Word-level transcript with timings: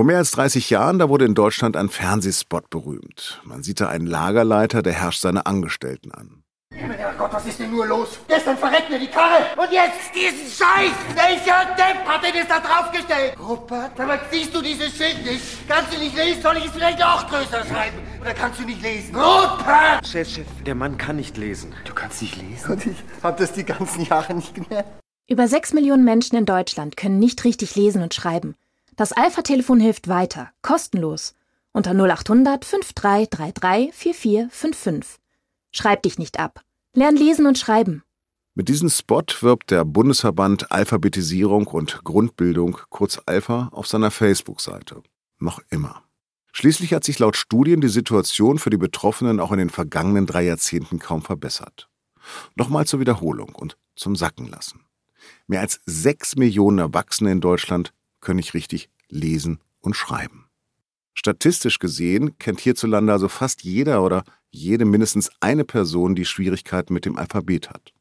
Vor 0.00 0.06
mehr 0.06 0.16
als 0.16 0.30
30 0.30 0.70
Jahren, 0.70 0.98
da 0.98 1.10
wurde 1.10 1.26
in 1.26 1.34
Deutschland 1.34 1.76
ein 1.76 1.90
Fernsehspot 1.90 2.70
berühmt. 2.70 3.42
Man 3.44 3.62
sieht 3.62 3.82
da 3.82 3.90
einen 3.90 4.06
Lagerleiter, 4.06 4.80
der 4.80 4.94
herrscht 4.94 5.20
seine 5.20 5.44
Angestellten 5.44 6.10
an. 6.10 6.42
Gott, 7.18 7.34
was 7.34 7.44
ist 7.44 7.58
denn 7.58 7.70
nur 7.70 7.86
los? 7.86 8.18
Gestern 8.26 8.56
verreckt 8.56 8.88
mir 8.88 8.98
die 8.98 9.08
Karre 9.08 9.44
und 9.58 9.70
jetzt 9.70 10.14
diesen 10.14 10.46
Scheiß! 10.46 10.92
Welcher 11.14 11.66
Depp 11.76 12.06
hat 12.06 12.24
denn 12.24 12.32
das 12.32 12.48
da 12.48 12.60
draufgestellt? 12.60 13.36
Rupert, 13.46 14.00
aber 14.00 14.18
siehst 14.30 14.54
du 14.54 14.62
dieses 14.62 14.96
Schild 14.96 15.22
nicht? 15.22 15.42
Kannst 15.68 15.92
du 15.92 15.98
nicht 15.98 16.16
lesen? 16.16 16.40
Soll 16.40 16.56
ich 16.56 16.64
es 16.64 16.70
vielleicht 16.70 17.04
auch 17.04 17.28
größer 17.28 17.62
schreiben? 17.66 17.98
Oder 18.22 18.32
kannst 18.32 18.58
du 18.58 18.64
nicht 18.64 18.80
lesen? 18.80 19.14
Rupert! 19.14 20.06
Chef, 20.06 20.30
Chef, 20.30 20.46
der 20.64 20.76
Mann 20.76 20.96
kann 20.96 21.16
nicht 21.16 21.36
lesen. 21.36 21.74
Du 21.84 21.92
kannst 21.92 22.22
nicht 22.22 22.40
lesen? 22.40 22.72
Und 22.72 22.86
ich 22.86 22.96
hab 23.22 23.36
das 23.36 23.52
die 23.52 23.64
ganzen 23.64 24.06
Jahre 24.06 24.32
nicht 24.32 24.54
gemerkt. 24.54 24.88
Über 25.28 25.46
sechs 25.46 25.74
Millionen 25.74 26.04
Menschen 26.04 26.38
in 26.38 26.46
Deutschland 26.46 26.96
können 26.96 27.18
nicht 27.18 27.44
richtig 27.44 27.76
lesen 27.76 28.02
und 28.02 28.14
schreiben. 28.14 28.54
Das 29.00 29.12
Alpha-Telefon 29.12 29.80
hilft 29.80 30.08
weiter, 30.08 30.50
kostenlos. 30.60 31.34
Unter 31.72 31.92
0800 31.92 32.66
5333 32.66 33.94
4455. 33.94 35.18
Schreib 35.72 36.02
dich 36.02 36.18
nicht 36.18 36.38
ab. 36.38 36.60
Lern 36.94 37.16
lesen 37.16 37.46
und 37.46 37.56
schreiben. 37.56 38.02
Mit 38.54 38.68
diesem 38.68 38.90
Spot 38.90 39.22
wirbt 39.40 39.70
der 39.70 39.86
Bundesverband 39.86 40.70
Alphabetisierung 40.70 41.66
und 41.68 42.04
Grundbildung, 42.04 42.76
kurz 42.90 43.18
Alpha, 43.24 43.70
auf 43.72 43.86
seiner 43.86 44.10
Facebook-Seite. 44.10 45.02
Noch 45.38 45.62
immer. 45.70 46.02
Schließlich 46.52 46.92
hat 46.92 47.04
sich 47.04 47.18
laut 47.20 47.38
Studien 47.38 47.80
die 47.80 47.88
Situation 47.88 48.58
für 48.58 48.68
die 48.68 48.76
Betroffenen 48.76 49.40
auch 49.40 49.52
in 49.52 49.60
den 49.60 49.70
vergangenen 49.70 50.26
drei 50.26 50.42
Jahrzehnten 50.42 50.98
kaum 50.98 51.22
verbessert. 51.22 51.88
Nochmal 52.54 52.86
zur 52.86 53.00
Wiederholung 53.00 53.54
und 53.54 53.78
zum 53.96 54.14
Sacken 54.14 54.46
lassen. 54.46 54.84
Mehr 55.46 55.60
als 55.60 55.80
sechs 55.86 56.36
Millionen 56.36 56.80
Erwachsene 56.80 57.32
in 57.32 57.40
Deutschland 57.40 57.94
können 58.20 58.36
nicht 58.36 58.54
richtig 58.54 58.90
lesen 59.08 59.60
und 59.80 59.96
schreiben. 59.96 60.46
Statistisch 61.14 61.78
gesehen 61.78 62.38
kennt 62.38 62.60
hierzulande 62.60 63.12
also 63.12 63.28
fast 63.28 63.62
jeder 63.62 64.02
oder 64.02 64.24
jede 64.50 64.84
mindestens 64.84 65.30
eine 65.40 65.64
Person, 65.64 66.14
die 66.14 66.24
Schwierigkeiten 66.24 66.94
mit 66.94 67.04
dem 67.04 67.16
Alphabet 67.18 67.70
hat. 67.70 67.92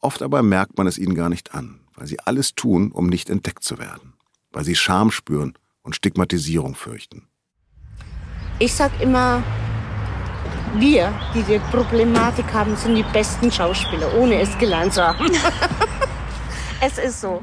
Oft 0.00 0.22
aber 0.22 0.42
merkt 0.42 0.78
man 0.78 0.86
es 0.86 0.98
ihnen 0.98 1.14
gar 1.14 1.28
nicht 1.28 1.54
an, 1.54 1.80
weil 1.94 2.06
sie 2.06 2.18
alles 2.20 2.54
tun, 2.54 2.90
um 2.90 3.06
nicht 3.06 3.30
entdeckt 3.30 3.62
zu 3.62 3.78
werden, 3.78 4.14
weil 4.50 4.64
sie 4.64 4.74
Scham 4.74 5.10
spüren 5.10 5.54
und 5.82 5.94
Stigmatisierung 5.94 6.74
fürchten. 6.74 7.28
Ich 8.58 8.72
sag 8.72 9.00
immer, 9.00 9.42
wir, 10.76 11.12
die 11.34 11.42
die 11.42 11.58
Problematik 11.70 12.52
haben, 12.52 12.76
sind 12.76 12.94
die 12.94 13.04
besten 13.12 13.50
Schauspieler, 13.50 14.14
ohne 14.14 14.40
es 14.40 14.56
gelernt 14.58 14.94
zu 14.94 15.02
haben. 15.02 15.30
es 16.80 16.98
ist 16.98 17.20
so. 17.20 17.42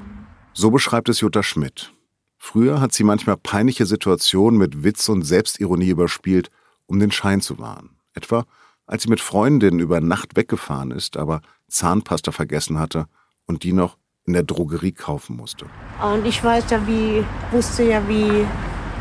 So 0.53 0.71
beschreibt 0.71 1.09
es 1.09 1.21
Jutta 1.21 1.43
Schmidt. 1.43 1.93
Früher 2.41 2.79
hat 2.79 2.93
sie 2.93 3.03
manchmal 3.03 3.37
peinliche 3.37 3.85
Situationen 3.85 4.57
mit 4.57 4.83
Witz 4.83 5.09
und 5.09 5.23
Selbstironie 5.23 5.89
überspielt, 5.89 6.49
um 6.87 6.99
den 6.99 7.11
Schein 7.11 7.41
zu 7.41 7.59
wahren. 7.59 7.91
Etwa, 8.13 8.45
als 8.87 9.03
sie 9.03 9.09
mit 9.09 9.19
Freundinnen 9.19 9.79
über 9.79 9.99
Nacht 9.99 10.35
weggefahren 10.35 10.91
ist, 10.91 11.17
aber 11.17 11.41
Zahnpasta 11.67 12.31
vergessen 12.31 12.79
hatte 12.79 13.07
und 13.45 13.63
die 13.63 13.73
noch 13.73 13.97
in 14.25 14.33
der 14.33 14.43
Drogerie 14.43 14.93
kaufen 14.93 15.35
musste. 15.35 15.65
Und 16.01 16.25
ich 16.25 16.43
weiß 16.43 16.63
ja, 16.71 16.87
wie, 16.87 17.23
wusste 17.51 17.83
ja, 17.83 18.01
wie 18.07 18.45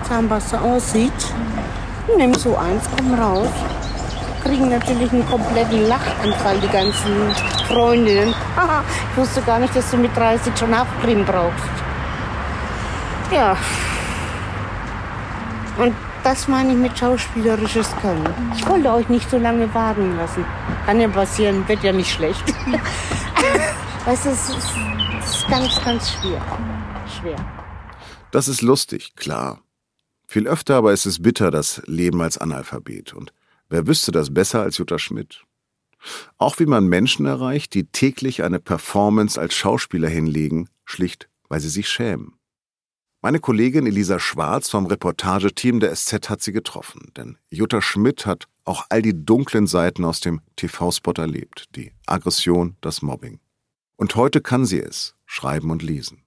Zahnpasta 0.02 0.60
aussieht. 0.60 1.12
Nimm 2.16 2.34
so 2.34 2.56
eins, 2.56 2.84
komm 2.96 3.14
raus. 3.14 3.48
Kriegen 4.42 4.68
natürlich 4.68 5.12
einen 5.12 5.26
kompletten 5.26 5.86
Lachanfall, 5.86 6.58
die 6.60 6.68
ganzen 6.68 7.30
Freundinnen. 7.66 8.34
ich 9.12 9.16
wusste 9.16 9.42
gar 9.42 9.58
nicht, 9.58 9.74
dass 9.74 9.90
du 9.90 9.96
mit 9.96 10.14
30 10.16 10.56
schon 10.58 10.76
Haftcreme 10.76 11.24
brauchst. 11.24 11.87
Ja. 13.30 13.56
Und 15.76 15.94
das 16.24 16.48
meine 16.48 16.72
ich 16.72 16.78
mit 16.78 16.98
schauspielerisches 16.98 17.94
Können. 18.00 18.26
Ich 18.56 18.66
wollte 18.66 18.92
euch 18.92 19.08
nicht 19.08 19.30
so 19.30 19.38
lange 19.38 19.72
warten 19.74 20.16
lassen. 20.16 20.44
Kann 20.86 21.00
ja 21.00 21.08
passieren, 21.08 21.66
wird 21.68 21.82
ja 21.82 21.92
nicht 21.92 22.10
schlecht. 22.10 22.42
weißt 24.04 24.24
du, 24.24 24.30
es 24.30 24.48
ist, 24.48 24.70
es 25.20 25.36
ist 25.36 25.48
ganz, 25.48 25.84
ganz 25.84 26.10
schwer. 26.12 26.40
Schwer. 27.20 27.36
Das 28.30 28.48
ist 28.48 28.62
lustig, 28.62 29.14
klar. 29.14 29.62
Viel 30.26 30.46
öfter 30.46 30.76
aber 30.76 30.92
ist 30.92 31.06
es 31.06 31.22
bitter, 31.22 31.50
das 31.50 31.82
Leben 31.86 32.20
als 32.20 32.38
Analphabet. 32.38 33.14
Und 33.14 33.32
wer 33.68 33.86
wüsste 33.86 34.12
das 34.12 34.34
besser 34.34 34.62
als 34.62 34.78
Jutta 34.78 34.98
Schmidt? 34.98 35.44
Auch 36.36 36.58
wie 36.58 36.66
man 36.66 36.86
Menschen 36.86 37.26
erreicht, 37.26 37.74
die 37.74 37.84
täglich 37.84 38.42
eine 38.42 38.58
Performance 38.58 39.40
als 39.40 39.54
Schauspieler 39.54 40.08
hinlegen, 40.08 40.68
schlicht 40.84 41.28
weil 41.48 41.60
sie 41.60 41.68
sich 41.68 41.88
schämen. 41.88 42.37
Meine 43.20 43.40
Kollegin 43.40 43.84
Elisa 43.84 44.20
Schwarz 44.20 44.70
vom 44.70 44.86
Reportageteam 44.86 45.80
der 45.80 45.92
SZ 45.92 46.30
hat 46.30 46.40
sie 46.40 46.52
getroffen, 46.52 47.10
denn 47.16 47.36
Jutta 47.50 47.82
Schmidt 47.82 48.26
hat 48.26 48.46
auch 48.64 48.86
all 48.90 49.02
die 49.02 49.24
dunklen 49.24 49.66
Seiten 49.66 50.04
aus 50.04 50.20
dem 50.20 50.40
TV-Spot 50.54 51.14
erlebt, 51.16 51.64
die 51.74 51.90
Aggression, 52.06 52.76
das 52.80 53.02
Mobbing. 53.02 53.40
Und 53.96 54.14
heute 54.14 54.40
kann 54.40 54.64
sie 54.64 54.78
es, 54.78 55.16
schreiben 55.26 55.72
und 55.72 55.82
lesen. 55.82 56.22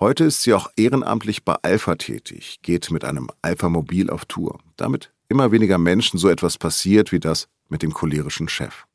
Heute 0.00 0.24
ist 0.24 0.42
sie 0.42 0.54
auch 0.54 0.70
ehrenamtlich 0.76 1.44
bei 1.44 1.56
Alpha 1.60 1.96
tätig, 1.96 2.60
geht 2.62 2.90
mit 2.90 3.04
einem 3.04 3.28
Alpha-Mobil 3.42 4.08
auf 4.08 4.24
Tour, 4.24 4.60
damit 4.78 5.12
immer 5.28 5.52
weniger 5.52 5.76
Menschen 5.76 6.18
so 6.18 6.30
etwas 6.30 6.56
passiert 6.56 7.12
wie 7.12 7.20
das 7.20 7.48
mit 7.68 7.82
dem 7.82 7.92
cholerischen 7.92 8.48
Chef. 8.48 8.86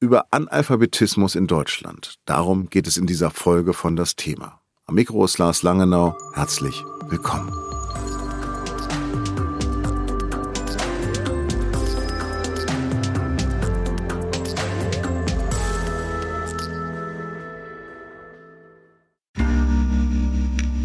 Über 0.00 0.26
Analphabetismus 0.32 1.34
in 1.34 1.46
Deutschland, 1.46 2.16
darum 2.26 2.68
geht 2.68 2.86
es 2.86 2.98
in 2.98 3.06
dieser 3.06 3.30
Folge 3.30 3.72
von 3.72 3.96
das 3.96 4.16
Thema. 4.16 4.60
Am 4.88 4.94
Mikro 4.94 5.24
ist 5.24 5.38
Lars 5.38 5.64
Langenau. 5.64 6.16
Herzlich 6.32 6.84
willkommen. 7.08 7.50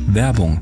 Werbung 0.08 0.62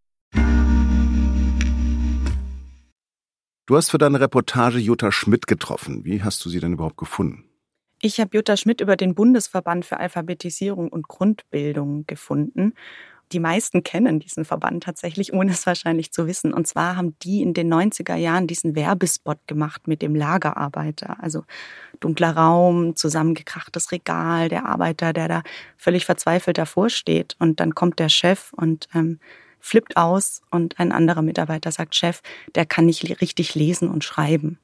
Du 3.71 3.77
hast 3.77 3.89
für 3.89 3.97
deine 3.97 4.19
Reportage 4.19 4.79
Jutta 4.79 5.13
Schmidt 5.13 5.47
getroffen. 5.47 6.03
Wie 6.03 6.21
hast 6.21 6.43
du 6.43 6.49
sie 6.49 6.59
denn 6.59 6.73
überhaupt 6.73 6.97
gefunden? 6.97 7.45
Ich 8.01 8.19
habe 8.19 8.35
Jutta 8.35 8.57
Schmidt 8.57 8.81
über 8.81 8.97
den 8.97 9.15
Bundesverband 9.15 9.85
für 9.85 9.95
Alphabetisierung 9.95 10.89
und 10.89 11.07
Grundbildung 11.07 12.05
gefunden. 12.05 12.73
Die 13.31 13.39
meisten 13.39 13.81
kennen 13.81 14.19
diesen 14.19 14.43
Verband 14.43 14.83
tatsächlich, 14.83 15.31
ohne 15.31 15.51
es 15.51 15.65
wahrscheinlich 15.65 16.11
zu 16.11 16.27
wissen. 16.27 16.53
Und 16.53 16.67
zwar 16.67 16.97
haben 16.97 17.15
die 17.21 17.41
in 17.41 17.53
den 17.53 17.73
90er 17.73 18.15
Jahren 18.15 18.45
diesen 18.45 18.75
Werbespot 18.75 19.37
gemacht 19.47 19.87
mit 19.87 20.01
dem 20.01 20.15
Lagerarbeiter. 20.15 21.23
Also 21.23 21.45
dunkler 22.01 22.35
Raum, 22.35 22.97
zusammengekrachtes 22.97 23.93
Regal, 23.93 24.49
der 24.49 24.65
Arbeiter, 24.65 25.13
der 25.13 25.29
da 25.29 25.43
völlig 25.77 26.05
verzweifelt 26.05 26.57
davor 26.57 26.89
steht. 26.89 27.37
Und 27.39 27.61
dann 27.61 27.73
kommt 27.73 27.99
der 27.99 28.09
Chef 28.09 28.51
und 28.51 28.89
ähm, 28.93 29.19
flippt 29.61 29.97
aus 29.97 30.41
und 30.51 30.79
ein 30.79 30.91
anderer 30.91 31.21
Mitarbeiter 31.21 31.71
sagt, 31.71 31.95
Chef, 31.95 32.21
der 32.55 32.65
kann 32.65 32.85
nicht 32.85 33.21
richtig 33.21 33.55
lesen 33.55 33.89
und 33.89 34.03
schreiben. 34.03 34.59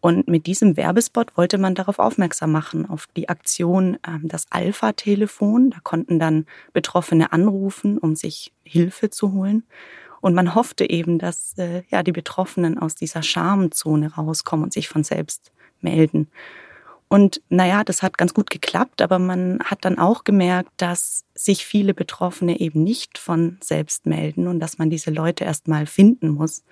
Und 0.00 0.28
mit 0.28 0.46
diesem 0.46 0.78
Werbespot 0.78 1.36
wollte 1.36 1.58
man 1.58 1.74
darauf 1.74 1.98
aufmerksam 1.98 2.52
machen, 2.52 2.88
auf 2.88 3.06
die 3.16 3.28
Aktion 3.28 3.98
ähm, 4.06 4.22
das 4.24 4.46
Alpha-Telefon. 4.50 5.70
Da 5.70 5.78
konnten 5.82 6.18
dann 6.18 6.46
Betroffene 6.72 7.32
anrufen, 7.32 7.98
um 7.98 8.16
sich 8.16 8.52
Hilfe 8.62 9.10
zu 9.10 9.32
holen. 9.32 9.64
Und 10.22 10.34
man 10.34 10.54
hoffte 10.54 10.88
eben, 10.88 11.18
dass 11.18 11.56
äh, 11.58 11.82
ja, 11.90 12.02
die 12.02 12.12
Betroffenen 12.12 12.78
aus 12.78 12.94
dieser 12.94 13.22
Schamzone 13.22 14.14
rauskommen 14.14 14.64
und 14.64 14.72
sich 14.72 14.88
von 14.88 15.04
selbst 15.04 15.52
melden. 15.82 16.28
Und 17.12 17.42
naja, 17.48 17.82
das 17.82 18.04
hat 18.04 18.16
ganz 18.18 18.34
gut 18.34 18.50
geklappt, 18.50 19.02
aber 19.02 19.18
man 19.18 19.58
hat 19.64 19.84
dann 19.84 19.98
auch 19.98 20.22
gemerkt, 20.22 20.70
dass 20.76 21.24
sich 21.34 21.66
viele 21.66 21.92
Betroffene 21.92 22.60
eben 22.60 22.84
nicht 22.84 23.18
von 23.18 23.58
selbst 23.60 24.06
melden 24.06 24.46
und 24.46 24.60
dass 24.60 24.78
man 24.78 24.90
diese 24.90 25.10
Leute 25.10 25.42
erst 25.42 25.66
mal 25.66 25.86
finden 25.86 26.28
muss. 26.28 26.62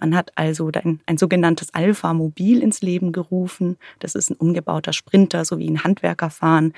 Man 0.00 0.16
hat 0.16 0.32
also 0.34 0.68
ein, 0.72 1.00
ein 1.06 1.16
sogenanntes 1.16 1.72
Alpha-Mobil 1.74 2.60
ins 2.60 2.82
Leben 2.82 3.12
gerufen. 3.12 3.76
Das 4.00 4.16
ist 4.16 4.30
ein 4.30 4.36
umgebauter 4.36 4.92
Sprinter, 4.92 5.44
so 5.44 5.58
wie 5.58 5.70
ein 5.70 5.84
Handwerker 5.84 6.30
fahren. 6.30 6.72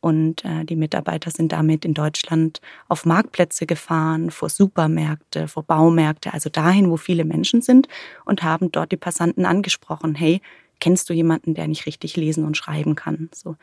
Und 0.00 0.44
äh, 0.44 0.64
die 0.64 0.76
Mitarbeiter 0.76 1.30
sind 1.30 1.52
damit 1.52 1.84
in 1.84 1.94
Deutschland 1.94 2.60
auf 2.88 3.06
Marktplätze 3.06 3.64
gefahren, 3.64 4.32
vor 4.32 4.48
Supermärkte, 4.48 5.46
vor 5.46 5.62
Baumärkte, 5.62 6.32
also 6.32 6.50
dahin, 6.50 6.90
wo 6.90 6.96
viele 6.96 7.24
Menschen 7.24 7.62
sind 7.62 7.86
und 8.24 8.42
haben 8.42 8.72
dort 8.72 8.90
die 8.90 8.96
Passanten 8.96 9.44
angesprochen, 9.44 10.16
hey, 10.16 10.40
kennst 10.80 11.08
du 11.08 11.12
jemanden, 11.12 11.54
der 11.54 11.68
nicht 11.68 11.86
richtig 11.86 12.16
lesen 12.16 12.44
und 12.44 12.56
schreiben 12.56 12.94
kann? 12.94 13.30
So. 13.34 13.56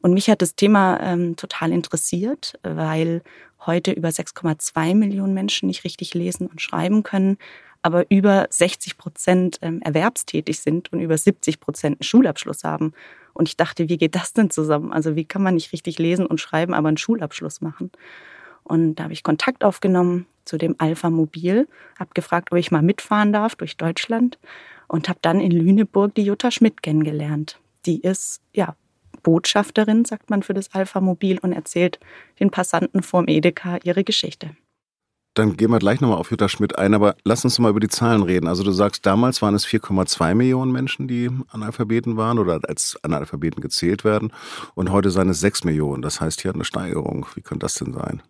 Und 0.00 0.12
mich 0.12 0.28
hat 0.28 0.42
das 0.42 0.54
Thema 0.54 1.00
ähm, 1.00 1.36
total 1.36 1.72
interessiert, 1.72 2.58
weil 2.62 3.22
heute 3.64 3.92
über 3.92 4.08
6,2 4.08 4.94
Millionen 4.94 5.32
Menschen 5.32 5.66
nicht 5.68 5.84
richtig 5.84 6.12
lesen 6.12 6.46
und 6.46 6.60
schreiben 6.60 7.02
können, 7.02 7.38
aber 7.80 8.10
über 8.10 8.46
60 8.50 8.98
Prozent 8.98 9.58
ähm, 9.62 9.80
erwerbstätig 9.82 10.60
sind 10.60 10.92
und 10.92 11.00
über 11.00 11.16
70 11.16 11.60
Prozent 11.60 11.96
einen 11.96 12.04
Schulabschluss 12.04 12.64
haben. 12.64 12.92
Und 13.32 13.48
ich 13.48 13.56
dachte, 13.56 13.88
wie 13.88 13.98
geht 13.98 14.14
das 14.14 14.32
denn 14.32 14.50
zusammen? 14.50 14.92
Also 14.92 15.16
wie 15.16 15.24
kann 15.24 15.42
man 15.42 15.54
nicht 15.54 15.72
richtig 15.72 15.98
lesen 15.98 16.26
und 16.26 16.40
schreiben, 16.40 16.74
aber 16.74 16.88
einen 16.88 16.96
Schulabschluss 16.96 17.60
machen? 17.60 17.90
Und 18.62 18.96
da 18.96 19.04
habe 19.04 19.12
ich 19.12 19.22
Kontakt 19.22 19.64
aufgenommen 19.64 20.26
zu 20.44 20.56
dem 20.56 20.74
Alpha 20.78 21.10
Mobil, 21.10 21.68
habe 21.98 22.10
gefragt, 22.14 22.52
ob 22.52 22.58
ich 22.58 22.70
mal 22.70 22.82
mitfahren 22.82 23.32
darf 23.32 23.54
durch 23.56 23.76
Deutschland 23.76 24.38
und 24.88 25.08
habe 25.08 25.18
dann 25.22 25.40
in 25.40 25.50
Lüneburg 25.50 26.14
die 26.14 26.24
Jutta 26.24 26.50
Schmidt 26.50 26.82
kennengelernt. 26.82 27.58
Die 27.86 28.00
ist 28.00 28.40
ja 28.54 28.76
Botschafterin, 29.22 30.04
sagt 30.04 30.30
man, 30.30 30.42
für 30.42 30.54
das 30.54 30.72
Alpha 30.72 31.00
Mobil 31.00 31.38
und 31.38 31.52
erzählt 31.52 31.98
den 32.40 32.50
Passanten 32.50 33.02
vorm 33.02 33.26
Edeka 33.28 33.78
ihre 33.82 34.04
Geschichte. 34.04 34.50
Dann 35.34 35.56
gehen 35.56 35.72
wir 35.72 35.80
gleich 35.80 36.00
nochmal 36.00 36.18
auf 36.18 36.30
Jutta 36.30 36.48
Schmidt 36.48 36.78
ein, 36.78 36.94
aber 36.94 37.16
lass 37.24 37.44
uns 37.44 37.58
mal 37.58 37.70
über 37.70 37.80
die 37.80 37.88
Zahlen 37.88 38.22
reden. 38.22 38.46
Also 38.46 38.62
du 38.62 38.70
sagst, 38.70 39.04
damals 39.04 39.42
waren 39.42 39.56
es 39.56 39.66
4,2 39.66 40.32
Millionen 40.36 40.70
Menschen, 40.70 41.08
die 41.08 41.28
Analphabeten 41.48 42.16
waren 42.16 42.38
oder 42.38 42.60
als 42.68 42.96
Analphabeten 43.02 43.60
gezählt 43.60 44.04
werden 44.04 44.32
und 44.76 44.92
heute 44.92 45.10
seien 45.10 45.28
es 45.28 45.40
6 45.40 45.64
Millionen. 45.64 46.02
Das 46.02 46.20
heißt, 46.20 46.40
hier 46.40 46.54
eine 46.54 46.64
Steigerung. 46.64 47.26
Wie 47.34 47.40
könnte 47.40 47.64
das 47.64 47.74
denn 47.74 47.92
sein? 47.92 48.22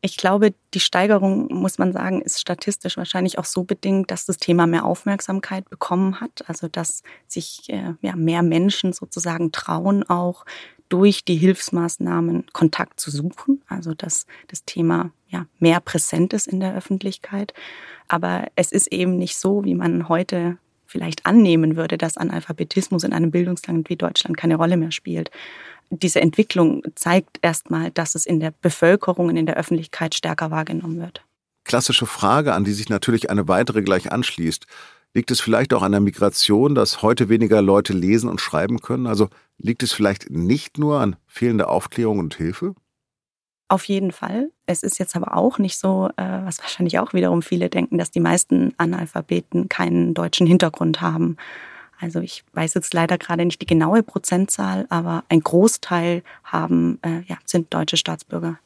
Ich 0.00 0.16
glaube, 0.16 0.54
die 0.74 0.80
Steigerung, 0.80 1.48
muss 1.52 1.78
man 1.78 1.92
sagen, 1.92 2.22
ist 2.22 2.40
statistisch 2.40 2.96
wahrscheinlich 2.96 3.38
auch 3.38 3.44
so 3.44 3.64
bedingt, 3.64 4.10
dass 4.10 4.26
das 4.26 4.36
Thema 4.36 4.66
mehr 4.66 4.84
Aufmerksamkeit 4.84 5.68
bekommen 5.68 6.20
hat. 6.20 6.44
Also 6.48 6.68
dass 6.68 7.02
sich 7.26 7.68
äh, 7.68 7.94
ja, 8.00 8.14
mehr 8.14 8.42
Menschen 8.42 8.92
sozusagen 8.92 9.50
trauen, 9.50 10.08
auch 10.08 10.44
durch 10.88 11.24
die 11.24 11.36
Hilfsmaßnahmen 11.36 12.46
Kontakt 12.52 13.00
zu 13.00 13.10
suchen, 13.10 13.62
also 13.68 13.92
dass 13.92 14.26
das 14.46 14.64
Thema 14.64 15.10
ja 15.28 15.46
mehr 15.58 15.80
präsent 15.80 16.32
ist 16.32 16.46
in 16.46 16.60
der 16.60 16.74
Öffentlichkeit. 16.74 17.52
Aber 18.06 18.46
es 18.56 18.72
ist 18.72 18.86
eben 18.92 19.16
nicht 19.16 19.36
so, 19.36 19.64
wie 19.64 19.74
man 19.74 20.08
heute 20.08 20.58
vielleicht 20.86 21.26
annehmen 21.26 21.76
würde, 21.76 21.98
dass 21.98 22.16
Analphabetismus 22.16 23.04
in 23.04 23.12
einem 23.12 23.30
Bildungsland 23.30 23.90
wie 23.90 23.96
Deutschland 23.96 24.36
keine 24.38 24.56
Rolle 24.56 24.78
mehr 24.78 24.90
spielt. 24.90 25.30
Diese 25.90 26.20
Entwicklung 26.20 26.82
zeigt 26.94 27.38
erstmal, 27.42 27.90
dass 27.90 28.14
es 28.14 28.26
in 28.26 28.40
der 28.40 28.52
Bevölkerung 28.60 29.28
und 29.28 29.36
in 29.36 29.46
der 29.46 29.56
Öffentlichkeit 29.56 30.14
stärker 30.14 30.50
wahrgenommen 30.50 31.00
wird. 31.00 31.24
Klassische 31.64 32.06
Frage, 32.06 32.54
an 32.54 32.64
die 32.64 32.72
sich 32.72 32.88
natürlich 32.88 33.30
eine 33.30 33.48
weitere 33.48 33.82
gleich 33.82 34.12
anschließt. 34.12 34.66
Liegt 35.14 35.30
es 35.30 35.40
vielleicht 35.40 35.72
auch 35.72 35.82
an 35.82 35.92
der 35.92 36.00
Migration, 36.00 36.74
dass 36.74 37.02
heute 37.02 37.28
weniger 37.28 37.62
Leute 37.62 37.92
lesen 37.92 38.28
und 38.28 38.40
schreiben 38.40 38.80
können? 38.80 39.06
Also 39.06 39.28
liegt 39.56 39.82
es 39.82 39.92
vielleicht 39.92 40.30
nicht 40.30 40.78
nur 40.78 41.00
an 41.00 41.16
fehlender 41.26 41.70
Aufklärung 41.70 42.18
und 42.18 42.34
Hilfe? 42.34 42.74
Auf 43.68 43.84
jeden 43.84 44.12
Fall. 44.12 44.50
Es 44.64 44.82
ist 44.82 44.98
jetzt 44.98 45.14
aber 45.14 45.36
auch 45.36 45.58
nicht 45.58 45.78
so, 45.78 46.08
äh, 46.16 46.22
was 46.44 46.58
wahrscheinlich 46.60 46.98
auch 46.98 47.12
wiederum 47.12 47.42
viele 47.42 47.68
denken, 47.68 47.98
dass 47.98 48.10
die 48.10 48.20
meisten 48.20 48.74
Analphabeten 48.78 49.68
keinen 49.68 50.14
deutschen 50.14 50.46
Hintergrund 50.46 51.02
haben. 51.02 51.36
Also 52.00 52.20
ich 52.20 52.44
weiß 52.52 52.74
jetzt 52.74 52.94
leider 52.94 53.18
gerade 53.18 53.44
nicht 53.44 53.60
die 53.60 53.66
genaue 53.66 54.02
Prozentzahl, 54.02 54.86
aber 54.88 55.24
ein 55.28 55.40
Großteil 55.40 56.22
haben, 56.44 56.98
äh, 57.02 57.22
ja, 57.26 57.38
sind 57.44 57.74
deutsche 57.74 57.96
Staatsbürger. 57.96 58.58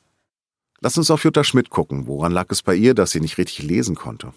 Lass 0.81 0.99
uns 0.99 1.11
auf 1.11 1.25
Jutta 1.25 1.45
Schmidt 1.45 1.71
gucken. 1.71 2.07
Woran 2.07 2.33
lag 2.33 2.47
es 2.51 2.63
bei 2.63 2.75
ihr, 2.75 2.95
dass 2.95 3.13
sie 3.13 3.21
nicht 3.21 3.39
richtig 3.39 3.65
lesen 3.65 3.95
konnte? 3.95 4.33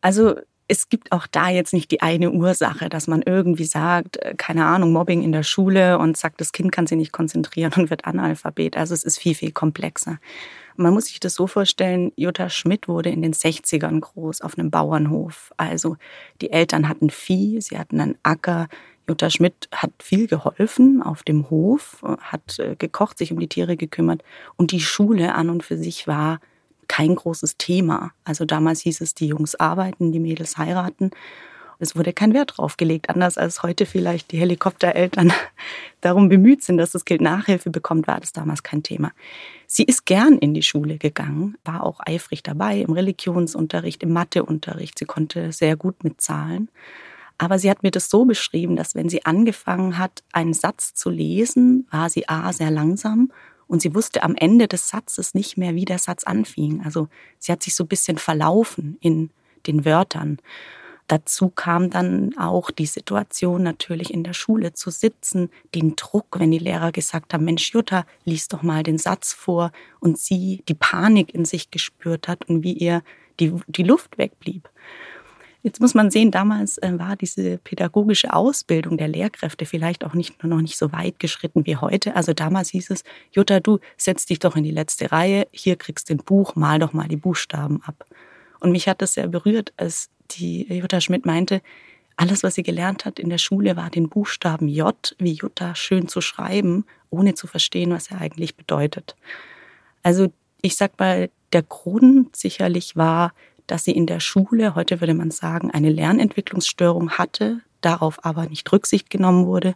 Also 0.00 0.36
es 0.68 0.88
gibt 0.88 1.12
auch 1.12 1.26
da 1.26 1.48
jetzt 1.48 1.72
nicht 1.72 1.90
die 1.90 2.00
eine 2.00 2.32
Ursache, 2.32 2.88
dass 2.88 3.06
man 3.06 3.22
irgendwie 3.22 3.64
sagt, 3.64 4.16
äh, 4.18 4.34
keine 4.36 4.66
Ahnung, 4.66 4.92
Mobbing 4.92 5.22
in 5.22 5.32
der 5.32 5.42
Schule 5.42 5.98
und 5.98 6.16
sagt, 6.16 6.40
das 6.40 6.52
Kind 6.52 6.72
kann 6.72 6.86
sich 6.86 6.98
nicht 6.98 7.12
konzentrieren 7.12 7.72
und 7.76 7.90
wird 7.90 8.04
Analphabet. 8.04 8.76
Also 8.76 8.94
es 8.94 9.04
ist 9.04 9.18
viel, 9.18 9.34
viel 9.34 9.52
komplexer. 9.52 10.18
Man 10.76 10.92
muss 10.92 11.06
sich 11.06 11.20
das 11.20 11.34
so 11.34 11.46
vorstellen, 11.46 12.12
Jutta 12.16 12.50
Schmidt 12.50 12.86
wurde 12.86 13.08
in 13.08 13.22
den 13.22 13.32
60ern 13.32 14.00
groß 14.00 14.42
auf 14.42 14.58
einem 14.58 14.70
Bauernhof. 14.70 15.52
Also 15.56 15.96
die 16.42 16.50
Eltern 16.50 16.88
hatten 16.88 17.08
Vieh, 17.10 17.60
sie 17.60 17.78
hatten 17.78 18.00
einen 18.00 18.18
Acker. 18.22 18.68
Jutta 19.08 19.30
Schmidt 19.30 19.68
hat 19.72 19.92
viel 20.02 20.26
geholfen 20.26 21.00
auf 21.00 21.22
dem 21.22 21.48
Hof, 21.48 22.04
hat 22.20 22.58
äh, 22.58 22.74
gekocht, 22.76 23.18
sich 23.18 23.32
um 23.32 23.38
die 23.38 23.48
Tiere 23.48 23.76
gekümmert. 23.76 24.22
Und 24.56 24.72
die 24.72 24.80
Schule 24.80 25.34
an 25.34 25.48
und 25.48 25.62
für 25.62 25.78
sich 25.78 26.06
war 26.08 26.40
kein 26.88 27.14
großes 27.14 27.56
Thema. 27.56 28.12
Also 28.24 28.44
damals 28.44 28.80
hieß 28.80 29.00
es, 29.00 29.14
die 29.14 29.28
Jungs 29.28 29.54
arbeiten, 29.54 30.12
die 30.12 30.20
Mädels 30.20 30.58
heiraten. 30.58 31.10
Es 31.78 31.94
wurde 31.94 32.12
kein 32.12 32.32
Wert 32.32 32.54
drauf 32.56 32.76
gelegt, 32.76 33.10
anders 33.10 33.36
als 33.36 33.62
heute 33.62 33.84
vielleicht 33.84 34.32
die 34.32 34.38
Helikoptereltern 34.38 35.32
darum 36.00 36.28
bemüht 36.28 36.62
sind, 36.62 36.78
dass 36.78 36.92
das 36.92 37.04
Kind 37.04 37.20
Nachhilfe 37.20 37.70
bekommt, 37.70 38.06
war 38.06 38.18
das 38.18 38.32
damals 38.32 38.62
kein 38.62 38.82
Thema. 38.82 39.12
Sie 39.66 39.84
ist 39.84 40.06
gern 40.06 40.38
in 40.38 40.54
die 40.54 40.62
Schule 40.62 40.96
gegangen, 40.96 41.58
war 41.64 41.84
auch 41.84 42.00
eifrig 42.04 42.42
dabei 42.42 42.80
im 42.80 42.92
Religionsunterricht, 42.92 44.02
im 44.02 44.12
Matheunterricht. 44.12 44.98
Sie 44.98 45.04
konnte 45.04 45.52
sehr 45.52 45.76
gut 45.76 46.02
mit 46.02 46.20
Zahlen. 46.20 46.70
Aber 47.38 47.58
sie 47.58 47.68
hat 47.68 47.82
mir 47.82 47.90
das 47.90 48.08
so 48.08 48.24
beschrieben, 48.24 48.76
dass 48.76 48.94
wenn 48.94 49.10
sie 49.10 49.26
angefangen 49.26 49.98
hat, 49.98 50.22
einen 50.32 50.54
Satz 50.54 50.94
zu 50.94 51.10
lesen, 51.10 51.86
war 51.90 52.08
sie 52.08 52.28
A 52.28 52.50
sehr 52.54 52.70
langsam 52.70 53.30
und 53.68 53.82
sie 53.82 53.94
wusste 53.94 54.22
am 54.22 54.34
Ende 54.36 54.68
des 54.68 54.88
Satzes 54.88 55.34
nicht 55.34 55.56
mehr, 55.56 55.74
wie 55.74 55.84
der 55.84 55.98
Satz 55.98 56.24
anfing. 56.24 56.82
Also 56.84 57.08
sie 57.38 57.52
hat 57.52 57.62
sich 57.62 57.74
so 57.74 57.84
ein 57.84 57.88
bisschen 57.88 58.18
verlaufen 58.18 58.96
in 59.00 59.30
den 59.66 59.84
Wörtern. 59.84 60.38
Dazu 61.08 61.50
kam 61.50 61.90
dann 61.90 62.36
auch 62.36 62.70
die 62.72 62.86
Situation 62.86 63.62
natürlich 63.62 64.12
in 64.12 64.24
der 64.24 64.32
Schule 64.32 64.72
zu 64.72 64.90
sitzen, 64.90 65.50
den 65.74 65.94
Druck, 65.94 66.40
wenn 66.40 66.50
die 66.50 66.58
Lehrer 66.58 66.90
gesagt 66.90 67.32
haben, 67.32 67.44
Mensch 67.44 67.72
Jutta, 67.72 68.06
lies 68.24 68.48
doch 68.48 68.62
mal 68.62 68.82
den 68.82 68.98
Satz 68.98 69.32
vor 69.32 69.70
und 70.00 70.18
sie 70.18 70.64
die 70.68 70.74
Panik 70.74 71.32
in 71.32 71.44
sich 71.44 71.70
gespürt 71.70 72.26
hat 72.26 72.48
und 72.48 72.64
wie 72.64 72.72
ihr 72.72 73.02
die, 73.38 73.52
die 73.68 73.84
Luft 73.84 74.18
wegblieb. 74.18 74.68
Jetzt 75.66 75.80
muss 75.80 75.94
man 75.94 76.12
sehen, 76.12 76.30
damals 76.30 76.78
äh, 76.78 76.96
war 76.96 77.16
diese 77.16 77.58
pädagogische 77.58 78.32
Ausbildung 78.32 78.98
der 78.98 79.08
Lehrkräfte 79.08 79.66
vielleicht 79.66 80.04
auch 80.04 80.14
nicht, 80.14 80.44
noch 80.44 80.60
nicht 80.60 80.78
so 80.78 80.92
weit 80.92 81.18
geschritten 81.18 81.66
wie 81.66 81.74
heute. 81.74 82.14
Also 82.14 82.34
damals 82.34 82.68
hieß 82.68 82.90
es, 82.90 83.02
Jutta, 83.32 83.58
du 83.58 83.80
setz 83.96 84.26
dich 84.26 84.38
doch 84.38 84.54
in 84.54 84.62
die 84.62 84.70
letzte 84.70 85.10
Reihe, 85.10 85.48
hier 85.50 85.74
kriegst 85.74 86.08
du 86.08 86.14
ein 86.14 86.18
Buch, 86.18 86.54
mal 86.54 86.78
doch 86.78 86.92
mal 86.92 87.08
die 87.08 87.16
Buchstaben 87.16 87.82
ab. 87.82 88.06
Und 88.60 88.70
mich 88.70 88.86
hat 88.86 89.02
das 89.02 89.14
sehr 89.14 89.26
berührt, 89.26 89.72
als 89.76 90.08
die 90.30 90.72
Jutta 90.72 91.00
Schmidt 91.00 91.26
meinte, 91.26 91.60
alles, 92.16 92.44
was 92.44 92.54
sie 92.54 92.62
gelernt 92.62 93.04
hat 93.04 93.18
in 93.18 93.28
der 93.28 93.38
Schule, 93.38 93.74
war 93.74 93.90
den 93.90 94.08
Buchstaben 94.08 94.68
J 94.68 95.16
wie 95.18 95.32
Jutta 95.32 95.74
schön 95.74 96.06
zu 96.06 96.20
schreiben, 96.20 96.84
ohne 97.10 97.34
zu 97.34 97.48
verstehen, 97.48 97.90
was 97.90 98.12
er 98.12 98.20
eigentlich 98.20 98.54
bedeutet. 98.54 99.16
Also 100.04 100.32
ich 100.62 100.76
sag 100.76 100.96
mal, 101.00 101.28
der 101.52 101.64
Grund 101.64 102.36
sicherlich 102.36 102.94
war 102.94 103.32
dass 103.66 103.84
sie 103.84 103.92
in 103.92 104.06
der 104.06 104.20
Schule, 104.20 104.74
heute 104.74 105.00
würde 105.00 105.14
man 105.14 105.30
sagen, 105.30 105.70
eine 105.70 105.90
Lernentwicklungsstörung 105.90 107.12
hatte, 107.12 107.60
darauf 107.80 108.24
aber 108.24 108.46
nicht 108.46 108.70
Rücksicht 108.72 109.10
genommen 109.10 109.46
wurde 109.46 109.74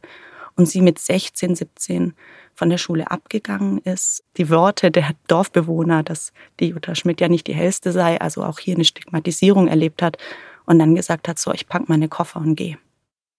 und 0.57 0.67
sie 0.67 0.81
mit 0.81 0.99
16, 0.99 1.55
17 1.55 2.15
von 2.55 2.71
der 2.71 2.79
Schule 2.79 3.11
abgegangen 3.11 3.79
ist. 3.79 4.23
Die 4.37 4.51
Worte 4.51 4.91
der 4.91 5.13
Dorfbewohner, 5.29 6.03
dass 6.03 6.33
die 6.59 6.67
Jutta 6.67 6.95
Schmidt 6.95 7.21
ja 7.21 7.29
nicht 7.29 7.47
die 7.47 7.55
hellste 7.55 7.93
sei, 7.93 8.21
also 8.21 8.45
auch 8.45 8.59
hier 8.59 8.75
eine 8.75 8.85
Stigmatisierung 8.85 9.69
erlebt 9.69 10.03
hat 10.03 10.19
und 10.67 10.79
dann 10.79 10.95
gesagt 10.95 11.29
hat, 11.29 11.39
so, 11.39 11.53
ich 11.53 11.67
pack 11.67 11.89
meine 11.89 12.09
Koffer 12.09 12.41
und 12.41 12.57
gehe. 12.57 12.79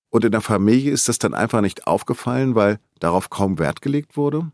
Und 0.09 0.25
in 0.25 0.31
der 0.31 0.41
Familie 0.41 0.91
ist 0.91 1.07
das 1.07 1.19
dann 1.19 1.33
einfach 1.33 1.61
nicht 1.61 1.87
aufgefallen, 1.87 2.55
weil 2.55 2.79
darauf 2.99 3.29
kaum 3.29 3.59
Wert 3.59 3.81
gelegt 3.81 4.17
wurde? 4.17 4.51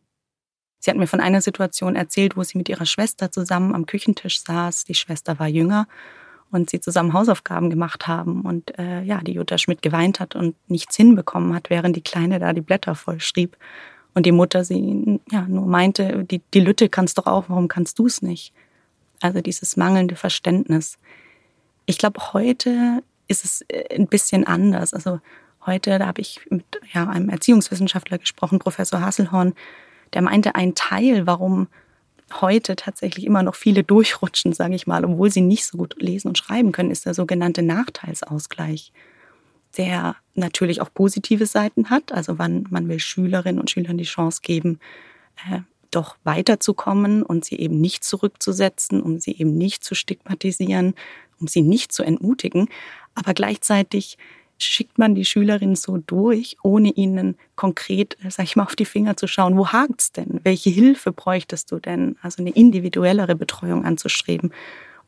Sie 0.79 0.91
hat 0.91 0.97
mir 0.97 1.07
von 1.07 1.19
einer 1.19 1.41
Situation 1.41 1.95
erzählt, 1.95 2.37
wo 2.37 2.43
sie 2.43 2.57
mit 2.57 2.69
ihrer 2.69 2.85
Schwester 2.85 3.31
zusammen 3.31 3.73
am 3.73 3.85
Küchentisch 3.85 4.41
saß. 4.43 4.85
Die 4.85 4.93
Schwester 4.93 5.39
war 5.39 5.47
jünger 5.47 5.87
und 6.51 6.69
sie 6.69 6.79
zusammen 6.79 7.13
Hausaufgaben 7.13 7.69
gemacht 7.69 8.07
haben 8.07 8.41
und 8.41 8.77
äh, 8.79 9.01
ja, 9.01 9.19
die 9.21 9.33
Jutta 9.33 9.57
Schmidt 9.57 9.81
geweint 9.81 10.19
hat 10.19 10.35
und 10.35 10.55
nichts 10.69 10.95
hinbekommen 10.95 11.53
hat, 11.53 11.69
während 11.69 11.95
die 11.95 12.01
Kleine 12.01 12.39
da 12.39 12.53
die 12.53 12.61
Blätter 12.61 12.95
voll 12.95 13.19
schrieb. 13.19 13.57
Und 14.13 14.25
die 14.25 14.31
Mutter 14.31 14.63
sie 14.63 15.19
ja 15.29 15.41
nur 15.47 15.67
meinte, 15.67 16.23
die, 16.23 16.41
die 16.53 16.59
Lütte 16.59 16.89
kannst 16.89 17.17
doch 17.17 17.27
auch, 17.27 17.49
warum 17.49 17.67
kannst 17.67 17.99
du 17.99 18.07
es 18.07 18.21
nicht? 18.21 18.53
Also 19.21 19.41
dieses 19.41 19.77
mangelnde 19.77 20.15
Verständnis. 20.15 20.97
Ich 21.85 21.97
glaube, 21.97 22.33
heute 22.33 23.03
ist 23.27 23.45
es 23.45 23.61
äh, 23.67 23.95
ein 23.95 24.07
bisschen 24.07 24.45
anders. 24.47 24.93
Also 24.93 25.19
heute, 25.65 25.99
da 25.99 26.07
habe 26.07 26.21
ich 26.21 26.39
mit 26.49 26.65
ja, 26.93 27.07
einem 27.07 27.29
Erziehungswissenschaftler 27.29 28.17
gesprochen, 28.17 28.59
Professor 28.59 29.01
Hasselhorn, 29.01 29.53
der 30.13 30.21
meinte, 30.21 30.55
ein 30.55 30.75
Teil, 30.75 31.27
warum 31.27 31.67
heute 32.41 32.75
tatsächlich 32.75 33.25
immer 33.25 33.43
noch 33.43 33.55
viele 33.55 33.83
durchrutschen, 33.83 34.53
sage 34.53 34.75
ich 34.75 34.87
mal, 34.87 35.05
obwohl 35.05 35.31
sie 35.31 35.41
nicht 35.41 35.65
so 35.65 35.77
gut 35.77 35.95
lesen 35.97 36.27
und 36.27 36.37
schreiben 36.37 36.71
können, 36.71 36.91
ist 36.91 37.05
der 37.05 37.13
sogenannte 37.13 37.61
Nachteilsausgleich, 37.63 38.91
der 39.77 40.15
natürlich 40.35 40.81
auch 40.81 40.93
positive 40.93 41.45
Seiten 41.45 41.89
hat. 41.89 42.11
Also 42.11 42.37
wann 42.37 42.65
man 42.69 42.89
will 42.89 42.99
Schülerinnen 42.99 43.59
und 43.59 43.69
Schülern 43.69 43.97
die 43.97 44.03
Chance 44.03 44.41
geben, 44.41 44.79
äh, 45.49 45.59
doch 45.91 46.17
weiterzukommen 46.23 47.23
und 47.23 47.45
sie 47.45 47.57
eben 47.57 47.79
nicht 47.79 48.03
zurückzusetzen, 48.03 49.01
um 49.01 49.19
sie 49.19 49.37
eben 49.37 49.57
nicht 49.57 49.83
zu 49.83 49.95
stigmatisieren, 49.95 50.95
um 51.39 51.47
sie 51.47 51.61
nicht 51.61 51.93
zu 51.93 52.03
entmutigen. 52.03 52.67
Aber 53.15 53.33
gleichzeitig 53.33 54.17
schickt 54.57 54.97
man 54.97 55.15
die 55.15 55.25
Schülerin 55.25 55.75
so 55.75 55.97
durch, 55.97 56.57
ohne 56.63 56.89
ihnen 56.89 57.37
konkret, 57.55 58.17
äh, 58.23 58.31
sag 58.31 58.45
ich 58.45 58.55
mal, 58.55 58.63
auf 58.63 58.75
die 58.75 58.85
Finger 58.85 59.17
zu 59.17 59.27
schauen, 59.27 59.57
wo 59.57 59.67
hakt's 59.67 60.11
denn? 60.11 60.39
Welche 60.43 60.69
Hilfe 60.69 61.11
bräuchtest 61.11 61.71
du 61.71 61.79
denn? 61.79 62.17
Also 62.21 62.41
eine 62.41 62.51
individuellere 62.51 63.35
Betreuung 63.35 63.85
anzustreben. 63.85 64.53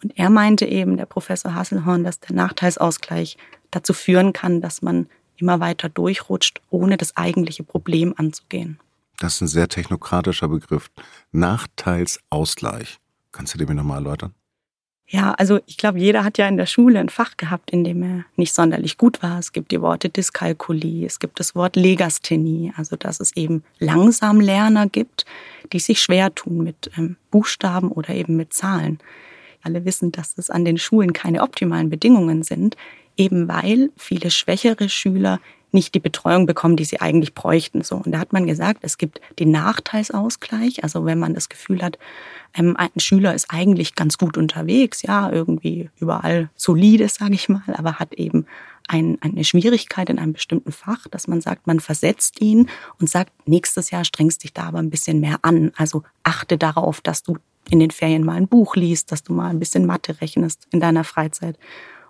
Und 0.04 0.18
er 0.18 0.30
meinte 0.30 0.66
eben, 0.66 0.98
der 0.98 1.06
Professor 1.06 1.56
Hasselhorn, 1.56 2.04
dass 2.04 2.20
der 2.20 2.36
Nachteilsausgleich 2.36 3.38
dazu 3.72 3.94
führen 3.94 4.34
kann, 4.34 4.62
dass 4.62 4.82
man 4.82 5.08
immer 5.38 5.60
weiter 5.60 5.90
durchrutscht, 5.90 6.62
ohne 6.70 6.98
das 6.98 7.18
eigentliche 7.18 7.64
Problem 7.64 8.14
anzugehen. 8.18 8.80
Das 9.20 9.36
ist 9.36 9.42
ein 9.42 9.48
sehr 9.48 9.68
technokratischer 9.68 10.48
Begriff. 10.48 10.90
Nachteilsausgleich. 11.32 13.00
Kannst 13.32 13.54
du 13.54 13.58
dir 13.58 13.68
mir 13.68 13.76
nochmal 13.76 13.98
erläutern? 13.98 14.34
Ja, 15.12 15.32
also 15.32 15.60
ich 15.66 15.78
glaube, 15.78 15.98
jeder 15.98 16.24
hat 16.24 16.38
ja 16.38 16.48
in 16.48 16.58
der 16.58 16.68
Schule 16.68 17.00
ein 17.00 17.10
Fach 17.10 17.36
gehabt, 17.36 17.72
in 17.72 17.84
dem 17.84 18.04
er 18.04 18.26
nicht 18.36 18.54
sonderlich 18.54 18.98
gut 18.98 19.24
war. 19.24 19.40
Es 19.40 19.54
gibt 19.54 19.72
die 19.72 19.82
Worte 19.82 20.08
Dyskalkulie, 20.08 21.04
es 21.04 21.18
gibt 21.20 21.40
das 21.40 21.56
Wort 21.56 21.76
Legasthenie, 21.76 22.72
also 22.78 22.96
dass 22.96 23.20
es 23.20 23.36
eben 23.36 23.64
langsam 23.80 24.40
Lerner 24.40 24.86
gibt, 24.86 25.26
die 25.74 25.80
sich 25.80 26.00
schwer 26.00 26.34
tun 26.36 26.64
mit 26.64 26.92
ähm, 26.96 27.16
Buchstaben 27.32 27.92
oder 27.92 28.10
eben 28.14 28.36
mit 28.36 28.54
Zahlen. 28.54 29.00
Alle 29.64 29.84
wissen, 29.84 30.12
dass 30.12 30.38
es 30.38 30.52
an 30.52 30.64
den 30.64 30.78
Schulen 30.78 31.12
keine 31.12 31.42
optimalen 31.42 31.90
Bedingungen 31.90 32.44
sind, 32.44 32.78
eben 33.18 33.48
weil 33.48 33.90
viele 33.98 34.30
schwächere 34.30 34.90
Schüler 34.90 35.40
nicht 35.72 35.94
die 35.94 36.00
Betreuung 36.00 36.46
bekommen, 36.46 36.76
die 36.76 36.86
sie 36.86 37.02
eigentlich 37.02 37.34
bräuchten. 37.34 37.84
So. 37.84 37.98
Und 37.98 38.12
da 38.12 38.20
hat 38.20 38.34
man 38.34 38.48
gesagt, 38.48 38.80
es 38.84 38.98
gibt 38.98 39.22
den 39.40 39.52
Nachteilsausgleich. 39.52 40.84
Also 40.84 41.06
wenn 41.06 41.20
man 41.20 41.34
das 41.34 41.50
Gefühl 41.50 41.82
hat, 41.82 42.00
ähm, 42.54 42.76
ein 42.78 42.90
Schüler 42.98 43.34
ist 43.34 43.48
eigentlich 43.50 43.96
ganz 43.96 44.18
gut 44.18 44.38
unterwegs, 44.38 45.02
ja, 45.04 45.32
irgendwie 45.32 45.90
überall 46.00 46.50
solide, 46.56 47.08
sage 47.10 47.36
ich 47.36 47.50
mal, 47.50 47.62
aber 47.68 48.00
hat 48.00 48.14
eben 48.14 48.46
ein, 48.88 49.20
eine 49.22 49.44
Schwierigkeit 49.44 50.10
in 50.10 50.18
einem 50.18 50.34
bestimmten 50.34 50.72
Fach, 50.72 51.08
dass 51.12 51.28
man 51.28 51.42
sagt, 51.42 51.68
man 51.68 51.80
versetzt 51.80 52.42
ihn 52.42 52.70
und 53.00 53.08
sagt, 53.08 53.32
nächstes 53.48 53.92
Jahr 53.92 54.04
strengst 54.04 54.44
dich 54.44 54.54
da 54.54 54.64
aber 54.64 54.80
ein 54.80 54.90
bisschen 54.90 55.20
mehr 55.20 55.38
an. 55.44 55.72
Also 55.76 56.04
achte 56.24 56.58
darauf, 56.58 57.00
dass 57.02 57.22
du 57.22 57.38
in 57.70 57.80
den 57.80 57.92
Ferien 57.92 58.26
mal 58.26 58.36
ein 58.36 58.48
Buch 58.48 58.76
liest, 58.76 59.12
dass 59.12 59.22
du 59.22 59.34
mal 59.34 59.50
ein 59.50 59.60
bisschen 59.60 59.86
Mathe 59.86 60.20
rechnest 60.22 60.68
in 60.72 60.80
deiner 60.80 61.04
Freizeit 61.04 61.60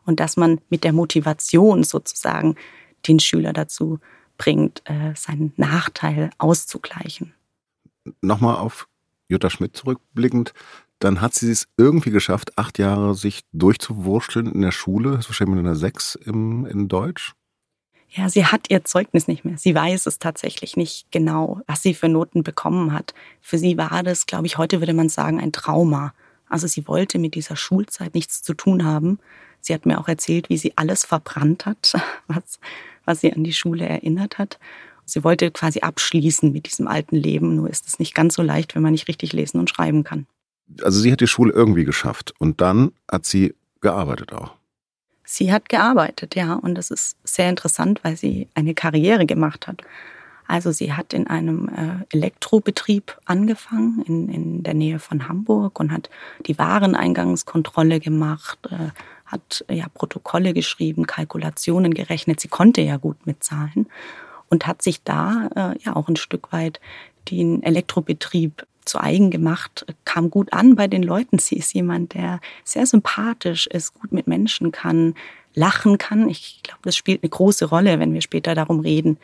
und 0.05 0.21
dass 0.21 0.37
man 0.37 0.59
mit 0.69 0.85
der 0.85 0.93
Motivation 0.93 1.83
sozusagen 1.83 2.55
den 3.07 3.19
Schüler 3.19 3.53
dazu 3.53 3.99
bringt, 4.37 4.81
äh, 4.85 5.13
seinen 5.15 5.53
Nachteil 5.57 6.29
auszugleichen. 6.37 7.33
Nochmal 8.21 8.55
auf 8.55 8.87
Jutta 9.27 9.49
Schmidt 9.49 9.75
zurückblickend, 9.75 10.53
dann 10.99 11.21
hat 11.21 11.33
sie 11.33 11.51
es 11.51 11.67
irgendwie 11.77 12.11
geschafft, 12.11 12.57
acht 12.57 12.77
Jahre 12.77 13.15
sich 13.15 13.41
durchzuwurschteln 13.53 14.51
in 14.51 14.61
der 14.61 14.71
Schule, 14.71 15.11
das 15.11 15.21
ist 15.21 15.29
wahrscheinlich 15.29 15.57
mit 15.57 15.65
einer 15.65 15.75
Sechs 15.75 16.15
im, 16.15 16.65
in 16.65 16.87
Deutsch. 16.87 17.33
Ja, 18.11 18.27
sie 18.27 18.45
hat 18.45 18.69
ihr 18.69 18.83
Zeugnis 18.83 19.27
nicht 19.27 19.45
mehr. 19.45 19.57
Sie 19.57 19.75
weiß 19.75 20.07
es 20.07 20.17
tatsächlich 20.17 20.75
nicht 20.75 21.11
genau, 21.11 21.61
was 21.67 21.83
sie 21.83 21.93
für 21.93 22.09
Noten 22.09 22.41
bekommen 22.41 22.91
hat. 22.91 23.13
Für 23.39 23.59
sie 23.59 23.77
war 23.77 24.01
das, 24.01 24.25
glaube 24.25 24.47
ich, 24.47 24.57
heute 24.57 24.81
würde 24.81 24.95
man 24.95 25.09
sagen, 25.09 25.39
ein 25.39 25.51
Trauma. 25.51 26.13
Also 26.49 26.67
sie 26.67 26.87
wollte 26.87 27.19
mit 27.19 27.35
dieser 27.35 27.55
Schulzeit 27.55 28.15
nichts 28.15 28.41
zu 28.41 28.53
tun 28.53 28.83
haben. 28.83 29.19
Sie 29.61 29.73
hat 29.73 29.85
mir 29.85 29.99
auch 29.99 30.07
erzählt, 30.07 30.49
wie 30.49 30.57
sie 30.57 30.73
alles 30.75 31.05
verbrannt 31.05 31.65
hat, 31.65 31.93
was, 32.27 32.59
was 33.05 33.21
sie 33.21 33.31
an 33.31 33.43
die 33.43 33.53
Schule 33.53 33.85
erinnert 33.87 34.37
hat. 34.37 34.59
Sie 35.05 35.23
wollte 35.23 35.49
quasi 35.51 35.79
abschließen 35.79 36.51
mit 36.51 36.67
diesem 36.67 36.87
alten 36.87 37.15
Leben, 37.15 37.55
nur 37.55 37.69
ist 37.69 37.87
es 37.87 37.99
nicht 37.99 38.13
ganz 38.13 38.35
so 38.35 38.41
leicht, 38.41 38.75
wenn 38.75 38.83
man 38.83 38.91
nicht 38.91 39.07
richtig 39.07 39.33
lesen 39.33 39.59
und 39.59 39.69
schreiben 39.69 40.03
kann. 40.03 40.27
Also 40.83 40.99
sie 40.99 41.11
hat 41.11 41.21
die 41.21 41.27
Schule 41.27 41.51
irgendwie 41.51 41.83
geschafft 41.83 42.33
und 42.37 42.61
dann 42.61 42.91
hat 43.11 43.25
sie 43.25 43.55
gearbeitet 43.81 44.33
auch. 44.33 44.53
Sie 45.23 45.51
hat 45.51 45.69
gearbeitet, 45.69 46.35
ja, 46.35 46.53
und 46.53 46.75
das 46.75 46.91
ist 46.91 47.15
sehr 47.23 47.49
interessant, 47.49 48.03
weil 48.03 48.17
sie 48.17 48.47
eine 48.55 48.73
Karriere 48.73 49.25
gemacht 49.25 49.67
hat. 49.67 49.81
Also 50.49 50.71
sie 50.71 50.93
hat 50.93 51.13
in 51.13 51.27
einem 51.27 51.69
äh, 51.69 52.03
Elektrobetrieb 52.11 53.15
angefangen 53.25 54.01
in, 54.07 54.29
in 54.29 54.63
der 54.63 54.73
Nähe 54.73 54.97
von 54.97 55.29
Hamburg 55.29 55.79
und 55.79 55.91
hat 55.91 56.09
die 56.47 56.57
Wareneingangskontrolle 56.57 57.99
gemacht, 57.99 58.57
äh, 58.71 58.89
hat 59.27 59.63
ja 59.69 59.85
Protokolle 59.93 60.53
geschrieben, 60.55 61.05
Kalkulationen 61.05 61.93
gerechnet. 61.93 62.39
Sie 62.39 62.47
konnte 62.47 62.81
ja 62.81 62.97
gut 62.97 63.27
mit 63.27 63.43
Zahlen 63.43 63.85
und 64.49 64.65
hat 64.65 64.81
sich 64.81 65.03
da 65.03 65.49
äh, 65.55 65.83
ja 65.83 65.95
auch 65.95 66.09
ein 66.09 66.15
Stück 66.15 66.51
weit 66.51 66.79
den 67.29 67.61
Elektrobetrieb 67.61 68.65
zu 68.85 68.99
eigen 68.99 69.29
gemacht, 69.29 69.85
kam 70.03 70.31
gut 70.31 70.51
an 70.51 70.75
bei 70.75 70.87
den 70.87 71.03
Leuten. 71.03 71.37
Sie 71.37 71.57
ist 71.57 71.75
jemand, 71.75 72.15
der 72.15 72.39
sehr 72.63 72.87
sympathisch 72.87 73.67
ist, 73.67 73.93
gut 73.93 74.11
mit 74.11 74.25
Menschen 74.25 74.71
kann, 74.71 75.13
lachen 75.53 75.99
kann. 75.99 76.27
Ich 76.27 76.61
glaube, 76.63 76.81
das 76.85 76.95
spielt 76.95 77.21
eine 77.21 77.29
große 77.29 77.65
Rolle, 77.65 77.99
wenn 77.99 78.15
wir 78.15 78.21
später 78.21 78.55
darum 78.55 78.79
reden, 78.79 79.19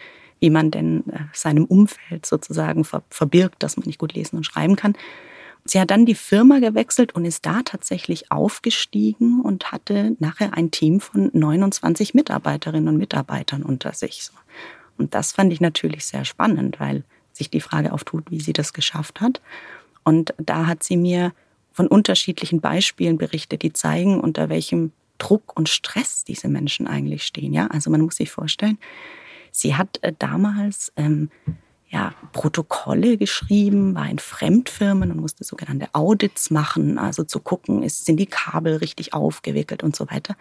wie 0.45 0.51
man 0.51 0.69
denn 0.69 1.03
äh, 1.09 1.21
seinem 1.33 1.65
Umfeld 1.65 2.27
sozusagen 2.27 2.85
verbirgt, 3.09 3.63
dass 3.63 3.77
man 3.77 3.87
nicht 3.87 3.97
gut 3.97 4.13
lesen 4.13 4.37
und 4.37 4.43
schreiben 4.43 4.75
kann. 4.75 4.93
Sie 5.65 5.81
hat 5.81 5.89
dann 5.89 6.05
die 6.05 6.13
Firma 6.13 6.59
gewechselt 6.59 7.15
und 7.15 7.25
ist 7.25 7.47
da 7.47 7.63
tatsächlich 7.63 8.31
aufgestiegen 8.31 9.41
und 9.41 9.71
hatte 9.71 10.15
nachher 10.19 10.53
ein 10.53 10.69
Team 10.69 10.99
von 10.99 11.31
29 11.33 12.13
Mitarbeiterinnen 12.13 12.89
und 12.89 12.97
Mitarbeitern 12.97 13.63
unter 13.63 13.93
sich. 13.93 14.29
Und 14.99 15.15
das 15.15 15.31
fand 15.31 15.51
ich 15.51 15.61
natürlich 15.61 16.05
sehr 16.05 16.25
spannend, 16.25 16.79
weil 16.79 17.03
sich 17.33 17.49
die 17.49 17.61
Frage 17.61 17.91
auftut, 17.91 18.29
wie 18.29 18.39
sie 18.39 18.53
das 18.53 18.71
geschafft 18.71 19.19
hat. 19.19 19.41
Und 20.03 20.35
da 20.37 20.67
hat 20.67 20.83
sie 20.83 20.97
mir 20.97 21.33
von 21.71 21.87
unterschiedlichen 21.87 22.61
Beispielen 22.61 23.17
berichtet, 23.17 23.63
die 23.63 23.73
zeigen, 23.73 24.19
unter 24.19 24.49
welchem 24.49 24.91
Druck 25.17 25.57
und 25.57 25.69
Stress 25.69 26.23
diese 26.23 26.49
Menschen 26.49 26.85
eigentlich 26.85 27.23
stehen. 27.23 27.51
Ja, 27.51 27.65
also 27.65 27.89
man 27.89 28.01
muss 28.01 28.17
sich 28.17 28.29
vorstellen, 28.29 28.77
sie 29.59 29.75
hat 29.75 29.99
äh, 30.01 30.13
damals 30.17 30.91
ähm, 30.95 31.29
ja, 31.87 32.13
Protokolle 32.33 33.17
geschrieben, 33.17 33.95
war 33.95 34.09
in 34.09 34.19
Fremdfirmen 34.19 35.11
und 35.11 35.21
musste 35.21 35.43
sogenannte 35.43 35.87
Audits 35.93 36.49
machen, 36.49 36.97
also 36.97 37.23
zu 37.23 37.39
gucken, 37.39 37.83
ist, 37.83 38.05
sind 38.05 38.17
die 38.17 38.25
Kabel 38.25 38.77
richtig 38.77 39.13
aufgewickelt 39.13 39.83
und 39.83 39.95
so 39.95 40.09
weiter. 40.09 40.35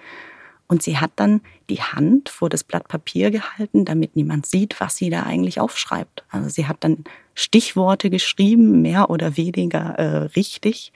Und 0.66 0.82
sie 0.82 0.98
hat 0.98 1.12
dann 1.16 1.42
die 1.68 1.82
Hand 1.82 2.30
vor 2.30 2.48
das 2.48 2.64
Blatt 2.64 2.88
Papier 2.88 3.30
gehalten, 3.30 3.84
damit 3.84 4.16
niemand 4.16 4.46
sieht, 4.46 4.80
was 4.80 4.96
sie 4.96 5.10
da 5.10 5.24
eigentlich 5.24 5.60
aufschreibt. 5.60 6.24
Also 6.30 6.48
sie 6.48 6.66
hat 6.66 6.78
dann 6.80 7.04
Stichworte 7.34 8.08
geschrieben, 8.08 8.80
mehr 8.80 9.10
oder 9.10 9.36
weniger 9.36 9.98
äh, 9.98 10.16
richtig, 10.36 10.92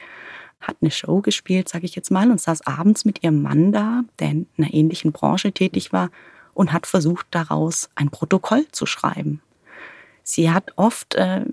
hat 0.60 0.76
eine 0.80 0.90
Show 0.90 1.20
gespielt, 1.20 1.68
sage 1.68 1.84
ich 1.84 1.94
jetzt 1.94 2.10
mal, 2.10 2.30
und 2.30 2.40
saß 2.40 2.66
abends 2.66 3.04
mit 3.04 3.22
ihrem 3.22 3.42
Mann 3.42 3.70
da, 3.70 4.02
der 4.18 4.30
in 4.30 4.46
einer 4.56 4.72
ähnlichen 4.72 5.12
Branche 5.12 5.52
tätig 5.52 5.92
war, 5.92 6.10
und 6.58 6.72
hat 6.72 6.88
versucht, 6.88 7.28
daraus 7.30 7.88
ein 7.94 8.10
Protokoll 8.10 8.66
zu 8.72 8.84
schreiben. 8.84 9.40
Sie 10.24 10.50
hat 10.50 10.72
oft, 10.74 11.14
äh, 11.14 11.44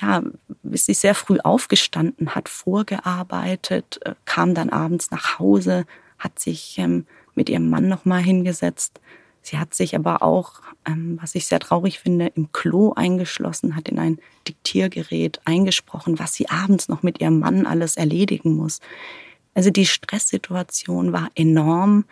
ja, 0.00 0.22
ist 0.62 0.86
sie 0.86 0.94
sehr 0.94 1.14
früh 1.14 1.38
aufgestanden, 1.38 2.34
hat 2.34 2.48
vorgearbeitet, 2.48 4.00
äh, 4.06 4.14
kam 4.24 4.54
dann 4.54 4.70
abends 4.70 5.10
nach 5.10 5.38
Hause, 5.38 5.84
hat 6.18 6.38
sich 6.38 6.78
ähm, 6.78 7.06
mit 7.34 7.50
ihrem 7.50 7.68
Mann 7.68 7.88
nochmal 7.88 8.22
hingesetzt. 8.22 9.02
Sie 9.42 9.58
hat 9.58 9.74
sich 9.74 9.94
aber 9.94 10.22
auch, 10.22 10.62
ähm, 10.86 11.18
was 11.20 11.34
ich 11.34 11.44
sehr 11.44 11.60
traurig 11.60 11.98
finde, 11.98 12.28
im 12.28 12.50
Klo 12.52 12.94
eingeschlossen, 12.94 13.76
hat 13.76 13.90
in 13.90 13.98
ein 13.98 14.18
Diktiergerät 14.48 15.42
eingesprochen, 15.44 16.18
was 16.18 16.32
sie 16.32 16.48
abends 16.48 16.88
noch 16.88 17.02
mit 17.02 17.20
ihrem 17.20 17.38
Mann 17.38 17.66
alles 17.66 17.98
erledigen 17.98 18.56
muss. 18.56 18.80
Also 19.52 19.68
die 19.68 19.84
Stresssituation 19.84 21.12
war 21.12 21.28
enorm. 21.34 22.06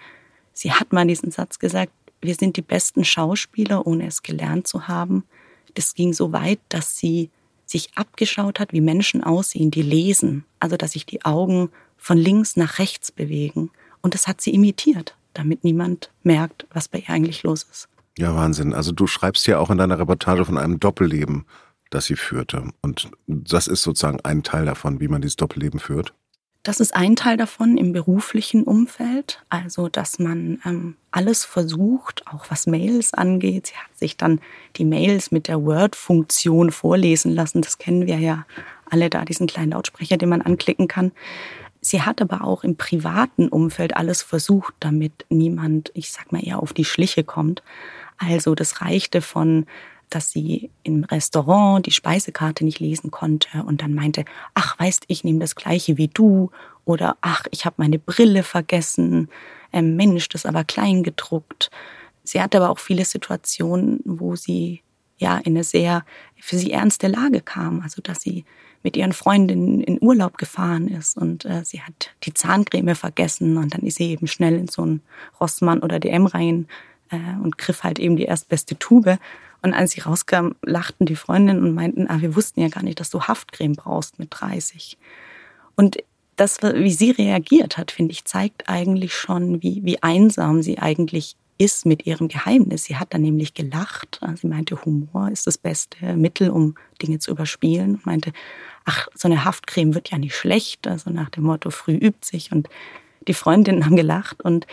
Sie 0.52 0.70
hat 0.70 0.92
mal 0.92 1.06
diesen 1.06 1.30
Satz 1.30 1.58
gesagt, 1.58 1.92
wir 2.22 2.34
sind 2.34 2.56
die 2.56 2.62
besten 2.62 3.04
Schauspieler, 3.04 3.86
ohne 3.86 4.06
es 4.06 4.22
gelernt 4.22 4.66
zu 4.66 4.88
haben. 4.88 5.24
Das 5.74 5.94
ging 5.94 6.12
so 6.12 6.32
weit, 6.32 6.60
dass 6.68 6.96
sie 6.96 7.30
sich 7.66 7.90
abgeschaut 7.94 8.60
hat, 8.60 8.72
wie 8.72 8.80
Menschen 8.80 9.24
aussehen, 9.24 9.70
die 9.70 9.82
lesen. 9.82 10.44
Also, 10.60 10.76
dass 10.76 10.92
sich 10.92 11.04
die 11.04 11.24
Augen 11.24 11.70
von 11.96 12.18
links 12.18 12.56
nach 12.56 12.78
rechts 12.78 13.12
bewegen. 13.12 13.70
Und 14.00 14.14
das 14.14 14.26
hat 14.26 14.40
sie 14.40 14.52
imitiert, 14.54 15.16
damit 15.34 15.64
niemand 15.64 16.10
merkt, 16.22 16.66
was 16.72 16.88
bei 16.88 16.98
ihr 16.98 17.10
eigentlich 17.10 17.42
los 17.42 17.64
ist. 17.70 17.88
Ja, 18.18 18.34
Wahnsinn. 18.34 18.74
Also 18.74 18.92
du 18.92 19.06
schreibst 19.06 19.46
ja 19.46 19.58
auch 19.58 19.70
in 19.70 19.78
deiner 19.78 19.98
Reportage 19.98 20.44
von 20.44 20.58
einem 20.58 20.78
Doppelleben, 20.78 21.46
das 21.90 22.06
sie 22.06 22.16
führte. 22.16 22.70
Und 22.82 23.10
das 23.26 23.68
ist 23.68 23.82
sozusagen 23.82 24.20
ein 24.20 24.42
Teil 24.42 24.66
davon, 24.66 25.00
wie 25.00 25.08
man 25.08 25.22
dieses 25.22 25.36
Doppelleben 25.36 25.80
führt. 25.80 26.12
Das 26.62 26.78
ist 26.78 26.94
ein 26.94 27.16
Teil 27.16 27.36
davon 27.36 27.76
im 27.76 27.92
beruflichen 27.92 28.62
Umfeld, 28.62 29.42
also 29.48 29.88
dass 29.88 30.20
man 30.20 30.60
ähm, 30.64 30.96
alles 31.10 31.44
versucht, 31.44 32.24
auch 32.28 32.44
was 32.50 32.68
Mails 32.68 33.14
angeht. 33.14 33.66
Sie 33.66 33.74
hat 33.74 33.98
sich 33.98 34.16
dann 34.16 34.40
die 34.76 34.84
Mails 34.84 35.32
mit 35.32 35.48
der 35.48 35.64
Word-Funktion 35.64 36.70
vorlesen 36.70 37.32
lassen. 37.32 37.62
Das 37.62 37.78
kennen 37.78 38.06
wir 38.06 38.18
ja 38.18 38.46
alle 38.88 39.10
da, 39.10 39.24
diesen 39.24 39.48
kleinen 39.48 39.72
Lautsprecher, 39.72 40.16
den 40.18 40.28
man 40.28 40.42
anklicken 40.42 40.86
kann. 40.86 41.10
Sie 41.80 42.02
hat 42.02 42.22
aber 42.22 42.44
auch 42.44 42.62
im 42.62 42.76
privaten 42.76 43.48
Umfeld 43.48 43.96
alles 43.96 44.22
versucht, 44.22 44.74
damit 44.78 45.26
niemand, 45.30 45.90
ich 45.94 46.12
sag 46.12 46.30
mal 46.30 46.46
eher 46.46 46.62
auf 46.62 46.72
die 46.72 46.84
Schliche 46.84 47.24
kommt. 47.24 47.64
Also 48.18 48.54
das 48.54 48.80
reichte 48.80 49.20
von 49.20 49.66
dass 50.14 50.30
sie 50.30 50.70
im 50.82 51.04
Restaurant 51.04 51.86
die 51.86 51.92
Speisekarte 51.92 52.64
nicht 52.64 52.80
lesen 52.80 53.10
konnte 53.10 53.62
und 53.64 53.82
dann 53.82 53.94
meinte, 53.94 54.24
ach, 54.54 54.78
weißt, 54.78 55.04
ich 55.08 55.24
nehme 55.24 55.38
das 55.38 55.54
gleiche 55.54 55.96
wie 55.96 56.08
du 56.08 56.50
oder 56.84 57.16
ach, 57.20 57.44
ich 57.50 57.64
habe 57.64 57.76
meine 57.78 57.98
Brille 57.98 58.42
vergessen, 58.42 59.28
ähm, 59.72 59.96
Mensch, 59.96 60.28
das 60.28 60.42
ist 60.42 60.46
aber 60.46 60.64
klein 60.64 61.02
gedruckt. 61.02 61.70
Sie 62.24 62.40
hatte 62.40 62.58
aber 62.58 62.70
auch 62.70 62.78
viele 62.78 63.04
Situationen, 63.04 64.00
wo 64.04 64.36
sie 64.36 64.82
ja 65.18 65.38
in 65.38 65.54
eine 65.54 65.64
sehr 65.64 66.04
für 66.38 66.56
sie 66.56 66.72
ernste 66.72 67.08
Lage 67.08 67.40
kam, 67.40 67.80
also 67.80 68.02
dass 68.02 68.20
sie 68.20 68.44
mit 68.82 68.96
ihren 68.96 69.12
Freundinnen 69.12 69.80
in 69.80 69.98
Urlaub 70.02 70.38
gefahren 70.38 70.88
ist 70.88 71.16
und 71.16 71.44
äh, 71.44 71.64
sie 71.64 71.82
hat 71.82 72.10
die 72.24 72.34
Zahncreme 72.34 72.96
vergessen 72.96 73.56
und 73.56 73.74
dann 73.74 73.82
ist 73.82 73.96
sie 73.96 74.10
eben 74.10 74.26
schnell 74.26 74.54
in 74.54 74.68
so 74.68 74.82
einen 74.82 75.02
Rossmann 75.40 75.80
oder 75.80 76.00
DM 76.00 76.26
rein 76.26 76.66
äh, 77.10 77.16
und 77.42 77.58
griff 77.58 77.84
halt 77.84 77.98
eben 78.00 78.16
die 78.16 78.24
erstbeste 78.24 78.76
Tube. 78.76 79.18
Und 79.62 79.74
als 79.74 79.92
sie 79.92 80.00
rauskam, 80.00 80.50
lachten 80.62 81.06
die 81.06 81.16
Freundinnen 81.16 81.62
und 81.62 81.74
meinten, 81.74 82.08
ah, 82.08 82.20
wir 82.20 82.34
wussten 82.34 82.60
ja 82.60 82.68
gar 82.68 82.82
nicht, 82.82 82.98
dass 83.00 83.10
du 83.10 83.22
Haftcreme 83.22 83.74
brauchst 83.74 84.18
mit 84.18 84.28
30. 84.30 84.98
Und 85.76 85.98
das, 86.36 86.62
wie 86.62 86.90
sie 86.90 87.12
reagiert 87.12 87.78
hat, 87.78 87.92
finde 87.92 88.12
ich, 88.12 88.24
zeigt 88.24 88.68
eigentlich 88.68 89.14
schon, 89.14 89.62
wie, 89.62 89.84
wie 89.84 90.02
einsam 90.02 90.62
sie 90.62 90.78
eigentlich 90.78 91.36
ist 91.58 91.86
mit 91.86 92.06
ihrem 92.06 92.28
Geheimnis. 92.28 92.84
Sie 92.84 92.96
hat 92.96 93.14
dann 93.14 93.22
nämlich 93.22 93.54
gelacht. 93.54 94.20
Sie 94.34 94.48
meinte, 94.48 94.84
Humor 94.84 95.30
ist 95.30 95.46
das 95.46 95.58
beste 95.58 96.16
Mittel, 96.16 96.50
um 96.50 96.74
Dinge 97.00 97.20
zu 97.20 97.30
überspielen. 97.30 97.94
Und 97.94 98.06
meinte, 98.06 98.32
ach, 98.84 99.06
so 99.14 99.28
eine 99.28 99.44
Haftcreme 99.44 99.94
wird 99.94 100.10
ja 100.10 100.18
nicht 100.18 100.34
schlecht. 100.34 100.88
Also 100.88 101.10
nach 101.10 101.30
dem 101.30 101.44
Motto, 101.44 101.70
früh 101.70 101.94
übt 101.94 102.26
sich. 102.26 102.50
Und 102.50 102.68
die 103.28 103.34
Freundinnen 103.34 103.84
haben 103.84 103.96
gelacht. 103.96 104.42
Und 104.42 104.66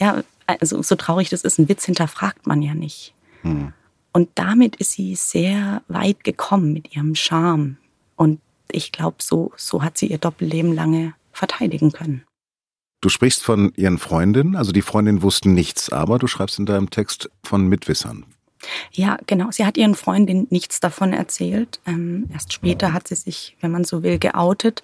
ja, 0.00 0.22
also 0.46 0.80
so 0.82 0.94
traurig 0.94 1.28
das 1.28 1.42
ist, 1.42 1.58
ein 1.58 1.68
Witz 1.68 1.84
hinterfragt 1.84 2.46
man 2.46 2.62
ja 2.62 2.74
nicht. 2.74 3.12
Hm. 3.42 3.74
Und 4.16 4.30
damit 4.36 4.76
ist 4.76 4.92
sie 4.92 5.16
sehr 5.16 5.82
weit 5.88 6.22
gekommen 6.22 6.72
mit 6.72 6.94
ihrem 6.94 7.16
Charme. 7.16 7.76
Und 8.14 8.40
ich 8.70 8.92
glaube, 8.92 9.16
so, 9.20 9.52
so 9.56 9.82
hat 9.82 9.98
sie 9.98 10.06
ihr 10.06 10.18
Doppelleben 10.18 10.72
lange 10.72 11.14
verteidigen 11.32 11.90
können. 11.90 12.22
Du 13.00 13.08
sprichst 13.08 13.42
von 13.42 13.72
ihren 13.76 13.98
Freundinnen, 13.98 14.56
also 14.56 14.72
die 14.72 14.82
Freundinnen 14.82 15.20
wussten 15.20 15.52
nichts, 15.52 15.90
aber 15.90 16.18
du 16.18 16.26
schreibst 16.26 16.58
in 16.58 16.64
deinem 16.64 16.90
Text 16.90 17.28
von 17.42 17.66
Mitwissern. 17.68 18.24
Ja, 18.92 19.18
genau. 19.26 19.50
Sie 19.50 19.66
hat 19.66 19.76
ihren 19.76 19.94
Freundinnen 19.94 20.46
nichts 20.48 20.80
davon 20.80 21.12
erzählt. 21.12 21.80
Ähm, 21.84 22.30
erst 22.32 22.52
später 22.52 22.92
hat 22.92 23.08
sie 23.08 23.16
sich, 23.16 23.56
wenn 23.60 23.72
man 23.72 23.84
so 23.84 24.02
will, 24.02 24.18
geoutet. 24.18 24.82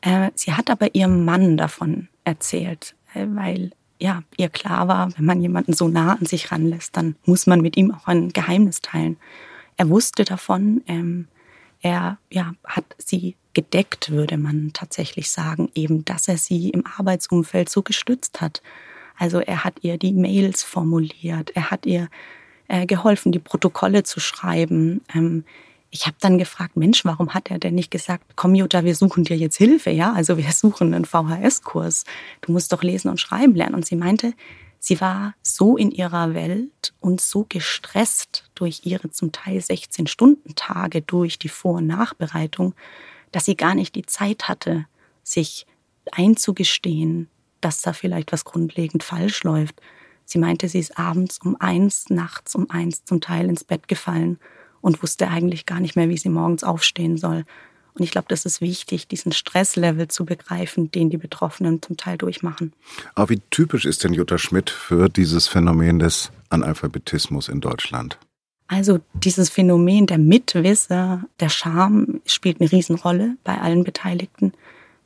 Äh, 0.00 0.30
sie 0.34 0.54
hat 0.54 0.70
aber 0.70 0.94
ihrem 0.94 1.24
Mann 1.24 1.56
davon 1.56 2.08
erzählt, 2.24 2.94
äh, 3.12 3.26
weil 3.28 3.72
ja, 4.00 4.22
ihr 4.36 4.48
klar 4.48 4.88
war, 4.88 5.16
wenn 5.16 5.24
man 5.24 5.40
jemanden 5.40 5.72
so 5.72 5.88
nah 5.88 6.14
an 6.14 6.26
sich 6.26 6.52
ranlässt, 6.52 6.96
dann 6.96 7.16
muss 7.24 7.46
man 7.46 7.60
mit 7.60 7.76
ihm 7.76 7.92
auch 7.92 8.06
ein 8.06 8.28
Geheimnis 8.30 8.80
teilen. 8.80 9.16
Er 9.76 9.88
wusste 9.88 10.24
davon, 10.24 10.82
ähm, 10.86 11.28
er 11.80 12.18
ja, 12.30 12.52
hat 12.64 12.84
sie 12.98 13.36
gedeckt, 13.54 14.10
würde 14.10 14.36
man 14.36 14.70
tatsächlich 14.72 15.30
sagen, 15.30 15.70
eben, 15.74 16.04
dass 16.04 16.28
er 16.28 16.38
sie 16.38 16.70
im 16.70 16.84
Arbeitsumfeld 16.86 17.68
so 17.68 17.82
gestützt 17.82 18.40
hat. 18.40 18.62
Also 19.16 19.40
er 19.40 19.64
hat 19.64 19.82
ihr 19.82 19.98
die 19.98 20.12
Mails 20.12 20.62
formuliert, 20.62 21.50
er 21.54 21.70
hat 21.70 21.86
ihr 21.86 22.08
äh, 22.68 22.86
geholfen, 22.86 23.32
die 23.32 23.40
Protokolle 23.40 24.04
zu 24.04 24.20
schreiben. 24.20 25.00
Ähm, 25.14 25.44
ich 25.90 26.06
habe 26.06 26.16
dann 26.20 26.38
gefragt, 26.38 26.76
Mensch, 26.76 27.04
warum 27.04 27.32
hat 27.32 27.50
er 27.50 27.58
denn 27.58 27.74
nicht 27.74 27.90
gesagt, 27.90 28.24
komm 28.36 28.54
Jutta, 28.54 28.84
wir 28.84 28.94
suchen 28.94 29.24
dir 29.24 29.36
jetzt 29.36 29.56
Hilfe, 29.56 29.90
ja? 29.90 30.12
Also 30.12 30.36
wir 30.36 30.50
suchen 30.52 30.92
einen 30.94 31.04
VHS-Kurs. 31.04 32.04
Du 32.42 32.52
musst 32.52 32.72
doch 32.72 32.82
lesen 32.82 33.08
und 33.08 33.20
schreiben 33.20 33.54
lernen. 33.54 33.74
Und 33.74 33.86
sie 33.86 33.96
meinte, 33.96 34.34
sie 34.78 35.00
war 35.00 35.34
so 35.42 35.76
in 35.76 35.90
ihrer 35.90 36.34
Welt 36.34 36.92
und 37.00 37.20
so 37.20 37.46
gestresst 37.48 38.50
durch 38.54 38.82
ihre 38.84 39.10
zum 39.10 39.32
Teil 39.32 39.58
16-Stunden-Tage, 39.58 41.02
durch 41.02 41.38
die 41.38 41.48
Vor- 41.48 41.76
und 41.76 41.86
Nachbereitung, 41.86 42.74
dass 43.32 43.46
sie 43.46 43.56
gar 43.56 43.74
nicht 43.74 43.94
die 43.94 44.06
Zeit 44.06 44.48
hatte, 44.48 44.86
sich 45.22 45.66
einzugestehen, 46.12 47.28
dass 47.60 47.80
da 47.80 47.92
vielleicht 47.92 48.32
was 48.32 48.44
grundlegend 48.44 49.02
falsch 49.02 49.42
läuft. 49.42 49.80
Sie 50.24 50.38
meinte, 50.38 50.68
sie 50.68 50.78
ist 50.78 50.98
abends 50.98 51.38
um 51.42 51.56
eins, 51.58 52.10
nachts 52.10 52.54
um 52.54 52.68
eins 52.70 53.04
zum 53.04 53.22
Teil 53.22 53.48
ins 53.48 53.64
Bett 53.64 53.88
gefallen 53.88 54.38
und 54.80 55.02
wusste 55.02 55.28
eigentlich 55.28 55.66
gar 55.66 55.80
nicht 55.80 55.96
mehr, 55.96 56.08
wie 56.08 56.18
sie 56.18 56.28
morgens 56.28 56.64
aufstehen 56.64 57.16
soll. 57.16 57.44
Und 57.94 58.04
ich 58.04 58.12
glaube, 58.12 58.26
das 58.28 58.44
ist 58.44 58.60
wichtig, 58.60 59.08
diesen 59.08 59.32
Stresslevel 59.32 60.06
zu 60.06 60.24
begreifen, 60.24 60.90
den 60.92 61.10
die 61.10 61.16
Betroffenen 61.16 61.82
zum 61.82 61.96
Teil 61.96 62.16
durchmachen. 62.16 62.72
Aber 63.14 63.30
wie 63.30 63.40
typisch 63.50 63.84
ist 63.84 64.04
denn 64.04 64.14
Jutta 64.14 64.38
Schmidt 64.38 64.70
für 64.70 65.08
dieses 65.08 65.48
Phänomen 65.48 65.98
des 65.98 66.30
Analphabetismus 66.48 67.48
in 67.48 67.60
Deutschland? 67.60 68.18
Also 68.68 69.00
dieses 69.14 69.48
Phänomen 69.48 70.06
der 70.06 70.18
Mitwisser, 70.18 71.24
der 71.40 71.48
Scham 71.48 72.20
spielt 72.26 72.60
eine 72.60 72.70
Riesenrolle 72.70 73.36
bei 73.42 73.58
allen 73.58 73.82
Beteiligten. 73.82 74.52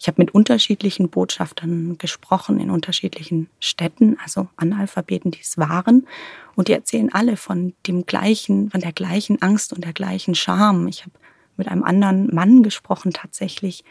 Ich 0.02 0.08
habe 0.08 0.20
mit 0.20 0.34
unterschiedlichen 0.34 1.10
Botschaftern 1.10 1.96
gesprochen 1.96 2.58
in 2.58 2.70
unterschiedlichen 2.70 3.48
Städten, 3.60 4.18
also 4.20 4.48
Analphabeten, 4.56 5.30
die 5.30 5.40
es 5.40 5.58
waren. 5.58 6.08
Und 6.56 6.66
die 6.66 6.72
erzählen 6.72 7.14
alle 7.14 7.36
von 7.36 7.72
dem 7.86 8.04
gleichen, 8.04 8.68
von 8.68 8.80
der 8.80 8.90
gleichen 8.90 9.40
Angst 9.42 9.72
und 9.72 9.84
der 9.84 9.92
gleichen 9.92 10.34
Scham. 10.34 10.88
Ich 10.88 11.02
habe 11.02 11.12
mit 11.56 11.68
einem 11.68 11.84
anderen 11.84 12.34
Mann 12.34 12.64
gesprochen 12.64 13.12
tatsächlich, 13.12 13.84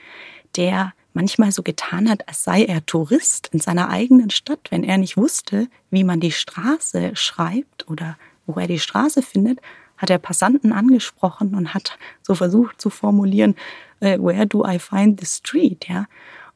der 0.57 0.91
manchmal 1.13 1.53
so 1.53 1.63
getan 1.63 2.09
hat, 2.09 2.27
als 2.27 2.43
sei 2.43 2.65
er 2.65 2.85
Tourist 2.85 3.47
in 3.53 3.61
seiner 3.61 3.87
eigenen 3.87 4.31
Stadt, 4.31 4.67
wenn 4.69 4.83
er 4.83 4.97
nicht 4.97 5.15
wusste, 5.15 5.69
wie 5.91 6.03
man 6.03 6.19
die 6.19 6.33
Straße 6.33 7.15
schreibt 7.15 7.87
oder 7.87 8.17
wo 8.45 8.59
er 8.59 8.67
die 8.67 8.79
Straße 8.79 9.21
findet, 9.21 9.61
hat 10.01 10.09
er 10.09 10.17
Passanten 10.17 10.73
angesprochen 10.73 11.53
und 11.55 11.73
hat 11.73 11.97
so 12.21 12.35
versucht 12.35 12.81
zu 12.81 12.89
formulieren, 12.89 13.55
äh, 13.99 14.17
where 14.19 14.47
do 14.47 14.65
I 14.65 14.79
find 14.79 15.19
the 15.19 15.25
street, 15.25 15.87
ja. 15.87 16.07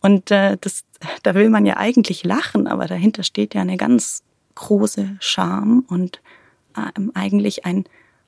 Und 0.01 0.29
äh, 0.31 0.57
das, 0.59 0.83
da 1.23 1.33
will 1.35 1.49
man 1.49 1.65
ja 1.65 1.77
eigentlich 1.77 2.23
lachen, 2.23 2.67
aber 2.67 2.85
dahinter 2.85 3.23
steht 3.23 3.55
ja 3.55 3.61
eine 3.61 3.77
ganz 3.77 4.23
große 4.55 5.17
Scham 5.19 5.85
und 5.87 6.21
äh, 6.75 7.01
eigentlich 7.13 7.65
ein, 7.65 7.85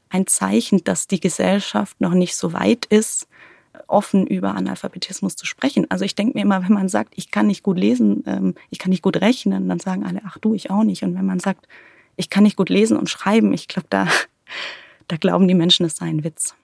ein 0.09 0.27
Zeichen, 0.27 0.83
dass 0.83 1.07
die 1.07 1.19
Gesellschaft 1.19 1.99
noch 2.01 2.13
nicht 2.13 2.35
so 2.35 2.53
weit 2.53 2.85
ist, 2.85 3.27
offen 3.87 4.25
über 4.25 4.55
Analphabetismus 4.55 5.35
zu 5.35 5.45
sprechen. 5.45 5.89
Also 5.89 6.03
ich 6.03 6.15
denke 6.15 6.37
mir 6.37 6.41
immer, 6.43 6.63
wenn 6.63 6.73
man 6.73 6.89
sagt, 6.89 7.13
ich 7.15 7.31
kann 7.31 7.47
nicht 7.47 7.63
gut 7.63 7.77
lesen, 7.77 8.23
ähm, 8.25 8.55
ich 8.69 8.79
kann 8.79 8.89
nicht 8.89 9.03
gut 9.03 9.17
rechnen, 9.17 9.67
dann 9.67 9.79
sagen 9.79 10.05
alle, 10.05 10.21
ach 10.25 10.37
du, 10.39 10.53
ich 10.53 10.71
auch 10.71 10.83
nicht. 10.83 11.03
Und 11.03 11.15
wenn 11.15 11.25
man 11.25 11.39
sagt, 11.39 11.67
ich 12.15 12.29
kann 12.29 12.43
nicht 12.43 12.57
gut 12.57 12.69
lesen 12.69 12.97
und 12.97 13.09
schreiben. 13.09 13.53
Ich 13.53 13.67
glaube, 13.67 13.87
da, 13.89 14.07
da 15.07 15.17
glauben 15.17 15.47
die 15.47 15.53
Menschen, 15.55 15.85
es 15.85 15.97
sei 15.97 16.07
ein 16.07 16.23
Witz. 16.23 16.55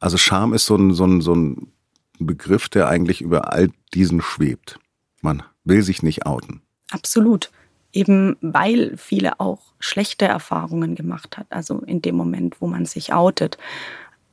Also 0.00 0.18
Scham 0.18 0.52
ist 0.52 0.66
so 0.66 0.76
ein, 0.76 0.92
so, 0.92 1.04
ein, 1.04 1.20
so 1.20 1.34
ein 1.34 1.72
Begriff, 2.18 2.68
der 2.68 2.88
eigentlich 2.88 3.20
über 3.20 3.52
all 3.52 3.70
diesen 3.94 4.20
schwebt. 4.20 4.78
Man 5.22 5.42
will 5.64 5.82
sich 5.82 6.02
nicht 6.02 6.26
outen. 6.26 6.62
Absolut. 6.90 7.50
Eben 7.92 8.36
weil 8.40 8.96
viele 8.96 9.40
auch 9.40 9.60
schlechte 9.78 10.26
Erfahrungen 10.26 10.94
gemacht 10.94 11.38
hat. 11.38 11.46
Also 11.50 11.80
in 11.80 12.02
dem 12.02 12.16
Moment, 12.16 12.60
wo 12.60 12.66
man 12.66 12.84
sich 12.84 13.12
outet. 13.12 13.58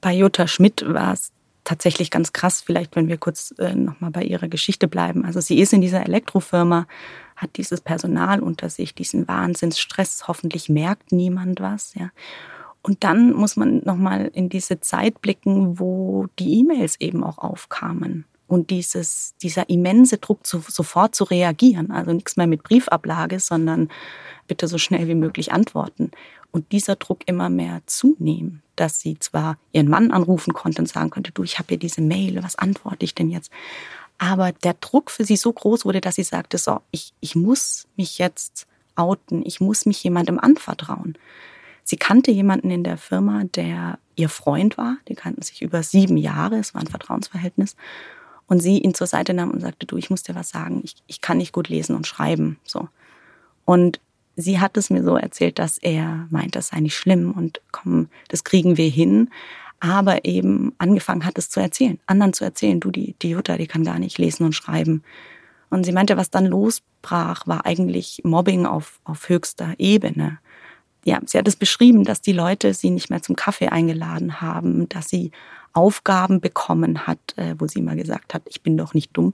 Bei 0.01 0.13
Jutta 0.13 0.47
Schmidt 0.47 0.83
war 0.85 1.13
es 1.13 1.31
tatsächlich 1.63 2.11
ganz 2.11 2.33
krass, 2.33 2.61
vielleicht 2.61 2.95
wenn 2.95 3.07
wir 3.07 3.17
kurz 3.17 3.53
äh, 3.57 3.73
nochmal 3.73 4.11
bei 4.11 4.23
ihrer 4.23 4.49
Geschichte 4.49 4.87
bleiben. 4.89 5.23
Also 5.23 5.39
sie 5.39 5.59
ist 5.59 5.71
in 5.71 5.81
dieser 5.81 6.03
Elektrofirma 6.03 6.87
hat 7.35 7.57
dieses 7.57 7.81
Personal 7.81 8.41
unter 8.41 8.69
sich, 8.69 8.93
diesen 8.93 9.27
Wahnsinnsstress. 9.27 10.27
Hoffentlich 10.27 10.69
merkt 10.69 11.11
niemand 11.11 11.61
was, 11.61 11.93
ja. 11.95 12.09
Und 12.83 13.03
dann 13.05 13.33
muss 13.33 13.55
man 13.55 13.81
nochmal 13.85 14.29
in 14.33 14.49
diese 14.49 14.81
Zeit 14.81 15.21
blicken, 15.21 15.79
wo 15.79 16.27
die 16.37 16.59
E-Mails 16.59 16.99
eben 16.99 17.23
auch 17.23 17.37
aufkamen. 17.37 18.25
Und 18.45 18.69
dieses, 18.69 19.35
dieser 19.41 19.69
immense 19.69 20.17
Druck, 20.17 20.45
zu, 20.45 20.59
sofort 20.67 21.15
zu 21.15 21.23
reagieren. 21.23 21.91
Also 21.91 22.11
nichts 22.11 22.35
mehr 22.35 22.45
mit 22.45 22.61
Briefablage, 22.61 23.39
sondern 23.39 23.89
bitte 24.47 24.67
so 24.67 24.77
schnell 24.77 25.07
wie 25.07 25.15
möglich 25.15 25.53
antworten. 25.53 26.11
Und 26.51 26.71
dieser 26.73 26.97
Druck 26.97 27.21
immer 27.25 27.49
mehr 27.49 27.81
zunehmen, 27.85 28.61
dass 28.75 28.99
sie 28.99 29.17
zwar 29.17 29.57
ihren 29.71 29.89
Mann 29.89 30.11
anrufen 30.11 30.53
konnte 30.53 30.81
und 30.81 30.87
sagen 30.87 31.09
konnte, 31.09 31.31
du, 31.31 31.43
ich 31.43 31.57
habe 31.57 31.69
hier 31.69 31.79
diese 31.79 32.01
Mail, 32.01 32.43
was 32.43 32.57
antworte 32.57 33.05
ich 33.05 33.15
denn 33.15 33.29
jetzt? 33.29 33.49
Aber 34.17 34.51
der 34.51 34.75
Druck 34.75 35.09
für 35.09 35.23
sie 35.23 35.37
so 35.37 35.51
groß 35.51 35.85
wurde, 35.85 36.01
dass 36.01 36.15
sie 36.15 36.23
sagte, 36.23 36.57
so, 36.57 36.81
ich, 36.91 37.13
ich 37.21 37.35
muss 37.35 37.87
mich 37.95 38.17
jetzt 38.17 38.67
outen, 38.95 39.43
ich 39.45 39.61
muss 39.61 39.85
mich 39.85 40.03
jemandem 40.03 40.37
anvertrauen. 40.37 41.17
Sie 41.83 41.97
kannte 41.97 42.31
jemanden 42.31 42.71
in 42.71 42.83
der 42.83 42.97
Firma, 42.97 43.43
der 43.43 43.99
ihr 44.15 44.29
Freund 44.29 44.77
war. 44.77 44.97
Die 45.07 45.15
kannten 45.15 45.41
sich 45.41 45.61
über 45.61 45.83
sieben 45.83 46.17
Jahre, 46.17 46.57
es 46.57 46.73
war 46.73 46.81
ein 46.81 46.87
Vertrauensverhältnis. 46.87 47.75
Und 48.47 48.61
sie 48.61 48.79
ihn 48.79 48.93
zur 48.93 49.07
Seite 49.07 49.33
nahm 49.33 49.51
und 49.51 49.61
sagte, 49.61 49.85
du, 49.85 49.97
ich 49.97 50.09
muss 50.09 50.23
dir 50.23 50.35
was 50.35 50.49
sagen, 50.49 50.81
ich, 50.83 50.95
ich 51.07 51.21
kann 51.21 51.37
nicht 51.37 51.53
gut 51.53 51.69
lesen 51.69 51.95
und 51.95 52.07
schreiben. 52.07 52.57
So. 52.65 52.89
Und 53.65 53.99
sie 54.35 54.59
hat 54.59 54.77
es 54.77 54.89
mir 54.89 55.03
so 55.03 55.15
erzählt, 55.15 55.59
dass 55.59 55.77
er 55.77 56.27
meint, 56.29 56.55
das 56.55 56.67
sei 56.67 56.79
nicht 56.79 56.95
schlimm 56.95 57.31
und 57.31 57.61
komm, 57.71 58.09
das 58.29 58.43
kriegen 58.43 58.77
wir 58.77 58.89
hin 58.89 59.29
aber 59.83 60.23
eben 60.23 60.73
angefangen 60.77 61.25
hat, 61.25 61.37
es 61.37 61.49
zu 61.49 61.59
erzählen, 61.59 61.99
anderen 62.05 62.31
zu 62.31 62.45
erzählen, 62.45 62.79
du, 62.79 62.89
die, 62.89 63.15
die 63.21 63.31
Jutta, 63.31 63.57
die 63.57 63.67
kann 63.67 63.83
gar 63.83 63.99
nicht 63.99 64.17
lesen 64.17 64.45
und 64.45 64.53
schreiben. 64.53 65.03
Und 65.69 65.83
sie 65.83 65.91
meinte, 65.91 66.15
was 66.15 66.29
dann 66.29 66.45
losbrach, 66.45 67.45
war 67.47 67.65
eigentlich 67.65 68.21
Mobbing 68.23 68.65
auf, 68.65 69.01
auf 69.03 69.27
höchster 69.27 69.73
Ebene. 69.79 70.39
Ja, 71.05 71.19
sie 71.25 71.37
hat 71.37 71.47
es 71.47 71.55
beschrieben, 71.55 72.03
dass 72.03 72.21
die 72.21 72.31
Leute 72.31 72.73
sie 72.73 72.89
nicht 72.89 73.09
mehr 73.09 73.21
zum 73.21 73.35
Kaffee 73.35 73.69
eingeladen 73.69 74.41
haben, 74.41 74.87
dass 74.89 75.09
sie 75.09 75.31
Aufgaben 75.73 76.39
bekommen 76.39 77.07
hat, 77.07 77.19
äh, 77.35 77.55
wo 77.57 77.67
sie 77.67 77.79
immer 77.79 77.95
gesagt 77.95 78.33
hat, 78.33 78.43
ich 78.47 78.61
bin 78.61 78.77
doch 78.77 78.93
nicht 78.93 79.09
dumm. 79.13 79.33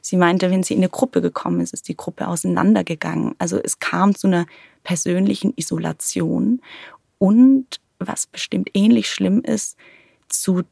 Sie 0.00 0.16
meinte, 0.16 0.50
wenn 0.50 0.62
sie 0.62 0.74
in 0.74 0.80
eine 0.80 0.90
Gruppe 0.90 1.22
gekommen 1.22 1.60
ist, 1.60 1.72
ist 1.72 1.88
die 1.88 1.96
Gruppe 1.96 2.28
auseinandergegangen. 2.28 3.34
Also 3.38 3.58
es 3.58 3.78
kam 3.78 4.14
zu 4.14 4.26
einer 4.26 4.46
persönlichen 4.82 5.54
Isolation 5.56 6.60
und 7.18 7.80
was 7.98 8.26
bestimmt 8.26 8.68
ähnlich 8.74 9.08
schlimm 9.08 9.40
ist, 9.40 9.78
zu 10.28 10.62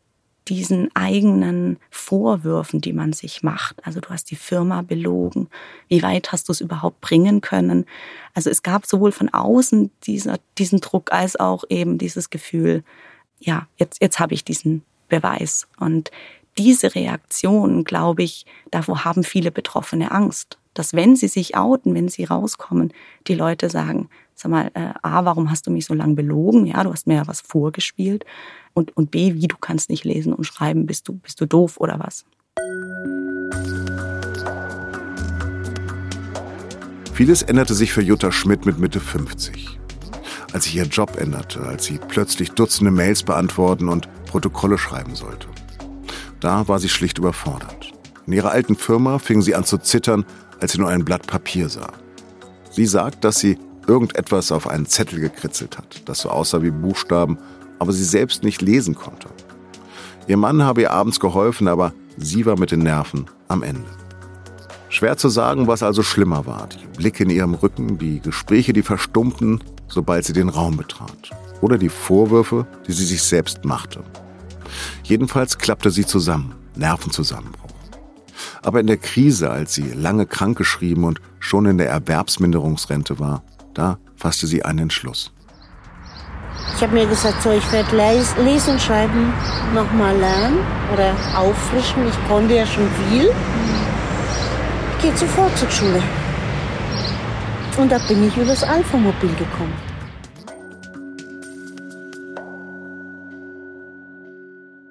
diesen 0.49 0.95
eigenen 0.95 1.79
Vorwürfen, 1.91 2.81
die 2.81 2.93
man 2.93 3.13
sich 3.13 3.43
macht. 3.43 3.77
Also 3.87 4.01
du 4.01 4.09
hast 4.11 4.31
die 4.31 4.37
Firma 4.37 4.83
belogen. 4.83 5.49
Wie 5.89 6.03
weit 6.03 6.33
hast 6.33 6.49
du 6.49 6.53
es 6.53 6.61
überhaupt 6.61 7.01
bringen 7.01 7.41
können? 7.41 7.87
Also 8.35 8.51
es 8.51 8.63
gab 8.63 8.87
sowohl 8.87 9.13
von 9.13 9.29
außen 9.29 9.91
dieser, 10.05 10.39
diesen 10.59 10.81
Druck 10.81 11.13
als 11.13 11.39
auch 11.39 11.65
eben 11.69 11.99
dieses 11.99 12.31
Gefühl, 12.31 12.83
ja, 13.39 13.67
jetzt, 13.77 14.01
jetzt 14.01 14.19
habe 14.19 14.35
ich 14.35 14.45
diesen 14.45 14.83
Beweis. 15.09 15.69
Und 15.79 16.11
diese 16.59 16.95
Reaktion, 16.95 17.85
glaube 17.85 18.23
ich, 18.23 18.47
davor 18.71 19.05
haben 19.05 19.25
viele 19.25 19.51
Betroffene 19.51 20.11
Angst, 20.11 20.59
dass 20.75 20.95
wenn 20.95 21.17
sie 21.17 21.29
sich 21.29 21.57
outen, 21.57 21.95
wenn 21.95 22.09
sie 22.09 22.25
rauskommen, 22.25 22.93
die 23.27 23.35
Leute 23.35 23.69
sagen, 23.69 24.09
sag 24.35 24.51
mal, 24.51 24.71
äh, 24.75 24.93
A, 25.03 25.25
warum 25.25 25.51
hast 25.51 25.67
du 25.67 25.71
mich 25.71 25.85
so 25.85 25.95
lange 25.95 26.15
belogen? 26.15 26.67
Ja, 26.67 26.83
du 26.85 26.93
hast 26.93 27.07
mir 27.07 27.15
ja 27.15 27.27
was 27.27 27.41
vorgespielt. 27.41 28.25
Und, 28.75 28.97
und 28.97 29.11
B, 29.11 29.35
wie 29.35 29.49
du 29.49 29.57
kannst 29.61 29.91
nicht 29.91 30.05
lesen 30.05 30.33
und 30.33 30.45
schreiben, 30.45 30.87
bist 30.87 31.09
du, 31.09 31.15
bist 31.15 31.41
du 31.41 31.47
doof 31.47 31.79
oder 31.79 31.99
was? 31.99 32.25
Vieles 37.13 37.43
änderte 37.43 37.75
sich 37.75 37.93
für 37.93 38.03
Jutta 38.03 38.33
Schmidt 38.33 38.65
mit 38.65 38.79
Mitte 38.79 38.99
50. 38.99 39.79
Als 40.53 40.65
sich 40.65 40.77
ihr 40.77 40.85
Job 40.87 41.19
änderte, 41.19 41.61
als 41.61 41.85
sie 41.85 41.99
plötzlich 42.09 42.53
Dutzende 42.53 42.91
Mails 42.91 43.23
beantworten 43.23 43.89
und 43.89 44.09
Protokolle 44.25 44.79
schreiben 44.79 45.15
sollte. 45.15 45.47
Da 46.41 46.67
war 46.69 46.79
sie 46.79 46.89
schlicht 46.89 47.19
überfordert. 47.19 47.93
In 48.27 48.33
ihrer 48.33 48.51
alten 48.51 48.77
Firma 48.77 49.19
fing 49.19 49.43
sie 49.43 49.55
an 49.55 49.65
zu 49.65 49.79
zittern, 49.79 50.25
als 50.63 50.73
sie 50.73 50.79
nur 50.79 50.89
ein 50.89 51.05
Blatt 51.05 51.27
Papier 51.27 51.69
sah. 51.69 51.93
Sie 52.71 52.87
sagt, 52.87 53.25
dass 53.25 53.39
sie 53.39 53.59
irgendetwas 53.87 54.53
auf 54.53 54.69
einen 54.69 54.87
Zettel 54.87 55.21
gekritzelt 55.21 55.77
hat, 55.77 56.03
das 56.07 56.21
so 56.21 56.31
aussah 56.31 56.63
wie 56.63 56.71
Buchstaben 56.71 57.39
aber 57.83 57.93
sie 57.93 58.05
selbst 58.05 58.45
nicht 58.45 58.63
lesen 58.63 58.95
konnte. 58.95 59.29
Ihr 60.29 60.37
Mann 60.37 60.63
habe 60.63 60.83
ihr 60.83 60.93
abends 60.93 61.19
geholfen, 61.19 61.67
aber 61.67 61.93
sie 62.17 62.47
war 62.47 62.57
mit 62.57 62.71
den 62.71 62.79
Nerven 62.79 63.27
am 63.49 63.65
Ende. 63.65 63.91
Schwer 64.89 65.17
zu 65.17 65.29
sagen, 65.29 65.67
was 65.67 65.83
also 65.83 66.05
schlimmer 66.05 66.47
war. 66.47 66.69
Die 66.69 66.87
Blicke 66.97 67.25
in 67.25 67.31
ihrem 67.31 67.55
Rücken, 67.55 67.99
die 67.99 68.21
Gespräche, 68.21 68.73
die 68.73 68.83
verstummten, 68.83 69.65
sobald 69.89 70.25
sie 70.25 70.33
den 70.33 70.49
Raum 70.49 70.77
betrat. 70.77 71.31
Oder 71.61 71.77
die 71.77 71.89
Vorwürfe, 71.89 72.69
die 72.87 72.93
sie 72.93 73.05
sich 73.05 73.25
selbst 73.25 73.65
machte. 73.65 74.05
Jedenfalls 75.03 75.59
klappte 75.59 75.91
sie 75.91 76.07
zusammen, 76.07 76.55
Nervenzusammenbruch. 76.77 77.72
Aber 78.63 78.81
in 78.81 78.87
der 78.87 78.97
Krise, 78.97 79.51
als 79.51 79.75
sie 79.75 79.93
lange 79.93 80.25
krankgeschrieben 80.25 81.05
und 81.05 81.21
schon 81.41 81.67
in 81.67 81.79
der 81.79 81.89
Erwerbsminderungsrente 81.91 83.19
war, 83.19 83.43
da 83.75 83.99
fasste 84.17 84.47
sie 84.47 84.65
einen 84.65 84.81
Entschluss. 84.81 85.33
Ich 86.77 86.83
habe 86.83 86.95
mir 86.95 87.07
gesagt, 87.07 87.43
so, 87.43 87.51
ich 87.51 87.73
werde 87.73 87.97
lesen, 88.43 88.79
schreiben, 88.79 89.33
nochmal 89.75 90.17
lernen 90.17 90.59
oder 90.93 91.15
auffrischen. 91.37 92.07
Ich 92.09 92.29
konnte 92.29 92.55
ja 92.55 92.67
schon 92.67 92.89
viel. 93.09 93.31
Ich 94.97 95.03
gehe 95.03 95.15
zur 95.15 95.29
Volkshochschule. 95.29 96.03
Und 97.79 97.91
da 97.91 97.99
bin 98.07 98.29
ich 98.29 98.37
über 98.37 98.47
das 98.47 98.63
Alpha-Mobil 98.63 99.31
gekommen. 99.31 99.73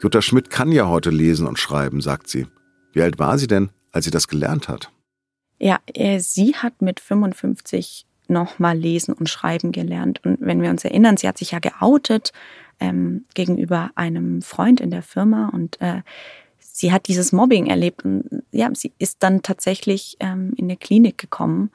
Jutta 0.01 0.21
Schmidt 0.21 0.49
kann 0.49 0.71
ja 0.71 0.87
heute 0.87 1.09
lesen 1.11 1.47
und 1.47 1.59
schreiben, 1.59 2.01
sagt 2.01 2.27
sie. 2.27 2.47
Wie 2.93 3.01
alt 3.01 3.19
war 3.19 3.37
sie 3.37 3.47
denn, 3.47 3.69
als 3.91 4.05
sie 4.05 4.11
das 4.11 4.27
gelernt 4.27 4.67
hat? 4.67 4.91
Ja, 5.59 5.79
äh, 5.87 6.19
sie 6.19 6.55
hat 6.55 6.81
mit 6.81 6.99
55 6.99 8.05
nochmal 8.27 8.77
lesen 8.77 9.13
und 9.13 9.29
schreiben 9.29 9.71
gelernt. 9.71 10.21
Und 10.25 10.37
wenn 10.41 10.61
wir 10.61 10.69
uns 10.69 10.83
erinnern, 10.83 11.17
sie 11.17 11.27
hat 11.27 11.37
sich 11.37 11.51
ja 11.51 11.59
geoutet 11.59 12.31
ähm, 12.79 13.25
gegenüber 13.35 13.91
einem 13.95 14.41
Freund 14.41 14.81
in 14.81 14.89
der 14.89 15.03
Firma 15.03 15.49
und 15.49 15.79
äh, 15.81 16.01
sie 16.57 16.91
hat 16.91 17.07
dieses 17.07 17.31
Mobbing 17.31 17.67
erlebt 17.67 18.03
und 18.03 18.43
ja, 18.51 18.69
sie 18.73 18.93
ist 18.97 19.17
dann 19.21 19.43
tatsächlich 19.43 20.17
ähm, 20.19 20.53
in 20.57 20.65
eine 20.65 20.77
Klinik 20.77 21.17
gekommen, 21.17 21.69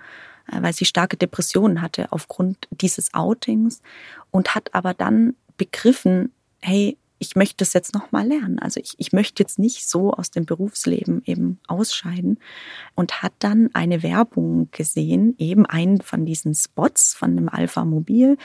äh, 0.51 0.61
weil 0.63 0.73
sie 0.73 0.85
starke 0.85 1.17
Depressionen 1.17 1.81
hatte 1.81 2.11
aufgrund 2.11 2.67
dieses 2.71 3.15
Outings 3.15 3.83
und 4.31 4.55
hat 4.55 4.75
aber 4.75 4.95
dann 4.95 5.37
begriffen, 5.59 6.33
hey, 6.61 6.97
ich 7.19 7.37
möchte 7.37 7.65
es 7.65 7.73
jetzt 7.73 7.95
noch 7.95 8.13
mal 8.13 8.27
lernen. 8.27 8.59
Also 8.59 8.81
ich, 8.81 8.95
ich 8.99 9.13
möchte 9.13 9.43
jetzt 9.43 9.59
nicht 9.59 9.89
so 9.89 10.13
aus 10.13 10.31
dem 10.31 10.45
Berufsleben 10.45 11.23
eben 11.25 11.61
ausscheiden 11.67 12.39
und 12.95 13.23
hat 13.23 13.33
dann 13.39 13.71
eine 13.73 14.03
Werbung 14.03 14.69
gesehen, 14.71 15.35
eben 15.39 15.67
einen 15.67 16.01
von 16.01 16.27
diesen 16.27 16.55
Spots 16.55 17.15
von 17.15 17.37
dem 17.37 17.49
Alpha 17.49 17.85
Mobil. 17.85 18.37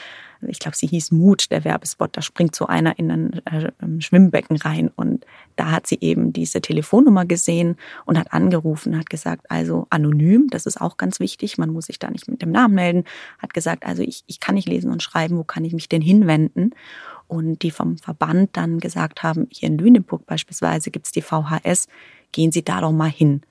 Ich 0.47 0.59
glaube, 0.59 0.75
sie 0.75 0.87
hieß 0.87 1.11
Mut, 1.11 1.51
der 1.51 1.63
Werbespot. 1.63 2.15
Da 2.15 2.21
springt 2.21 2.55
so 2.55 2.67
einer 2.67 2.97
in 2.97 3.11
ein 3.11 3.41
äh, 3.45 3.71
Schwimmbecken 4.01 4.57
rein 4.57 4.89
und 4.95 5.25
da 5.55 5.71
hat 5.71 5.87
sie 5.87 5.97
eben 6.01 6.33
diese 6.33 6.61
Telefonnummer 6.61 7.25
gesehen 7.25 7.77
und 8.05 8.17
hat 8.17 8.33
angerufen, 8.33 8.97
hat 8.97 9.09
gesagt, 9.09 9.49
also 9.49 9.87
anonym, 9.89 10.47
das 10.49 10.65
ist 10.65 10.79
auch 10.79 10.97
ganz 10.97 11.19
wichtig, 11.19 11.57
man 11.57 11.69
muss 11.69 11.85
sich 11.85 11.99
da 11.99 12.09
nicht 12.09 12.27
mit 12.27 12.41
dem 12.41 12.51
Namen 12.51 12.75
melden, 12.75 13.03
hat 13.39 13.53
gesagt, 13.53 13.85
also 13.85 14.01
ich, 14.03 14.23
ich 14.27 14.39
kann 14.39 14.55
nicht 14.55 14.67
lesen 14.67 14.91
und 14.91 15.03
schreiben, 15.03 15.37
wo 15.37 15.43
kann 15.43 15.65
ich 15.65 15.73
mich 15.73 15.89
denn 15.89 16.01
hinwenden? 16.01 16.73
und 17.31 17.61
die 17.61 17.71
vom 17.71 17.97
Verband 17.97 18.57
dann 18.57 18.81
gesagt 18.81 19.23
haben, 19.23 19.47
hier 19.49 19.69
in 19.69 19.77
Lüneburg 19.77 20.25
beispielsweise 20.25 20.91
gibt 20.91 21.05
es 21.05 21.13
die 21.13 21.21
VHS, 21.21 21.87
gehen 22.33 22.51
Sie 22.51 22.61
da 22.61 22.81
doch 22.81 22.91
mal 22.91 23.09
hin. 23.09 23.41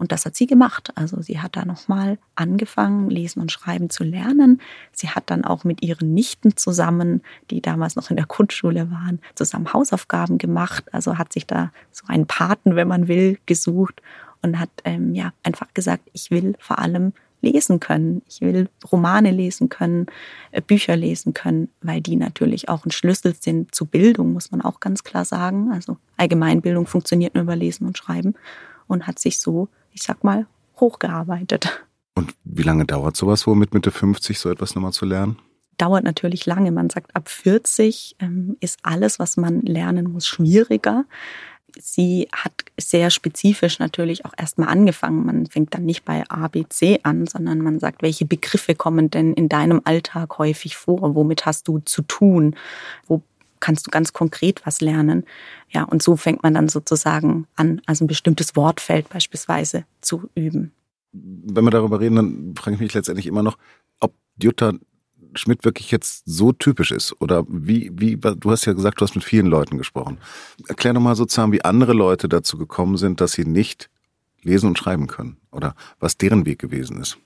Und 0.00 0.12
das 0.12 0.24
hat 0.24 0.34
sie 0.34 0.46
gemacht. 0.46 0.92
Also 0.94 1.20
sie 1.20 1.40
hat 1.40 1.56
da 1.56 1.66
nochmal 1.66 2.18
angefangen, 2.34 3.10
lesen 3.10 3.40
und 3.40 3.52
schreiben 3.52 3.90
zu 3.90 4.02
lernen. 4.02 4.62
Sie 4.92 5.10
hat 5.10 5.24
dann 5.26 5.44
auch 5.44 5.62
mit 5.62 5.82
ihren 5.82 6.14
Nichten 6.14 6.56
zusammen, 6.56 7.20
die 7.50 7.60
damals 7.60 7.96
noch 7.96 8.08
in 8.08 8.16
der 8.16 8.24
Grundschule 8.24 8.90
waren, 8.90 9.20
zusammen 9.34 9.74
Hausaufgaben 9.74 10.38
gemacht. 10.38 10.84
Also 10.92 11.18
hat 11.18 11.34
sich 11.34 11.46
da 11.46 11.70
so 11.92 12.06
einen 12.08 12.26
Paten, 12.26 12.76
wenn 12.76 12.88
man 12.88 13.08
will, 13.08 13.38
gesucht 13.44 14.00
und 14.40 14.58
hat 14.58 14.70
ähm, 14.84 15.14
ja 15.14 15.34
einfach 15.42 15.68
gesagt, 15.74 16.08
ich 16.14 16.30
will 16.30 16.54
vor 16.58 16.78
allem 16.78 17.12
lesen 17.42 17.78
können. 17.78 18.22
Ich 18.26 18.40
will 18.40 18.70
Romane 18.90 19.30
lesen 19.30 19.68
können, 19.68 20.06
äh, 20.50 20.62
Bücher 20.62 20.96
lesen 20.96 21.34
können, 21.34 21.68
weil 21.82 22.00
die 22.00 22.16
natürlich 22.16 22.70
auch 22.70 22.86
ein 22.86 22.90
Schlüssel 22.90 23.34
sind 23.38 23.74
zu 23.74 23.84
Bildung, 23.84 24.32
muss 24.32 24.50
man 24.50 24.62
auch 24.62 24.80
ganz 24.80 25.04
klar 25.04 25.26
sagen. 25.26 25.72
Also 25.72 25.98
Allgemeinbildung 26.16 26.86
funktioniert 26.86 27.34
nur 27.34 27.42
über 27.42 27.56
Lesen 27.56 27.86
und 27.86 27.98
Schreiben 27.98 28.34
und 28.86 29.06
hat 29.06 29.18
sich 29.18 29.38
so, 29.38 29.68
ich 29.92 30.02
sag 30.02 30.24
mal, 30.24 30.46
hochgearbeitet. 30.78 31.86
Und 32.14 32.34
wie 32.44 32.62
lange 32.62 32.84
dauert 32.84 33.16
sowas 33.16 33.46
wohl 33.46 33.56
mit 33.56 33.74
Mitte 33.74 33.90
50, 33.90 34.38
so 34.38 34.50
etwas 34.50 34.74
nochmal 34.74 34.92
zu 34.92 35.04
lernen? 35.04 35.38
Dauert 35.78 36.04
natürlich 36.04 36.44
lange. 36.44 36.72
Man 36.72 36.90
sagt, 36.90 37.16
ab 37.16 37.28
40 37.28 38.16
ähm, 38.18 38.56
ist 38.60 38.78
alles, 38.82 39.18
was 39.18 39.36
man 39.36 39.62
lernen 39.62 40.12
muss, 40.12 40.26
schwieriger 40.26 41.06
sie 41.78 42.28
hat 42.32 42.52
sehr 42.78 43.10
spezifisch 43.10 43.78
natürlich 43.78 44.24
auch 44.24 44.32
erstmal 44.36 44.68
angefangen. 44.68 45.26
Man 45.26 45.46
fängt 45.46 45.74
dann 45.74 45.84
nicht 45.84 46.04
bei 46.04 46.24
A, 46.28 46.48
B, 46.48 46.64
C 46.68 47.00
an, 47.02 47.26
sondern 47.26 47.58
man 47.58 47.78
sagt, 47.78 48.02
welche 48.02 48.24
Begriffe 48.24 48.74
kommen 48.74 49.10
denn 49.10 49.34
in 49.34 49.48
deinem 49.48 49.80
Alltag 49.84 50.38
häufig 50.38 50.76
vor? 50.76 51.14
Womit 51.14 51.46
hast 51.46 51.68
du 51.68 51.78
zu 51.80 52.02
tun? 52.02 52.56
Wo 53.06 53.22
kannst 53.60 53.86
du 53.86 53.90
ganz 53.90 54.12
konkret 54.12 54.64
was 54.66 54.80
lernen? 54.80 55.24
Ja, 55.68 55.84
und 55.84 56.02
so 56.02 56.16
fängt 56.16 56.42
man 56.42 56.54
dann 56.54 56.68
sozusagen 56.68 57.46
an, 57.56 57.80
also 57.86 58.04
ein 58.04 58.08
bestimmtes 58.08 58.56
Wortfeld 58.56 59.08
beispielsweise 59.08 59.84
zu 60.00 60.28
üben. 60.34 60.72
Wenn 61.12 61.64
wir 61.64 61.70
darüber 61.70 62.00
reden, 62.00 62.16
dann 62.16 62.54
frage 62.56 62.74
ich 62.74 62.80
mich 62.80 62.94
letztendlich 62.94 63.26
immer 63.26 63.42
noch, 63.42 63.58
ob 64.00 64.14
Jutta 64.40 64.72
Schmidt 65.34 65.64
wirklich 65.64 65.90
jetzt 65.90 66.22
so 66.26 66.52
typisch 66.52 66.90
ist? 66.90 67.14
Oder 67.20 67.44
wie, 67.48 67.90
wie, 67.94 68.16
du 68.16 68.50
hast 68.50 68.64
ja 68.64 68.72
gesagt, 68.72 69.00
du 69.00 69.04
hast 69.04 69.14
mit 69.14 69.24
vielen 69.24 69.46
Leuten 69.46 69.78
gesprochen. 69.78 70.18
Erklär 70.68 70.94
doch 70.94 71.00
mal 71.00 71.16
sozusagen, 71.16 71.52
wie 71.52 71.64
andere 71.64 71.92
Leute 71.92 72.28
dazu 72.28 72.58
gekommen 72.58 72.96
sind, 72.96 73.20
dass 73.20 73.32
sie 73.32 73.44
nicht 73.44 73.90
lesen 74.42 74.66
und 74.68 74.78
schreiben 74.78 75.06
können. 75.06 75.36
Oder 75.50 75.74
was 75.98 76.16
deren 76.16 76.46
Weg 76.46 76.58
gewesen 76.58 77.00
ist. 77.00 77.18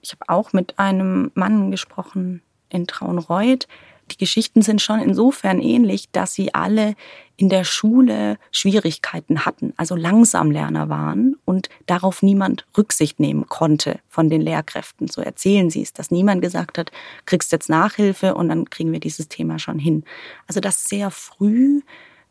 Ich 0.00 0.12
habe 0.12 0.28
auch 0.28 0.52
mit 0.52 0.78
einem 0.78 1.30
Mann 1.34 1.70
gesprochen 1.70 2.42
in 2.68 2.86
Traunreuth, 2.86 3.66
die 4.10 4.16
Geschichten 4.16 4.62
sind 4.62 4.82
schon 4.82 5.00
insofern 5.00 5.60
ähnlich, 5.60 6.10
dass 6.10 6.34
sie 6.34 6.54
alle 6.54 6.94
in 7.36 7.48
der 7.48 7.64
Schule 7.64 8.38
Schwierigkeiten 8.52 9.44
hatten, 9.44 9.72
also 9.76 9.96
Langsamlerner 9.96 10.88
waren 10.88 11.36
und 11.44 11.68
darauf 11.86 12.22
niemand 12.22 12.66
Rücksicht 12.76 13.18
nehmen 13.18 13.46
konnte 13.48 13.98
von 14.08 14.28
den 14.28 14.40
Lehrkräften. 14.40 15.08
So 15.08 15.20
erzählen 15.20 15.68
sie 15.68 15.82
es, 15.82 15.92
dass 15.92 16.10
niemand 16.10 16.42
gesagt 16.42 16.78
hat, 16.78 16.92
kriegst 17.26 17.50
jetzt 17.50 17.68
Nachhilfe 17.68 18.34
und 18.34 18.48
dann 18.50 18.70
kriegen 18.70 18.92
wir 18.92 19.00
dieses 19.00 19.28
Thema 19.28 19.58
schon 19.58 19.78
hin. 19.78 20.04
Also 20.46 20.60
dass 20.60 20.84
sehr 20.84 21.10
früh 21.10 21.80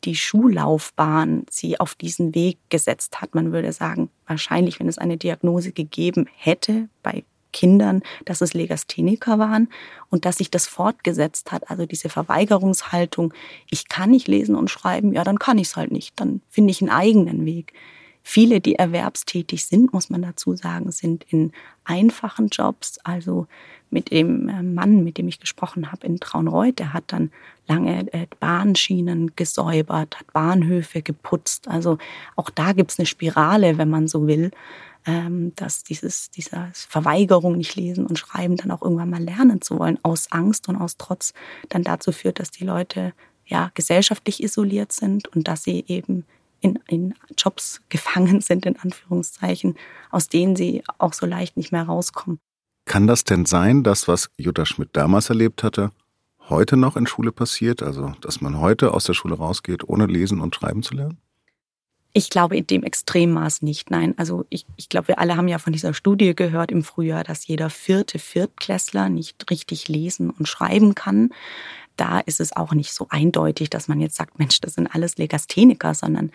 die 0.06 0.16
Schullaufbahn 0.16 1.46
sie 1.50 1.80
auf 1.80 1.96
diesen 1.96 2.36
Weg 2.36 2.58
gesetzt 2.70 3.22
hat. 3.22 3.36
Man 3.36 3.52
würde 3.52 3.72
sagen, 3.72 4.10
wahrscheinlich, 4.28 4.80
wenn 4.80 4.88
es 4.88 4.98
eine 4.98 5.18
Diagnose 5.18 5.72
gegeben 5.72 6.28
hätte 6.36 6.90
bei 7.02 7.24
Kindern, 7.54 8.02
dass 8.26 8.42
es 8.42 8.54
Legastheniker 8.54 9.40
waren 9.40 9.70
und 10.10 10.26
dass 10.26 10.38
sich 10.38 10.52
das 10.52 10.68
fortgesetzt 10.68 11.54
hat. 11.54 11.70
Also 11.70 11.86
diese 11.86 12.10
Verweigerungshaltung, 12.10 13.34
ich 13.70 13.88
kann 13.88 14.12
nicht 14.12 14.28
lesen 14.28 14.56
und 14.56 14.70
schreiben, 14.70 15.14
ja, 15.14 15.24
dann 15.24 15.40
kann 15.40 15.58
ich 15.58 15.68
es 15.68 15.76
halt 15.78 15.92
nicht. 15.92 16.20
Dann 16.20 16.42
finde 16.50 16.72
ich 16.72 16.82
einen 16.82 16.92
eigenen 16.92 17.46
Weg. 17.46 17.74
Viele, 18.26 18.62
die 18.62 18.76
erwerbstätig 18.76 19.66
sind, 19.66 19.94
muss 19.94 20.10
man 20.10 20.22
dazu 20.22 20.56
sagen, 20.56 20.92
sind 20.92 21.26
in 21.30 21.52
einfachen 21.84 22.48
Jobs. 22.48 22.98
Also 23.04 23.48
mit 23.90 24.12
dem 24.12 24.48
äh, 24.48 24.64
Mann, 24.64 25.04
mit 25.04 25.18
dem 25.18 25.28
ich 25.28 25.40
gesprochen 25.42 25.92
habe 25.92 26.08
in 26.08 26.20
Traunreuth, 26.20 26.80
der 26.80 26.94
hat 26.94 27.04
dann 27.08 27.32
lange 27.68 28.12
äh, 28.14 28.28
Bahnschienen 28.40 29.36
gesäubert, 29.36 30.20
hat 30.20 30.34
Bahnhöfe 30.34 31.02
geputzt. 31.02 31.68
Also 31.68 31.98
auch 32.36 32.50
da 32.50 32.72
gibt 32.72 32.92
es 32.92 33.00
eine 33.00 33.06
Spirale, 33.06 33.78
wenn 33.78 33.90
man 33.90 34.08
so 34.08 34.26
will, 34.26 34.52
ähm, 35.06 35.54
dass 35.56 35.84
dieses, 35.84 36.32
diese 36.32 36.70
Verweigerung, 36.74 37.58
nicht 37.58 37.76
lesen 37.76 38.06
und 38.06 38.20
schreiben, 38.20 38.58
dann 38.58 38.72
auch 38.72 38.82
irgendwann 38.82 39.10
mal 39.10 39.22
lernen 39.22 39.62
zu 39.62 39.80
wollen, 39.80 40.00
aus 40.04 40.32
Angst 40.32 40.70
und 40.70 40.76
aus 40.76 40.98
Trotz, 40.98 41.34
dann 41.70 41.84
dazu 41.84 42.12
führt, 42.12 42.40
dass 42.40 42.52
die 42.52 42.66
Leute 42.66 43.14
ja 43.46 43.72
gesellschaftlich 43.74 44.44
isoliert 44.44 44.92
sind 44.92 45.28
und 45.30 45.48
dass 45.48 45.64
sie 45.64 45.84
eben 45.88 46.26
in, 46.62 46.80
in 46.88 47.14
Jobs 47.38 47.82
gefangen 47.90 48.42
sind, 48.42 48.66
in 48.66 48.78
Anführungszeichen, 48.80 49.76
aus 50.12 50.30
denen 50.30 50.56
sie 50.56 50.84
auch 50.98 51.14
so 51.14 51.26
leicht 51.26 51.58
nicht 51.58 51.72
mehr 51.72 51.84
rauskommen. 51.84 52.40
Kann 52.86 53.08
das 53.08 53.24
denn 53.24 53.46
sein, 53.46 53.84
dass 53.84 54.08
was 54.08 54.30
Jutta 54.38 54.66
Schmidt 54.66 54.90
damals 54.94 55.30
erlebt 55.30 55.64
hatte, 55.64 55.92
heute 56.50 56.76
noch 56.76 56.98
in 56.98 57.08
Schule 57.08 57.32
passiert? 57.32 57.82
Also, 57.82 58.14
dass 58.22 58.42
man 58.42 58.60
heute 58.60 58.94
aus 58.94 59.06
der 59.06 59.14
Schule 59.14 59.36
rausgeht, 59.36 59.88
ohne 59.88 60.06
lesen 60.06 60.42
und 60.42 60.56
schreiben 60.56 60.84
zu 60.84 60.96
lernen? 60.96 61.18
Ich 62.16 62.30
glaube 62.30 62.56
in 62.56 62.68
dem 62.68 62.84
Extremmaß 62.84 63.64
nicht. 63.64 63.90
Nein, 63.90 64.14
also 64.18 64.46
ich, 64.50 64.66
ich 64.76 64.88
glaube, 64.88 65.10
wir 65.10 65.20
alle 65.20 65.36
haben 65.36 65.48
ja 65.48 65.58
von 65.58 65.74
dieser 65.74 65.96
Studie 65.96 66.36
gehört 66.36 66.72
im 66.72 66.84
Frühjahr, 66.84 67.24
dass 67.24 67.48
jeder 67.48 67.72
vierte 67.72 68.20
Viertklässler 68.20 69.10
nicht 69.10 69.50
richtig 69.50 69.88
lesen 69.88 70.30
und 70.30 70.48
schreiben 70.48 70.94
kann 70.94 71.30
da 71.96 72.20
ist 72.20 72.40
es 72.40 72.56
auch 72.56 72.74
nicht 72.74 72.94
so 72.94 73.08
eindeutig, 73.10 73.70
dass 73.70 73.88
man 73.88 74.00
jetzt 74.00 74.16
sagt, 74.16 74.40
Mensch, 74.40 74.60
das 74.62 74.76
sind 74.76 74.94
alles 74.94 75.18
Legastheniker, 75.18 75.94
sondern 75.94 76.32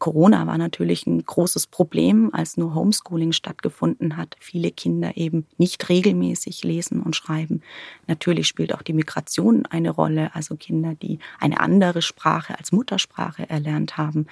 Corona 0.00 0.46
war 0.46 0.56
natürlich 0.56 1.06
ein 1.06 1.22
großes 1.22 1.66
Problem, 1.66 2.30
als 2.32 2.56
nur 2.56 2.74
Homeschooling 2.74 3.32
stattgefunden 3.32 4.16
hat. 4.16 4.34
Viele 4.40 4.70
Kinder 4.70 5.16
eben 5.16 5.46
nicht 5.58 5.90
regelmäßig 5.90 6.64
lesen 6.64 7.02
und 7.02 7.14
schreiben. 7.14 7.62
Natürlich 8.06 8.48
spielt 8.48 8.74
auch 8.74 8.80
die 8.80 8.94
Migration 8.94 9.66
eine 9.66 9.90
Rolle, 9.90 10.34
also 10.34 10.56
Kinder, 10.56 10.94
die 10.94 11.18
eine 11.38 11.60
andere 11.60 12.00
Sprache 12.00 12.58
als 12.58 12.72
Muttersprache 12.72 13.48
erlernt 13.48 13.98
haben. 13.98 14.26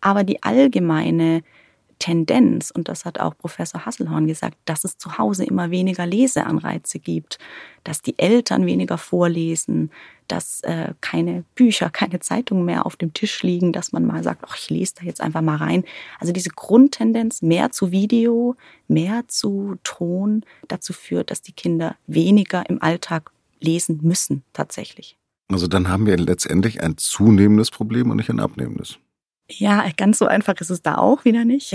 Aber 0.00 0.22
die 0.22 0.44
allgemeine 0.44 1.42
Tendenz, 1.98 2.70
und 2.70 2.88
das 2.88 3.04
hat 3.04 3.18
auch 3.20 3.36
Professor 3.36 3.84
Hasselhorn 3.84 4.26
gesagt, 4.26 4.56
dass 4.64 4.84
es 4.84 4.98
zu 4.98 5.18
Hause 5.18 5.44
immer 5.44 5.70
weniger 5.70 6.06
Leseanreize 6.06 6.98
gibt, 6.98 7.38
dass 7.84 8.02
die 8.02 8.18
Eltern 8.18 8.66
weniger 8.66 8.98
vorlesen, 8.98 9.90
dass 10.28 10.60
äh, 10.62 10.92
keine 11.00 11.44
Bücher, 11.54 11.90
keine 11.90 12.20
Zeitungen 12.20 12.64
mehr 12.64 12.86
auf 12.86 12.96
dem 12.96 13.14
Tisch 13.14 13.42
liegen, 13.42 13.72
dass 13.72 13.92
man 13.92 14.06
mal 14.06 14.22
sagt, 14.22 14.44
ach, 14.46 14.56
ich 14.56 14.70
lese 14.70 14.94
da 14.98 15.04
jetzt 15.04 15.20
einfach 15.20 15.40
mal 15.40 15.56
rein. 15.56 15.84
Also 16.20 16.32
diese 16.32 16.50
Grundtendenz, 16.50 17.42
mehr 17.42 17.70
zu 17.70 17.90
Video, 17.90 18.56
mehr 18.86 19.24
zu 19.26 19.76
Ton, 19.84 20.44
dazu 20.68 20.92
führt, 20.92 21.30
dass 21.30 21.42
die 21.42 21.52
Kinder 21.52 21.96
weniger 22.06 22.68
im 22.68 22.82
Alltag 22.82 23.30
lesen 23.60 24.00
müssen, 24.02 24.44
tatsächlich. 24.52 25.16
Also 25.50 25.66
dann 25.66 25.88
haben 25.88 26.06
wir 26.06 26.16
letztendlich 26.18 26.82
ein 26.82 26.98
zunehmendes 26.98 27.70
Problem 27.70 28.10
und 28.10 28.18
nicht 28.18 28.30
ein 28.30 28.40
abnehmendes. 28.40 28.98
Ja, 29.50 29.86
ganz 29.96 30.18
so 30.18 30.26
einfach 30.26 30.54
ist 30.60 30.70
es 30.70 30.82
da 30.82 30.96
auch 30.96 31.24
wieder 31.24 31.44
nicht. 31.44 31.74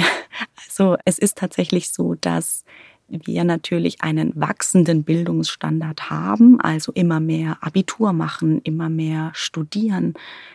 Also 0.65 0.97
es 1.05 1.19
ist 1.19 1.37
tatsächlich 1.37 1.91
so, 1.91 2.15
dass 2.15 2.63
wir 3.07 3.43
natürlich 3.43 4.01
einen 4.01 4.31
wachsenden 4.35 5.03
Bildungsstandard 5.03 6.09
haben, 6.09 6.59
also 6.59 6.91
immer 6.93 7.19
mehr 7.19 7.57
Abitur 7.61 8.13
machen, 8.13 8.59
immer 8.63 8.89
mehr 8.89 9.31
studieren, 9.35 10.13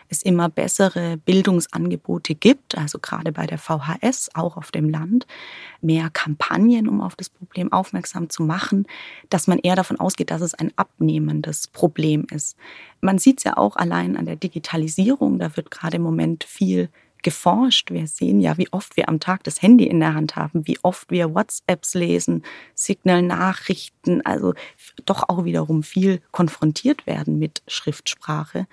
es 0.08 0.22
immer 0.22 0.48
bessere 0.48 1.18
Bildungsangebote 1.18 2.34
gibt, 2.34 2.76
also 2.76 2.98
gerade 2.98 3.30
bei 3.30 3.46
der 3.46 3.58
VHS, 3.58 4.30
auch 4.34 4.56
auf 4.56 4.72
dem 4.72 4.88
Land, 4.88 5.26
mehr 5.80 6.10
Kampagnen, 6.10 6.88
um 6.88 7.00
auf 7.00 7.14
das 7.14 7.28
Problem 7.28 7.72
aufmerksam 7.72 8.28
zu 8.28 8.42
machen, 8.42 8.86
dass 9.30 9.46
man 9.46 9.58
eher 9.58 9.76
davon 9.76 10.00
ausgeht, 10.00 10.30
dass 10.32 10.40
es 10.40 10.54
ein 10.54 10.72
abnehmendes 10.74 11.68
Problem 11.68 12.26
ist. 12.32 12.56
Man 13.00 13.18
sieht 13.18 13.38
es 13.38 13.44
ja 13.44 13.56
auch 13.56 13.76
allein 13.76 14.16
an 14.16 14.24
der 14.24 14.36
Digitalisierung, 14.36 15.38
da 15.38 15.56
wird 15.56 15.70
gerade 15.70 15.96
im 15.96 16.02
Moment 16.02 16.42
viel 16.42 16.88
geforscht. 17.22 17.90
Wir 17.90 18.06
sehen 18.06 18.40
ja, 18.40 18.58
wie 18.58 18.72
oft 18.72 18.96
wir 18.96 19.08
am 19.08 19.20
Tag 19.20 19.44
das 19.44 19.62
Handy 19.62 19.86
in 19.86 20.00
der 20.00 20.14
Hand 20.14 20.36
haben, 20.36 20.66
wie 20.66 20.78
oft 20.82 21.10
wir 21.10 21.34
WhatsApps 21.34 21.94
lesen, 21.94 22.42
Signal-Nachrichten, 22.74 24.24
also 24.24 24.54
doch 25.04 25.28
auch 25.28 25.44
wiederum 25.44 25.82
viel 25.82 26.20
konfrontiert 26.30 27.06
werden 27.06 27.38
mit 27.38 27.62
Schriftsprache. 27.66 28.66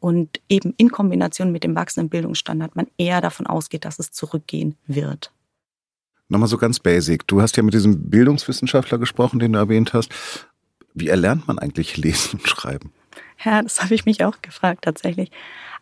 Und 0.00 0.40
eben 0.48 0.74
in 0.76 0.90
Kombination 0.90 1.50
mit 1.50 1.64
dem 1.64 1.74
wachsenden 1.74 2.10
Bildungsstandard 2.10 2.76
man 2.76 2.88
eher 2.98 3.20
davon 3.20 3.46
ausgeht, 3.46 3.84
dass 3.84 3.98
es 3.98 4.10
zurückgehen 4.12 4.76
wird. 4.86 5.32
Nochmal 6.28 6.48
so 6.48 6.58
ganz 6.58 6.78
basic. 6.78 7.26
Du 7.26 7.40
hast 7.40 7.56
ja 7.56 7.62
mit 7.62 7.74
diesem 7.74 8.10
Bildungswissenschaftler 8.10 8.98
gesprochen, 8.98 9.38
den 9.38 9.52
du 9.52 9.58
erwähnt 9.58 9.92
hast. 9.94 10.12
Wie 10.94 11.08
erlernt 11.08 11.48
man 11.48 11.58
eigentlich 11.58 11.96
Lesen 11.96 12.40
und 12.40 12.48
Schreiben? 12.48 12.92
Ja, 13.44 13.62
das 13.62 13.82
habe 13.82 13.94
ich 13.94 14.04
mich 14.04 14.24
auch 14.24 14.40
gefragt 14.42 14.84
tatsächlich. 14.84 15.30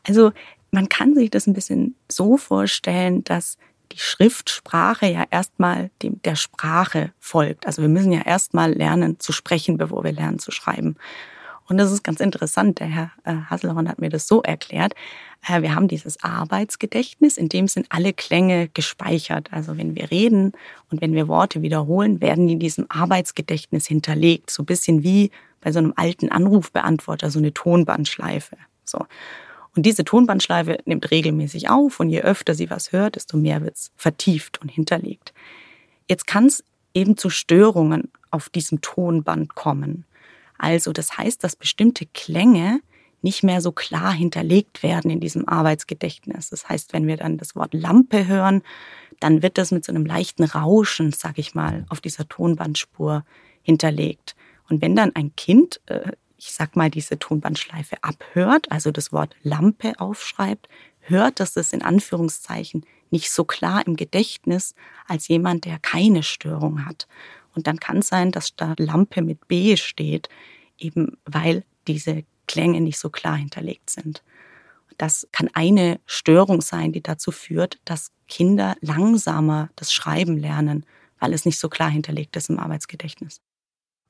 Also 0.07 0.33
man 0.73 0.89
kann 0.89 1.15
sich 1.15 1.31
das 1.31 1.47
ein 1.47 1.53
bisschen 1.53 1.95
so 2.11 2.37
vorstellen, 2.37 3.23
dass 3.25 3.59
die 3.93 3.99
Schriftsprache 3.99 5.07
ja 5.07 5.25
erstmal 5.31 5.91
dem, 6.03 6.21
der 6.23 6.35
Sprache 6.35 7.13
folgt. 7.21 7.67
Also 7.67 7.83
wir 7.83 7.91
müssen 7.91 8.11
ja 8.11 8.23
erstmal 8.23 8.73
lernen 8.73 9.21
zu 9.21 9.33
sprechen, 9.33 9.77
bevor 9.77 10.03
wir 10.03 10.13
lernen 10.13 10.39
zu 10.39 10.51
schreiben. 10.51 10.97
Und 11.69 11.77
das 11.77 11.93
ist 11.93 12.03
ganz 12.03 12.21
interessant. 12.21 12.81
Der 12.81 12.87
Herr 12.87 13.11
äh, 13.25 13.35
Hasselhorn 13.49 13.89
hat 13.89 14.01
mir 14.01 14.09
das 14.09 14.27
so 14.27 14.43
erklärt. 14.43 14.95
Äh, 15.47 15.61
wir 15.63 15.75
haben 15.75 15.89
dieses 15.89 16.23
Arbeitsgedächtnis, 16.25 17.37
in 17.37 17.51
dem 17.51 17.69
sind 17.69 17.87
alle 17.91 18.15
Klänge 18.15 18.69
gespeichert. 18.69 19.53
Also 19.53 19.77
wenn 19.77 19.95
wir 19.95 20.11
reden 20.11 20.53
und 20.91 21.03
wenn 21.03 21.15
wir 21.15 21.29
Worte 21.29 21.63
wiederholen, 21.63 22.21
werden 22.23 22.47
die 22.47 22.55
in 22.55 22.61
diesem 22.61 22.87
Arbeitsgedächtnis 22.89 23.87
hinterlegt. 23.87 24.51
So 24.51 24.63
ein 24.63 24.67
bisschen 24.67 25.03
wie 25.03 25.31
bei 25.61 25.71
so 25.71 25.79
einem 25.79 25.93
alten 25.97 26.31
Anrufbeantworter, 26.31 27.31
so 27.31 27.39
eine 27.39 27.53
Tonbandschleife. 27.53 28.57
So. 28.85 29.07
Und 29.75 29.87
diese 29.87 30.05
Tonbandschleife 30.05 30.79
nimmt 30.85 31.11
regelmäßig 31.11 31.71
auf 31.71 32.01
und 32.01 32.11
je 32.11 32.21
öfter 32.21 32.55
sie 32.55 32.71
was 32.71 32.93
hört, 32.93 33.17
desto 33.17 33.37
mehr 33.37 33.63
wird 33.63 33.77
es 33.77 33.91
vertieft 33.97 34.61
und 34.61 34.69
hinterlegt. 34.69 35.33
Jetzt 36.09 36.27
kann 36.27 36.47
es 36.47 36.63
eben 36.95 37.17
zu 37.17 37.31
Störungen 37.31 38.11
auf 38.31 38.51
diesem 38.51 38.81
Tonband 38.83 39.55
kommen. 39.55 40.05
Also 40.59 40.93
das 40.93 41.17
heißt, 41.17 41.43
dass 41.43 41.57
bestimmte 41.57 42.07
Klänge 42.07 42.81
nicht 43.23 43.45
mehr 43.45 43.61
so 43.61 43.73
klar 43.73 44.13
hinterlegt 44.13 44.83
werden 44.83 45.11
in 45.11 45.21
diesem 45.21 45.49
Arbeitsgedächtnis. 45.49 46.51
Das 46.51 46.69
heißt, 46.69 46.93
wenn 46.93 47.07
wir 47.07 47.17
dann 47.17 47.39
das 47.39 47.55
Wort 47.55 47.73
Lampe 47.73 48.27
hören, 48.27 48.63
dann 49.21 49.43
wird 49.43 49.59
das 49.59 49.71
mit 49.71 49.85
so 49.85 49.93
einem 49.93 50.05
leichten 50.05 50.45
Rauschen, 50.45 51.13
sag 51.13 51.39
ich 51.39 51.55
mal, 51.55 51.87
auf 51.89 52.01
dieser 52.01 52.29
Tonbandspur 52.29 53.25
hinterlegt. 53.63 54.35
Und 54.69 54.83
wenn 54.83 54.97
dann 54.97 55.15
ein 55.15 55.35
Kind 55.37 55.81
äh, 55.87 56.13
ich 56.43 56.53
sag 56.53 56.75
mal, 56.75 56.91
diese 56.91 57.21
Tonbandschleife 57.21 58.03
abhört, 58.03 58.73
also 58.73 58.91
das 58.91 59.13
Wort 59.13 59.37
Lampe 59.45 59.93
aufschreibt, 60.01 60.69
hört 60.99 61.39
dass 61.39 61.53
das 61.53 61.73
in 61.73 61.83
Anführungszeichen 61.83 62.85
nicht 63.11 63.31
so 63.31 63.45
klar 63.45 63.87
im 63.87 63.95
Gedächtnis 63.95 64.75
als 65.07 65.29
jemand, 65.29 65.67
der 65.67 65.79
keine 65.79 66.25
Störung 66.25 66.85
hat. 66.85 67.07
Und 67.55 67.69
dann 67.69 67.79
kann 67.79 67.99
es 67.99 68.09
sein, 68.09 68.33
dass 68.33 68.57
da 68.57 68.75
Lampe 68.77 69.23
mit 69.23 69.47
B 69.47 69.77
steht, 69.77 70.29
eben 70.79 71.17
weil 71.25 71.65
diese 71.87 72.25
Klänge 72.49 72.81
nicht 72.81 72.99
so 72.99 73.09
klar 73.09 73.37
hinterlegt 73.37 73.91
sind. 73.91 74.25
Das 74.99 75.29
kann 75.31 75.49
eine 75.53 76.01
Störung 76.07 76.61
sein, 76.61 76.91
die 76.91 77.03
dazu 77.03 77.31
führt, 77.31 77.79
dass 77.85 78.11
Kinder 78.27 78.75
langsamer 78.81 79.71
das 79.77 79.93
Schreiben 79.93 80.39
lernen, 80.39 80.87
weil 81.21 81.35
es 81.35 81.45
nicht 81.45 81.59
so 81.59 81.69
klar 81.69 81.91
hinterlegt 81.91 82.35
ist 82.35 82.51
im 82.51 82.59
Arbeitsgedächtnis. 82.59 83.41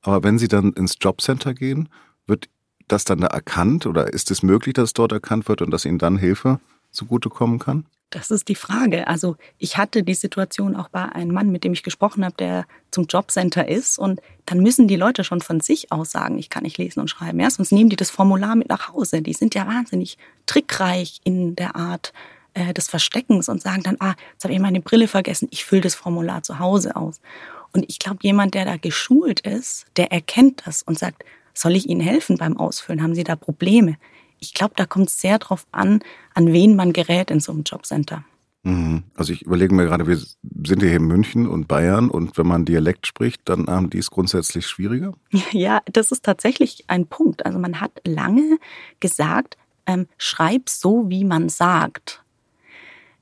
Aber 0.01 0.23
wenn 0.23 0.39
Sie 0.39 0.47
dann 0.47 0.73
ins 0.73 0.97
Jobcenter 0.99 1.53
gehen 1.53 1.89
wird 2.27 2.49
das 2.87 3.05
dann 3.05 3.21
da 3.21 3.27
erkannt 3.27 3.85
oder 3.85 4.13
ist 4.13 4.31
es 4.31 4.43
möglich, 4.43 4.73
dass 4.73 4.89
es 4.89 4.93
dort 4.93 5.11
erkannt 5.11 5.47
wird 5.47 5.61
und 5.61 5.71
dass 5.71 5.85
Ihnen 5.85 5.99
dann 5.99 6.17
Hilfe 6.17 6.59
zugutekommen 6.91 7.59
kann? 7.59 7.85
Das 8.13 8.29
ist 8.29 8.47
die 8.47 8.55
Frage. 8.55 9.07
Also 9.07 9.37
ich 9.57 9.77
hatte 9.77 10.03
die 10.03 10.13
Situation 10.13 10.75
auch 10.75 10.89
bei 10.89 11.03
einem 11.03 11.33
Mann, 11.33 11.51
mit 11.51 11.63
dem 11.63 11.73
ich 11.73 11.81
gesprochen 11.81 12.23
habe, 12.23 12.35
der 12.37 12.65
zum 12.91 13.05
Jobcenter 13.05 13.67
ist. 13.67 13.97
Und 13.97 14.21
dann 14.45 14.59
müssen 14.59 14.87
die 14.87 14.97
Leute 14.97 15.23
schon 15.23 15.41
von 15.41 15.61
sich 15.61 15.91
aus 15.91 16.11
sagen, 16.11 16.37
ich 16.37 16.51
kann 16.51 16.61
nicht 16.61 16.77
lesen 16.77 16.99
und 16.99 17.09
schreiben. 17.09 17.39
Ja, 17.39 17.49
sonst 17.49 17.71
nehmen 17.71 17.89
die 17.89 17.95
das 17.95 18.11
Formular 18.11 18.55
mit 18.55 18.69
nach 18.69 18.89
Hause. 18.89 19.23
Die 19.23 19.33
sind 19.33 19.55
ja 19.55 19.65
wahnsinnig 19.65 20.19
trickreich 20.45 21.21
in 21.23 21.55
der 21.55 21.75
Art 21.75 22.13
äh, 22.53 22.71
des 22.75 22.87
Versteckens 22.87 23.49
und 23.49 23.63
sagen 23.63 23.81
dann, 23.81 23.97
ah, 23.99 24.13
jetzt 24.33 24.43
habe 24.43 24.53
ich 24.53 24.59
meine 24.59 24.81
Brille 24.81 25.07
vergessen, 25.07 25.47
ich 25.49 25.65
fülle 25.65 25.81
das 25.81 25.95
Formular 25.95 26.43
zu 26.43 26.59
Hause 26.59 26.95
aus. 26.95 27.19
Und 27.71 27.85
ich 27.89 27.97
glaube, 27.97 28.19
jemand, 28.21 28.53
der 28.53 28.65
da 28.65 28.77
geschult 28.77 29.39
ist, 29.39 29.87
der 29.97 30.11
erkennt 30.11 30.61
das 30.67 30.83
und 30.83 30.99
sagt, 30.99 31.23
soll 31.53 31.75
ich 31.75 31.89
Ihnen 31.89 32.01
helfen 32.01 32.37
beim 32.37 32.57
Ausfüllen? 32.57 33.01
Haben 33.01 33.15
Sie 33.15 33.23
da 33.23 33.35
Probleme? 33.35 33.97
Ich 34.39 34.53
glaube, 34.53 34.73
da 34.75 34.85
kommt 34.85 35.09
es 35.09 35.19
sehr 35.19 35.39
darauf 35.39 35.65
an, 35.71 36.01
an 36.33 36.51
wen 36.51 36.75
man 36.75 36.93
gerät 36.93 37.31
in 37.31 37.39
so 37.39 37.51
einem 37.51 37.63
Jobcenter. 37.63 38.23
Mhm. 38.63 39.03
Also 39.15 39.33
ich 39.33 39.43
überlege 39.43 39.75
mir 39.75 39.85
gerade, 39.85 40.07
wir 40.07 40.17
sind 40.17 40.81
hier 40.81 40.95
in 40.95 41.05
München 41.05 41.47
und 41.47 41.67
Bayern 41.67 42.09
und 42.09 42.37
wenn 42.37 42.47
man 42.47 42.65
Dialekt 42.65 43.07
spricht, 43.07 43.41
dann 43.45 43.67
haben 43.67 43.89
die 43.89 43.97
es 43.97 44.09
grundsätzlich 44.09 44.67
schwieriger? 44.67 45.13
Ja, 45.51 45.81
das 45.91 46.11
ist 46.11 46.23
tatsächlich 46.23 46.85
ein 46.87 47.07
Punkt. 47.07 47.45
Also 47.45 47.59
man 47.59 47.79
hat 47.79 48.01
lange 48.05 48.57
gesagt, 48.99 49.57
ähm, 49.85 50.07
schreib 50.17 50.69
so, 50.69 51.09
wie 51.09 51.25
man 51.25 51.49
sagt. 51.49 52.22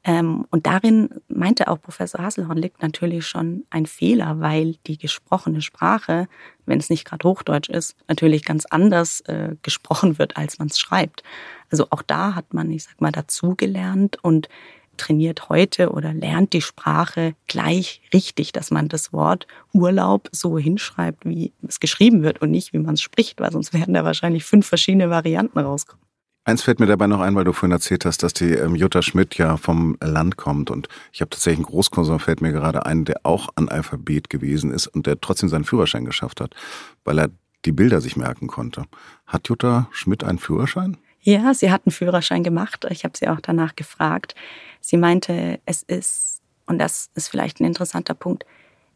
Ähm, 0.04 0.46
und 0.50 0.66
darin 0.66 1.10
meinte 1.28 1.68
auch 1.68 1.80
Professor 1.80 2.24
Hasselhorn 2.24 2.58
liegt 2.58 2.82
natürlich 2.82 3.28
schon 3.28 3.66
ein 3.70 3.86
Fehler, 3.86 4.40
weil 4.40 4.76
die 4.88 4.98
gesprochene 4.98 5.62
Sprache, 5.62 6.28
wenn 6.66 6.80
es 6.80 6.90
nicht 6.90 7.06
gerade 7.06 7.28
Hochdeutsch 7.28 7.70
ist, 7.70 7.96
natürlich 8.08 8.44
ganz 8.44 8.66
anders 8.66 9.22
äh, 9.22 9.56
gesprochen 9.62 10.18
wird, 10.18 10.38
als 10.38 10.58
man 10.58 10.70
es 10.70 10.80
schreibt. 10.80 11.22
Also 11.70 11.88
auch 11.92 12.02
da 12.02 12.34
hat 12.34 12.54
man, 12.54 12.72
ich 12.72 12.84
sag 12.86 13.00
mal, 13.00 13.12
dazugelernt 13.12 14.18
und 14.24 14.50
trainiert 14.98 15.50
heute 15.50 15.92
oder 15.92 16.14
lernt 16.14 16.54
die 16.54 16.62
Sprache 16.62 17.34
gleich 17.48 18.02
richtig, 18.14 18.52
dass 18.52 18.72
man 18.72 18.88
das 18.88 19.14
Wort 19.14 19.48
Urlaub 19.74 20.30
so 20.32 20.58
hinschreibt, 20.58 21.26
wie 21.26 21.54
es 21.68 21.80
geschrieben 21.80 22.24
wird 22.24 22.42
und 22.42 22.52
nicht, 22.52 22.74
wie 22.74 22.80
man 22.80 22.96
es 22.96 23.02
spricht, 23.02 23.40
weil 23.40 23.52
sonst 23.52 23.74
werden 23.76 23.94
da 23.94 24.04
wahrscheinlich 24.04 24.44
fünf 24.44 24.68
verschiedene 24.68 25.10
Varianten 25.10 25.60
rauskommen. 25.60 26.11
Eins 26.44 26.64
fällt 26.64 26.80
mir 26.80 26.88
dabei 26.88 27.06
noch 27.06 27.20
ein, 27.20 27.36
weil 27.36 27.44
du 27.44 27.54
vorhin 27.54 27.72
erzählt 27.72 28.04
hast, 28.04 28.24
dass 28.24 28.34
die 28.34 28.54
ähm, 28.54 28.76
Jutta 28.76 29.04
Schmidt 29.04 29.38
ja 29.38 29.58
vom 29.58 29.96
Land 30.02 30.38
kommt. 30.38 30.72
Und 30.72 30.88
ich 31.14 31.22
habe 31.22 31.30
tatsächlich 31.30 31.60
einen 31.60 31.72
Großkonsum, 31.72 32.20
fällt 32.20 32.42
mir 32.42 32.52
gerade 32.52 32.86
ein, 32.86 33.06
der 33.06 33.18
auch 33.24 33.50
Analphabet 33.56 34.30
gewesen 34.30 34.72
ist 34.72 34.88
und 34.88 35.06
der 35.06 35.22
trotzdem 35.22 35.50
seinen 35.50 35.66
Führerschein 35.66 36.04
geschafft 36.04 36.42
hat, 36.42 36.56
weil 37.04 37.20
er 37.20 37.30
die 37.66 37.72
Bilder 37.72 38.02
sich 38.02 38.16
merken 38.16 38.48
konnte. 38.48 38.86
Hat 39.28 39.50
Jutta 39.50 39.88
Schmidt 39.92 40.24
einen 40.24 40.40
Führerschein? 40.40 40.98
Ja, 41.22 41.54
sie 41.54 41.72
hat 41.72 41.84
einen 41.86 41.94
Führerschein 41.94 42.44
gemacht. 42.44 42.88
Ich 42.90 43.04
habe 43.04 43.16
sie 43.16 43.28
auch 43.28 43.40
danach 43.40 43.76
gefragt. 43.76 44.34
Sie 44.80 44.98
meinte, 44.98 45.60
es 45.66 45.84
ist, 45.84 46.42
und 46.66 46.80
das 46.80 47.12
ist 47.14 47.28
vielleicht 47.28 47.60
ein 47.60 47.66
interessanter 47.66 48.16
Punkt, 48.16 48.46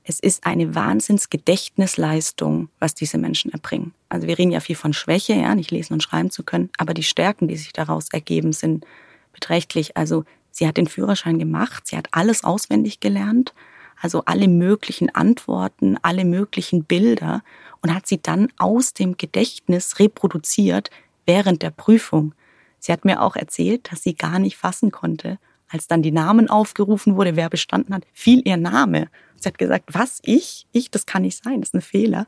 es 0.07 0.19
ist 0.19 0.45
eine 0.45 0.75
Wahnsinnsgedächtnisleistung, 0.75 2.69
was 2.79 2.93
diese 2.93 3.17
Menschen 3.17 3.51
erbringen. 3.51 3.95
Also 4.07 4.27
wir 4.27 4.37
reden 4.37 4.51
ja 4.51 4.59
viel 4.59 4.75
von 4.75 4.93
Schwäche, 4.93 5.33
ja, 5.33 5.55
nicht 5.55 5.71
lesen 5.71 5.93
und 5.93 6.03
schreiben 6.03 6.29
zu 6.29 6.43
können, 6.43 6.69
aber 6.77 6.93
die 6.93 7.01
Stärken, 7.03 7.47
die 7.47 7.57
sich 7.57 7.73
daraus 7.73 8.09
ergeben, 8.09 8.53
sind 8.53 8.85
beträchtlich. 9.33 9.97
Also 9.97 10.23
sie 10.51 10.67
hat 10.67 10.77
den 10.77 10.85
Führerschein 10.85 11.39
gemacht, 11.39 11.87
sie 11.87 11.97
hat 11.97 12.09
alles 12.11 12.43
auswendig 12.43 12.99
gelernt, 12.99 13.55
also 13.99 14.21
alle 14.25 14.47
möglichen 14.47 15.13
Antworten, 15.13 15.97
alle 16.03 16.23
möglichen 16.23 16.83
Bilder 16.83 17.43
und 17.81 17.91
hat 17.93 18.05
sie 18.05 18.21
dann 18.21 18.49
aus 18.57 18.93
dem 18.93 19.17
Gedächtnis 19.17 19.97
reproduziert 19.97 20.91
während 21.25 21.63
der 21.63 21.71
Prüfung. 21.71 22.35
Sie 22.77 22.91
hat 22.91 23.05
mir 23.05 23.23
auch 23.23 23.35
erzählt, 23.35 23.91
dass 23.91 24.03
sie 24.03 24.13
gar 24.13 24.37
nicht 24.37 24.57
fassen 24.57 24.91
konnte, 24.91 25.39
als 25.69 25.87
dann 25.87 26.01
die 26.01 26.11
Namen 26.11 26.49
aufgerufen 26.49 27.15
wurde, 27.15 27.35
wer 27.35 27.49
bestanden 27.49 27.93
hat, 27.93 28.05
fiel 28.13 28.41
ihr 28.45 28.57
Name. 28.57 29.09
Sie 29.37 29.47
hat 29.49 29.57
gesagt, 29.57 29.85
was, 29.93 30.19
ich? 30.23 30.67
Ich, 30.71 30.91
das 30.91 31.05
kann 31.05 31.23
nicht 31.23 31.43
sein, 31.43 31.61
das 31.61 31.69
ist 31.69 31.75
ein 31.75 31.81
Fehler. 31.81 32.27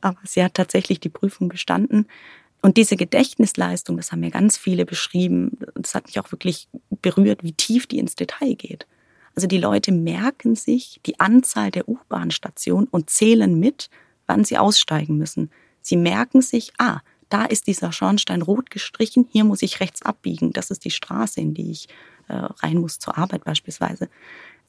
Aber 0.00 0.18
sie 0.24 0.42
hat 0.42 0.54
tatsächlich 0.54 1.00
die 1.00 1.08
Prüfung 1.08 1.48
bestanden. 1.48 2.06
Und 2.62 2.76
diese 2.76 2.96
Gedächtnisleistung, 2.96 3.96
das 3.96 4.12
haben 4.12 4.20
mir 4.20 4.30
ganz 4.30 4.56
viele 4.56 4.84
beschrieben, 4.86 5.58
das 5.74 5.94
hat 5.94 6.06
mich 6.06 6.18
auch 6.18 6.32
wirklich 6.32 6.68
berührt, 7.02 7.44
wie 7.44 7.52
tief 7.52 7.86
die 7.86 7.98
ins 7.98 8.14
Detail 8.16 8.54
geht. 8.54 8.86
Also 9.34 9.46
die 9.46 9.58
Leute 9.58 9.92
merken 9.92 10.54
sich 10.54 11.00
die 11.04 11.20
Anzahl 11.20 11.70
der 11.70 11.88
U-Bahn-Stationen 11.88 12.88
und 12.88 13.10
zählen 13.10 13.58
mit, 13.58 13.90
wann 14.26 14.44
sie 14.44 14.56
aussteigen 14.56 15.18
müssen. 15.18 15.50
Sie 15.82 15.96
merken 15.96 16.40
sich, 16.40 16.72
ah, 16.78 17.00
da 17.28 17.44
ist 17.44 17.66
dieser 17.66 17.92
Schornstein 17.92 18.42
rot 18.42 18.70
gestrichen, 18.70 19.28
hier 19.30 19.44
muss 19.44 19.62
ich 19.62 19.80
rechts 19.80 20.02
abbiegen, 20.02 20.52
das 20.52 20.70
ist 20.70 20.84
die 20.84 20.90
Straße, 20.90 21.40
in 21.40 21.54
die 21.54 21.70
ich 21.70 21.88
äh, 22.28 22.34
rein 22.34 22.78
muss 22.78 22.98
zur 22.98 23.18
Arbeit 23.18 23.44
beispielsweise. 23.44 24.08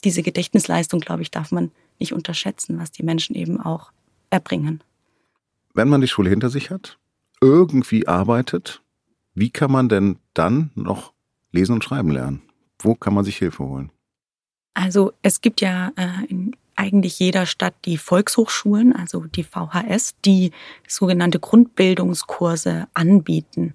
Diese 0.04 0.22
Gedächtnisleistung, 0.22 1.00
glaube 1.00 1.22
ich, 1.22 1.30
darf 1.30 1.50
man 1.50 1.70
nicht 1.98 2.12
unterschätzen, 2.12 2.78
was 2.78 2.90
die 2.92 3.02
Menschen 3.02 3.34
eben 3.34 3.60
auch 3.60 3.90
erbringen. 4.30 4.82
Wenn 5.74 5.88
man 5.88 6.00
die 6.00 6.08
Schule 6.08 6.30
hinter 6.30 6.50
sich 6.50 6.70
hat, 6.70 6.98
irgendwie 7.40 8.06
arbeitet, 8.06 8.82
wie 9.34 9.50
kann 9.50 9.70
man 9.70 9.88
denn 9.88 10.18
dann 10.34 10.70
noch 10.74 11.12
lesen 11.52 11.74
und 11.74 11.84
schreiben 11.84 12.10
lernen? 12.10 12.42
Wo 12.80 12.94
kann 12.94 13.14
man 13.14 13.24
sich 13.24 13.36
Hilfe 13.36 13.64
holen? 13.64 13.90
Also 14.74 15.12
es 15.22 15.40
gibt 15.40 15.60
ja 15.60 15.92
äh, 15.96 16.24
in 16.28 16.54
eigentlich 16.78 17.18
jeder 17.18 17.44
Stadt 17.44 17.74
die 17.84 17.98
Volkshochschulen, 17.98 18.94
also 18.94 19.24
die 19.24 19.42
VHS, 19.42 20.14
die 20.24 20.52
sogenannte 20.86 21.40
Grundbildungskurse 21.40 22.86
anbieten. 22.94 23.74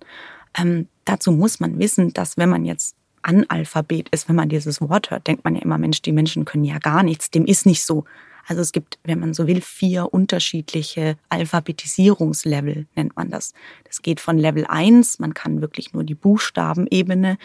Ähm, 0.57 0.87
dazu 1.03 1.31
muss 1.31 1.59
man 1.59 1.79
wissen, 1.79 2.13
dass 2.13 2.37
wenn 2.37 2.49
man 2.49 2.63
jetzt 2.63 2.95
Analphabet 3.21 4.09
ist, 4.09 4.29
wenn 4.29 4.35
man 4.35 4.49
dieses 4.49 4.79
Wort 4.81 5.11
hört, 5.11 5.27
denkt 5.27 5.43
man 5.43 5.55
ja 5.55 5.61
immer, 5.61 5.77
Mensch, 5.77 6.01
die 6.01 6.11
Menschen 6.11 6.45
können 6.45 6.63
ja 6.63 6.77
gar 6.77 7.03
nichts. 7.03 7.29
Dem 7.29 7.45
ist 7.45 7.65
nicht 7.65 7.83
so. 7.83 8.05
Also 8.45 8.61
es 8.61 8.73
gibt, 8.73 8.99
wenn 9.03 9.19
man 9.19 9.33
so 9.33 9.47
will, 9.47 9.61
vier 9.61 10.13
unterschiedliche 10.13 11.17
Alphabetisierungslevel, 11.29 12.87
nennt 12.95 13.15
man 13.15 13.29
das. 13.29 13.53
Das 13.85 14.01
geht 14.01 14.19
von 14.19 14.37
Level 14.37 14.65
1, 14.67 15.19
man 15.19 15.33
kann 15.33 15.61
wirklich 15.61 15.93
nur 15.93 16.03
die 16.03 16.15
Buchstabenebene, 16.15 17.37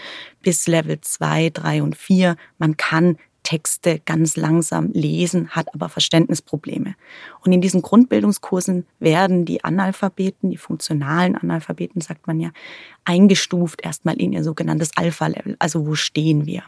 bis 0.42 0.66
Level 0.66 1.01
2, 1.01 1.51
3 1.51 1.83
und 1.85 1.97
4. 1.97 2.37
Man 2.59 2.77
kann 2.77 3.16
Texte 3.48 3.98
ganz 4.04 4.37
langsam 4.37 4.90
lesen, 4.92 5.48
hat 5.48 5.72
aber 5.72 5.88
Verständnisprobleme. 5.88 6.96
Und 7.42 7.52
in 7.52 7.62
diesen 7.62 7.80
Grundbildungskursen 7.80 8.84
werden 8.98 9.46
die 9.46 9.64
Analphabeten, 9.64 10.50
die 10.50 10.58
funktionalen 10.58 11.34
Analphabeten, 11.34 12.02
sagt 12.02 12.26
man 12.26 12.40
ja, 12.40 12.50
eingestuft 13.06 13.80
erstmal 13.82 14.20
in 14.20 14.34
ihr 14.34 14.44
sogenanntes 14.44 14.90
Alpha-Level. 14.98 15.56
Also 15.61 15.87
wo 15.87 15.94
stehen 15.94 16.44
wir? 16.44 16.62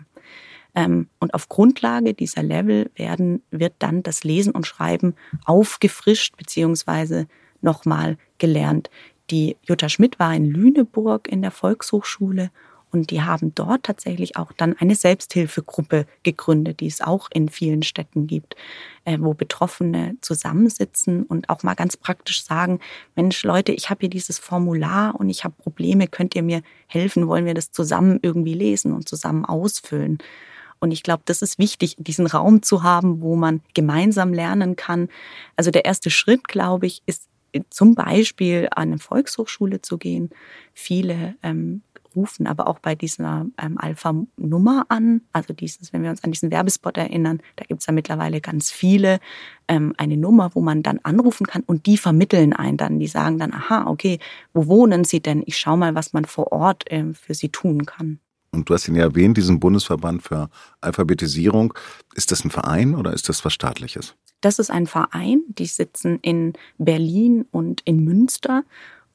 Ähm, 0.75 1.09
und 1.19 1.35
auf 1.35 1.51
Grundlage 1.51 2.15
dieser 2.15 2.43
Level 2.43 2.91
werden, 2.95 3.43
wird 3.51 3.75
dann 3.81 4.03
das 4.03 4.25
Lesen 4.25 4.53
und 4.55 4.67
Schreiben 4.67 5.15
aufgefrischt 5.45 6.39
beziehungsweise 6.39 7.27
nochmal 7.61 8.17
gelernt. 8.39 8.89
Die 9.31 9.59
Jutta 9.65 9.91
Schmidt 9.91 10.19
war 10.19 10.35
in 10.35 10.47
Lüneburg 10.47 11.29
in 11.29 11.43
der 11.43 11.51
Volkshochschule 11.51 12.51
und 12.93 13.11
die 13.11 13.23
haben 13.23 13.55
dort 13.55 13.85
tatsächlich 13.85 14.37
auch 14.37 14.53
dann 14.53 14.77
eine 14.79 14.95
Selbsthilfegruppe 14.95 16.07
gegründet, 16.23 16.81
die 16.81 16.87
es 16.87 17.01
auch 17.01 17.29
in 17.33 17.49
vielen 17.49 17.83
Städten 17.83 18.27
gibt, 18.27 18.57
äh, 19.05 19.19
wo 19.21 19.35
Betroffene 19.35 20.17
zusammensitzen 20.21 21.23
und 21.25 21.49
auch 21.49 21.63
mal 21.63 21.75
ganz 21.75 21.97
praktisch 21.97 22.45
sagen, 22.45 22.81
Mensch 23.15 23.43
Leute, 23.45 23.73
ich 23.73 23.91
habe 23.91 24.01
hier 24.01 24.11
dieses 24.11 24.39
Formular 24.39 25.15
und 25.15 25.29
ich 25.29 25.45
habe 25.45 25.55
Probleme, 25.57 26.09
könnt 26.09 26.35
ihr 26.35 26.43
mir 26.43 26.63
helfen, 26.87 27.29
wollen 27.29 27.47
wir 27.47 27.55
das 27.55 27.71
zusammen 27.71 28.19
irgendwie 28.23 28.55
lesen 28.55 28.93
und 28.93 29.09
zusammen 29.09 29.45
ausfüllen. 29.45 30.19
Und 30.81 30.93
ich 30.93 31.03
glaube, 31.03 31.23
das 31.27 31.43
ist 31.43 31.59
wichtig, 31.59 31.95
diesen 31.99 32.27
Raum 32.27 32.63
zu 32.63 32.83
haben, 32.83 33.21
wo 33.21 33.37
man 33.37 33.61
gemeinsam 33.75 34.33
lernen 34.33 34.77
kann. 34.77 35.09
Also 35.55 35.71
der 35.71 35.85
erste 35.85 36.11
Schritt, 36.11 36.49
glaube 36.49 36.87
ich, 36.87 37.03
ist 37.07 37.29
zum 37.69 37.95
Beispiel 37.95 38.69
an 38.71 38.89
eine 38.89 38.99
Volkshochschule 38.99 39.83
zu 39.83 39.99
gehen. 39.99 40.31
Viele 40.73 41.37
ähm, 41.43 41.83
rufen 42.15 42.47
aber 42.47 42.67
auch 42.67 42.79
bei 42.79 42.95
dieser 42.95 43.47
ähm, 43.61 43.79
Alpha-Nummer 43.79 44.87
an. 44.89 45.23
Also 45.33 45.53
dieses, 45.53 45.93
wenn 45.93 46.03
wir 46.03 46.11
uns 46.11 46.25
an 46.25 46.33
diesen 46.33 46.51
Werbespot 46.51 46.97
erinnern, 46.97 47.41
da 47.57 47.65
gibt 47.65 47.81
es 47.81 47.87
ja 47.87 47.93
mittlerweile 47.93 48.41
ganz 48.41 48.71
viele, 48.71 49.21
ähm, 49.69 49.95
eine 49.97 50.17
Nummer, 50.17 50.51
wo 50.55 50.61
man 50.61 50.83
dann 50.83 51.01
anrufen 51.03 51.47
kann 51.47 51.63
und 51.63 51.87
die 51.87 51.97
vermitteln 51.97 52.53
einen 52.53 52.77
dann. 52.77 52.99
Die 52.99 53.07
sagen 53.07 53.39
dann, 53.39 53.53
aha, 53.53 53.87
okay, 53.87 54.19
wo 54.53 54.67
wohnen 54.67 55.05
Sie 55.05 55.21
denn? 55.21 55.43
Ich 55.47 55.57
schaue 55.59 55.77
mal, 55.77 55.95
was 55.95 56.13
man 56.13 56.25
vor 56.25 56.53
Ort 56.53 56.85
ähm, 56.89 57.15
für 57.15 57.35
Sie 57.35 57.49
tun 57.49 57.87
kann. 57.87 58.21
Und 58.53 58.69
du 58.69 58.75
hast 58.75 58.89
ihn 58.89 58.97
ja 58.97 59.05
erwähnt, 59.05 59.37
diesen 59.37 59.61
Bundesverband 59.61 60.23
für 60.23 60.51
Alphabetisierung. 60.81 61.75
Ist 62.15 62.33
das 62.33 62.45
ein 62.45 62.51
Verein 62.51 62.95
oder 62.95 63.13
ist 63.13 63.29
das 63.29 63.45
was 63.45 63.53
staatliches? 63.53 64.17
Das 64.41 64.59
ist 64.59 64.71
ein 64.71 64.87
Verein, 64.87 65.43
die 65.49 65.67
sitzen 65.67 66.19
in 66.23 66.55
Berlin 66.79 67.47
und 67.51 67.83
in 67.83 68.05
Münster 68.05 68.65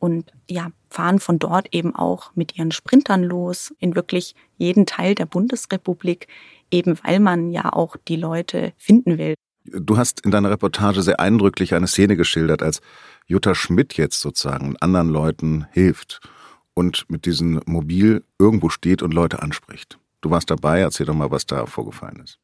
und 0.06 0.32
ja, 0.48 0.70
fahren 0.92 1.20
von 1.20 1.40
dort 1.40 1.74
eben 1.74 1.96
auch 1.96 2.32
mit 2.36 2.56
ihren 2.58 2.72
Sprintern 2.72 3.24
los 3.24 3.74
in 3.80 3.96
wirklich 3.96 4.36
jeden 4.58 4.86
Teil 4.86 5.16
der 5.16 5.26
Bundesrepublik, 5.26 6.28
eben 6.70 7.00
weil 7.04 7.20
man 7.20 7.52
ja 7.52 7.74
auch 7.74 7.96
die 8.08 8.16
Leute 8.16 8.74
finden 8.78 9.18
will. 9.18 9.34
Du 9.64 9.98
hast 9.98 10.22
in 10.22 10.30
deiner 10.30 10.52
Reportage 10.52 11.02
sehr 11.02 11.20
eindrücklich 11.20 11.74
eine 11.74 11.88
Szene 11.88 12.16
geschildert, 12.16 12.62
als 12.62 12.82
Jutta 13.26 13.56
Schmidt 13.56 13.98
jetzt 13.98 14.20
sozusagen 14.20 14.78
anderen 14.78 15.10
Leuten 15.10 15.66
hilft 15.72 16.20
und 16.76 17.10
mit 17.10 17.26
diesem 17.26 17.60
Mobil 17.66 18.24
irgendwo 18.38 18.70
steht 18.70 19.02
und 19.02 19.12
Leute 19.12 19.42
anspricht. 19.42 19.98
Du 20.22 20.30
warst 20.30 20.52
dabei, 20.52 20.82
erzähl 20.82 21.08
doch 21.08 21.16
mal, 21.16 21.32
was 21.32 21.48
da 21.48 21.66
vorgefallen 21.66 22.22
ist. 22.24 22.38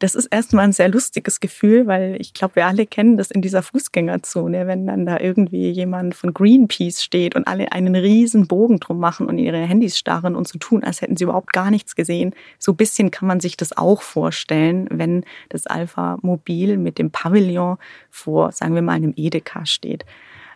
Das 0.00 0.14
ist 0.14 0.26
erstmal 0.26 0.64
ein 0.64 0.72
sehr 0.72 0.88
lustiges 0.88 1.40
Gefühl, 1.40 1.88
weil 1.88 2.16
ich 2.20 2.32
glaube, 2.32 2.56
wir 2.56 2.66
alle 2.66 2.86
kennen 2.86 3.16
das 3.16 3.32
in 3.32 3.42
dieser 3.42 3.64
Fußgängerzone, 3.64 4.68
wenn 4.68 4.86
dann 4.86 5.06
da 5.06 5.18
irgendwie 5.18 5.70
jemand 5.70 6.14
von 6.14 6.32
Greenpeace 6.32 7.02
steht 7.02 7.34
und 7.34 7.48
alle 7.48 7.72
einen 7.72 7.96
riesen 7.96 8.46
Bogen 8.46 8.78
drum 8.78 9.00
machen 9.00 9.26
und 9.26 9.38
ihre 9.38 9.58
Handys 9.58 9.98
starren 9.98 10.36
und 10.36 10.46
so 10.46 10.58
tun, 10.60 10.84
als 10.84 11.02
hätten 11.02 11.16
sie 11.16 11.24
überhaupt 11.24 11.52
gar 11.52 11.72
nichts 11.72 11.96
gesehen. 11.96 12.32
So 12.60 12.72
ein 12.72 12.76
bisschen 12.76 13.10
kann 13.10 13.26
man 13.26 13.40
sich 13.40 13.56
das 13.56 13.76
auch 13.76 14.02
vorstellen, 14.02 14.86
wenn 14.92 15.24
das 15.48 15.66
Alpha 15.66 16.18
Mobil 16.22 16.76
mit 16.76 16.98
dem 16.98 17.10
Pavillon 17.10 17.78
vor, 18.08 18.52
sagen 18.52 18.76
wir 18.76 18.82
mal, 18.82 18.92
einem 18.92 19.14
Edeka 19.16 19.66
steht. 19.66 20.04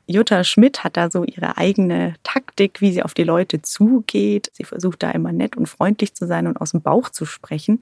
Jutta 0.07 0.45
Schmidt 0.45 0.85
hat 0.85 0.97
da 0.97 1.11
so 1.11 1.25
ihre 1.25 1.57
eigene 1.57 2.15
Taktik, 2.23 2.81
wie 2.81 2.93
sie 2.93 3.03
auf 3.03 3.15
die 3.15 3.25
Leute 3.25 3.63
zugeht. 3.63 4.51
Sie 4.53 4.65
versucht 4.65 5.03
da 5.03 5.11
immer 5.11 5.33
nett 5.33 5.57
und 5.57 5.69
freundlich 5.69 6.15
zu 6.15 6.27
sein 6.27 6.47
und 6.47 6.61
aus 6.61 6.73
dem 6.73 6.83
Bauch 6.83 7.09
zu 7.09 7.25
sprechen. 7.25 7.81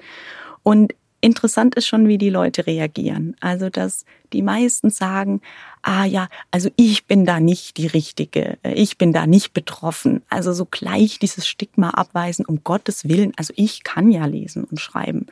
Und 0.63 0.95
interessant 1.21 1.75
ist 1.75 1.87
schon, 1.87 2.09
wie 2.09 2.18
die 2.18 2.31
Leute 2.31 2.66
reagieren. 2.66 3.37
Also, 3.41 3.71
dass 3.71 4.05
die 4.33 4.43
meisten 4.43 4.91
sagen, 4.91 5.41
ah 5.83 6.05
ja, 6.05 6.29
also 6.51 6.71
ich 6.77 7.07
bin 7.07 7.25
da 7.25 7.41
nicht 7.41 7.77
die 7.77 7.87
Richtige, 7.87 8.59
ich 8.62 8.99
bin 8.99 9.12
da 9.12 9.27
nicht 9.27 9.53
betroffen. 9.53 10.23
Also 10.29 10.53
so 10.53 10.66
gleich 10.66 11.18
dieses 11.18 11.47
Stigma 11.47 11.91
abweisen, 11.91 12.45
um 12.45 12.62
Gottes 12.64 13.09
Willen, 13.09 13.33
also 13.37 13.53
ich 13.57 13.83
kann 13.83 14.11
ja 14.11 14.27
lesen 14.27 14.64
und 14.64 14.81
schreiben. 14.81 15.27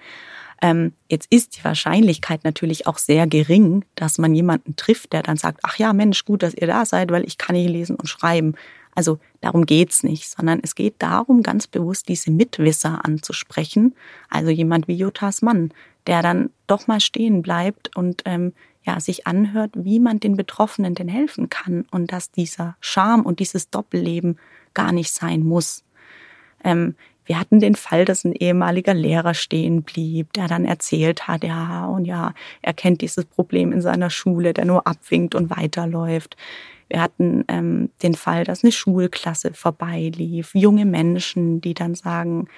Ähm, 0.61 0.93
jetzt 1.09 1.33
ist 1.33 1.57
die 1.57 1.65
Wahrscheinlichkeit 1.65 2.43
natürlich 2.43 2.87
auch 2.87 2.99
sehr 2.99 3.27
gering, 3.27 3.85
dass 3.95 4.19
man 4.19 4.35
jemanden 4.35 4.75
trifft, 4.75 5.13
der 5.13 5.23
dann 5.23 5.37
sagt, 5.37 5.61
ach 5.63 5.79
ja, 5.79 5.93
Mensch, 5.93 6.25
gut, 6.25 6.43
dass 6.43 6.55
ihr 6.55 6.67
da 6.67 6.85
seid, 6.85 7.13
weil 7.13 7.25
ich 7.25 7.39
kann 7.39 7.55
nicht 7.55 7.71
lesen 7.71 7.95
und 7.95 8.09
schreiben. 8.09 8.55
Also 8.99 9.21
darum 9.41 9.65
geht's 9.65 10.03
nicht, 10.03 10.29
sondern 10.29 10.59
es 10.61 10.75
geht 10.75 10.97
darum, 10.99 11.45
ganz 11.45 11.69
bewusst 11.69 12.09
diese 12.09 12.33
Mitwisser 12.33 13.05
anzusprechen. 13.05 13.95
Also 14.29 14.51
jemand 14.51 14.89
wie 14.89 14.97
Jotas 14.97 15.41
Mann, 15.41 15.71
der 16.09 16.21
dann 16.21 16.51
doch 16.67 16.89
mal 16.89 16.99
stehen 16.99 17.41
bleibt 17.41 17.95
und 17.95 18.23
ähm, 18.25 18.55
ja, 18.83 18.99
sich 18.99 19.25
anhört, 19.25 19.71
wie 19.75 20.01
man 20.01 20.19
den 20.19 20.37
Betroffenen 20.37 20.97
denn 20.97 21.07
helfen 21.07 21.49
kann 21.49 21.87
und 21.93 22.11
dass 22.11 22.33
dieser 22.33 22.77
Scham 22.81 23.25
und 23.25 23.39
dieses 23.39 23.71
Doppelleben 23.71 24.37
gar 24.75 24.91
nicht 24.91 25.13
sein 25.13 25.45
muss. 25.47 25.85
Ähm, 26.65 26.97
wir 27.25 27.39
hatten 27.39 27.61
den 27.61 27.77
Fall, 27.77 28.05
dass 28.05 28.25
ein 28.25 28.33
ehemaliger 28.33 28.95
Lehrer 28.95 29.35
stehen 29.35 29.85
blieb, 29.85 30.33
der 30.33 30.49
dann 30.49 30.65
erzählt 30.65 31.29
hat, 31.29 31.45
ja, 31.45 31.87
und 31.87 32.05
ja, 32.05 32.35
er 32.63 32.73
kennt 32.73 33.01
dieses 33.01 33.27
Problem 33.27 33.71
in 33.71 33.81
seiner 33.81 34.11
Schule, 34.11 34.55
der 34.55 34.65
nur 34.65 34.89
abwinkt 34.89 35.37
und 35.37 35.51
weiterläuft. 35.51 36.37
Wir 36.89 37.03
hatten 37.03 37.45
ähm, 37.49 37.91
den 38.03 38.15
Fall, 38.15 38.45
dass 38.45 38.65
eine 38.65 38.73
Schulklasse 38.73 39.53
vorbeilief, 39.53 40.51
junge 40.55 40.87
Menschen, 40.87 41.61
die 41.61 41.75
dann 41.75 41.95
sagen, 41.95 42.49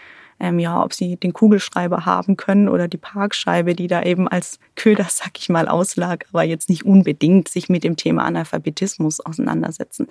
ähm, 0.40 0.58
ja, 0.58 0.82
ob 0.82 0.94
sie 0.94 1.16
den 1.16 1.32
Kugelschreiber 1.32 2.06
haben 2.06 2.36
können 2.36 2.68
oder 2.68 2.88
die 2.88 2.96
Parkscheibe, 2.96 3.74
die 3.74 3.86
da 3.86 4.02
eben 4.02 4.26
als 4.26 4.58
Köder, 4.74 5.06
sag 5.10 5.38
ich 5.38 5.48
mal, 5.48 5.68
auslag, 5.68 6.24
aber 6.32 6.42
jetzt 6.42 6.68
nicht 6.68 6.84
unbedingt 6.84 7.48
sich 7.48 7.68
mit 7.68 7.84
dem 7.84 7.96
Thema 7.96 8.24
Analphabetismus 8.24 9.20
auseinandersetzen. 9.20 10.08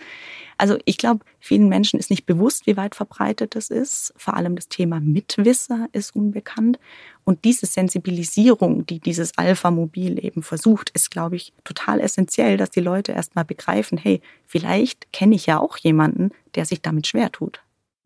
Also 0.57 0.77
ich 0.86 0.97
glaube, 0.97 1.25
vielen 1.39 1.69
Menschen 1.69 1.99
ist 1.99 2.09
nicht 2.09 2.25
bewusst, 2.25 2.67
wie 2.67 2.77
weit 2.77 2.95
verbreitet 2.95 3.55
das 3.55 3.69
ist. 3.69 4.13
Vor 4.17 4.36
allem 4.36 4.55
das 4.55 4.69
Thema 4.69 4.99
Mitwisser 4.99 5.88
ist 5.93 6.15
unbekannt. 6.15 6.80
Und 7.23 7.45
diese 7.45 7.65
Sensibilisierung, 7.65 8.86
die 8.86 8.99
dieses 8.99 9.38
Alpha-Mobil 9.38 10.23
eben 10.23 10.43
versucht, 10.43 10.89
ist, 10.91 11.11
glaube 11.11 11.36
ich, 11.36 11.53
total 11.63 11.99
essentiell, 11.99 12.57
dass 12.57 12.71
die 12.71 12.80
Leute 12.80 13.13
erstmal 13.13 13.45
begreifen, 13.45 13.97
hey, 13.97 14.21
vielleicht 14.45 15.11
kenne 15.13 15.36
ich 15.36 15.45
ja 15.45 15.59
auch 15.59 15.77
jemanden, 15.77 16.32
der 16.55 16.65
sich 16.65 16.82
damit 16.82 17.07
schwer 17.07 17.32
tut. 17.32 17.61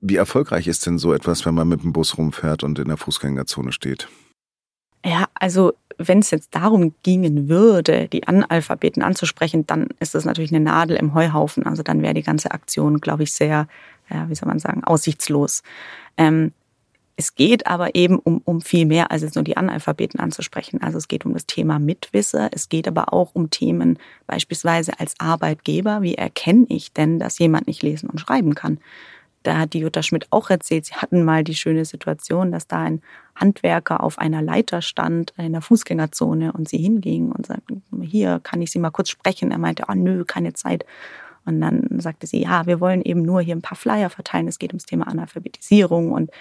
Wie 0.06 0.18
erfolgreich 0.18 0.68
ist 0.68 0.86
denn 0.86 0.98
so 0.98 1.14
etwas, 1.14 1.46
wenn 1.46 1.56
man 1.56 1.70
mit 1.70 1.82
dem 1.82 1.94
Bus 1.94 2.18
rumfährt 2.18 2.64
und 2.64 2.78
in 2.78 2.90
der 2.90 2.98
Fußgängerzone 2.98 3.72
steht? 3.72 4.10
Ja, 5.06 5.28
also 5.34 5.72
wenn 5.98 6.20
es 6.20 6.30
jetzt 6.30 6.54
darum 6.54 6.94
gingen 7.04 7.48
würde, 7.48 8.10
die 8.10 8.28
Analphabeten 8.28 9.02
anzusprechen, 9.02 9.66
dann 9.66 9.88
ist 10.02 10.14
das 10.14 10.26
natürlich 10.26 10.54
eine 10.54 10.60
Nadel 10.60 10.98
im 10.98 11.14
Heuhaufen. 11.14 11.66
Also 11.66 11.84
dann 11.84 12.02
wäre 12.02 12.14
die 12.14 12.22
ganze 12.22 12.52
Aktion, 12.52 13.00
glaube 13.00 13.24
ich, 13.24 13.32
sehr, 13.32 13.70
ja, 14.10 14.28
wie 14.28 14.36
soll 14.36 14.50
man 14.50 14.60
sagen, 14.60 14.84
aussichtslos. 14.84 15.64
Ähm, 16.18 16.52
es 17.16 17.36
geht 17.36 17.68
aber 17.68 17.96
eben 17.96 18.20
um, 18.20 18.42
um 18.44 18.60
viel 18.60 18.86
mehr 18.86 19.10
als 19.10 19.22
jetzt 19.22 19.36
nur 19.36 19.46
die 19.46 19.56
Analphabeten 19.56 20.20
anzusprechen. 20.20 20.82
Also 20.82 20.98
es 20.98 21.08
geht 21.08 21.26
um 21.26 21.32
das 21.32 21.46
Thema 21.46 21.80
Mitwisser. 21.80 22.50
Es 22.52 22.68
geht 22.68 22.90
aber 22.90 23.14
auch 23.14 23.36
um 23.36 23.52
Themen 23.52 24.00
beispielsweise 24.28 25.00
als 25.00 25.18
Arbeitgeber. 25.20 26.02
Wie 26.02 26.16
erkenne 26.16 26.66
ich 26.68 26.92
denn, 26.92 27.20
dass 27.20 27.40
jemand 27.40 27.68
nicht 27.68 27.84
lesen 27.84 28.10
und 28.10 28.20
schreiben 28.20 28.54
kann? 28.54 28.80
Da 29.44 29.58
hat 29.58 29.74
die 29.74 29.80
Jutta 29.80 30.02
Schmidt 30.04 30.28
auch 30.30 30.50
erzählt, 30.50 30.86
sie 30.86 30.96
hatten 30.96 31.24
mal 31.24 31.44
die 31.44 31.56
schöne 31.56 31.86
Situation, 31.86 32.52
dass 32.52 32.68
da 32.68 32.82
ein 32.82 33.02
Handwerker 33.36 34.02
auf 34.02 34.18
einer 34.18 34.42
Leiter 34.42 34.82
stand 34.82 35.34
in 35.38 35.52
der 35.52 35.62
Fußgängerzone 35.62 36.54
und 36.54 36.70
sie 36.70 36.78
hinging 36.78 37.32
und 37.32 37.46
sagte, 37.46 37.82
hier 38.02 38.40
kann 38.42 38.62
ich 38.62 38.72
Sie 38.72 38.80
mal 38.80 38.92
kurz 38.92 39.10
sprechen. 39.10 39.52
Er 39.52 39.58
meinte, 39.58 39.84
oh 39.90 39.94
nö, 39.94 40.24
keine 40.24 40.54
Zeit. 40.54 40.86
Und 41.46 41.60
dann 41.60 42.00
sagte 42.00 42.26
sie, 42.26 42.42
ja, 42.42 42.66
wir 42.68 42.80
wollen 42.80 43.02
eben 43.02 43.22
nur 43.22 43.42
hier 43.42 43.56
ein 43.56 43.62
paar 43.62 43.78
Flyer 43.78 44.10
verteilen. 44.10 44.48
Es 44.48 44.60
geht 44.60 44.72
ums 44.72 44.86
Thema 44.86 45.08
Analphabetisierung 45.08 46.12
und 46.14 46.32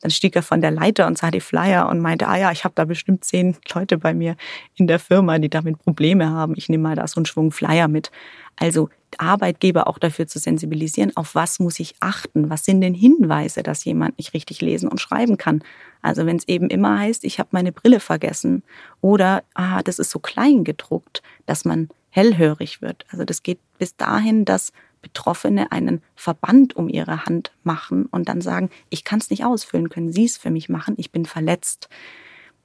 dann 0.00 0.10
stieg 0.10 0.36
er 0.36 0.42
von 0.42 0.60
der 0.60 0.70
Leiter 0.70 1.06
und 1.06 1.18
sah 1.18 1.30
die 1.30 1.40
Flyer 1.40 1.88
und 1.88 2.00
meinte, 2.00 2.28
ah 2.28 2.36
ja, 2.36 2.52
ich 2.52 2.64
habe 2.64 2.74
da 2.74 2.84
bestimmt 2.84 3.24
zehn 3.24 3.56
Leute 3.74 3.98
bei 3.98 4.14
mir 4.14 4.36
in 4.76 4.86
der 4.86 4.98
Firma, 4.98 5.38
die 5.38 5.48
damit 5.48 5.78
Probleme 5.78 6.30
haben. 6.30 6.54
Ich 6.56 6.68
nehme 6.68 6.82
mal 6.82 6.96
da 6.96 7.06
so 7.06 7.18
einen 7.18 7.26
Schwung 7.26 7.50
Flyer 7.50 7.88
mit. 7.88 8.10
Also 8.56 8.90
Arbeitgeber 9.16 9.88
auch 9.88 9.98
dafür 9.98 10.26
zu 10.26 10.38
sensibilisieren, 10.38 11.16
auf 11.16 11.34
was 11.34 11.60
muss 11.60 11.80
ich 11.80 11.94
achten, 12.00 12.50
was 12.50 12.64
sind 12.64 12.80
denn 12.80 12.94
Hinweise, 12.94 13.62
dass 13.62 13.84
jemand 13.84 14.18
nicht 14.18 14.34
richtig 14.34 14.60
lesen 14.60 14.88
und 14.88 15.00
schreiben 15.00 15.38
kann. 15.38 15.62
Also 16.02 16.26
wenn 16.26 16.36
es 16.36 16.46
eben 16.46 16.68
immer 16.68 16.98
heißt, 16.98 17.24
ich 17.24 17.38
habe 17.38 17.48
meine 17.52 17.72
Brille 17.72 18.00
vergessen 18.00 18.62
oder 19.00 19.44
ah, 19.54 19.82
das 19.82 19.98
ist 19.98 20.10
so 20.10 20.18
klein 20.18 20.64
gedruckt, 20.64 21.22
dass 21.46 21.64
man 21.64 21.88
hellhörig 22.10 22.82
wird. 22.82 23.06
Also 23.10 23.24
das 23.24 23.42
geht 23.42 23.58
bis 23.78 23.96
dahin, 23.96 24.44
dass 24.44 24.72
Betroffene 25.00 25.72
einen 25.72 26.02
Verband 26.14 26.76
um 26.76 26.88
ihre 26.88 27.24
Hand 27.26 27.52
machen 27.62 28.06
und 28.06 28.28
dann 28.28 28.40
sagen, 28.40 28.70
ich 28.90 29.04
kann 29.04 29.18
es 29.20 29.30
nicht 29.30 29.44
ausfüllen, 29.44 29.88
können 29.88 30.12
Sie 30.12 30.24
es 30.24 30.36
für 30.36 30.50
mich 30.50 30.68
machen, 30.68 30.94
ich 30.96 31.12
bin 31.12 31.24
verletzt. 31.24 31.88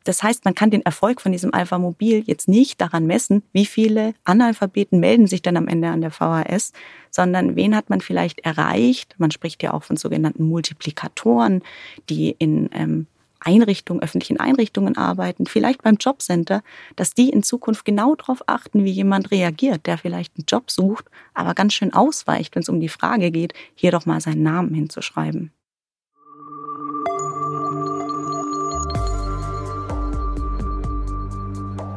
Das 0.03 0.21
heißt, 0.21 0.43
man 0.43 0.53
kann 0.53 0.69
den 0.69 0.81
Erfolg 0.81 1.21
von 1.21 1.31
diesem 1.31 1.53
Alpha 1.53 1.77
Mobil 1.79 2.23
jetzt 2.25 2.47
nicht 2.49 2.81
daran 2.81 3.05
messen, 3.05 3.43
wie 3.53 3.65
viele 3.65 4.13
Analphabeten 4.25 4.99
melden 4.99 5.27
sich 5.27 5.41
dann 5.41 5.55
am 5.55 5.67
Ende 5.67 5.89
an 5.89 6.01
der 6.01 6.11
VHS, 6.11 6.73
sondern 7.09 7.55
wen 7.55 7.75
hat 7.75 7.89
man 7.89 8.01
vielleicht 8.01 8.39
erreicht. 8.39 9.15
Man 9.17 9.31
spricht 9.31 9.63
ja 9.63 9.73
auch 9.73 9.83
von 9.83 9.95
sogenannten 9.95 10.45
Multiplikatoren, 10.45 11.63
die 12.09 12.35
in 12.37 12.69
ähm, 12.73 13.07
Einrichtungen, 13.45 14.01
öffentlichen 14.01 14.39
Einrichtungen 14.39 14.97
arbeiten, 14.97 15.45
vielleicht 15.45 15.83
beim 15.83 15.95
Jobcenter, 15.95 16.63
dass 16.95 17.13
die 17.13 17.29
in 17.29 17.43
Zukunft 17.43 17.85
genau 17.85 18.15
darauf 18.15 18.41
achten, 18.47 18.83
wie 18.83 18.91
jemand 18.91 19.31
reagiert, 19.31 19.85
der 19.85 19.97
vielleicht 19.97 20.35
einen 20.37 20.45
Job 20.47 20.71
sucht, 20.71 21.05
aber 21.33 21.53
ganz 21.53 21.73
schön 21.73 21.93
ausweicht, 21.93 22.55
wenn 22.55 22.63
es 22.63 22.69
um 22.69 22.79
die 22.79 22.89
Frage 22.89 23.31
geht, 23.31 23.53
hier 23.75 23.91
doch 23.91 24.05
mal 24.05 24.21
seinen 24.21 24.43
Namen 24.43 24.73
hinzuschreiben. 24.73 25.51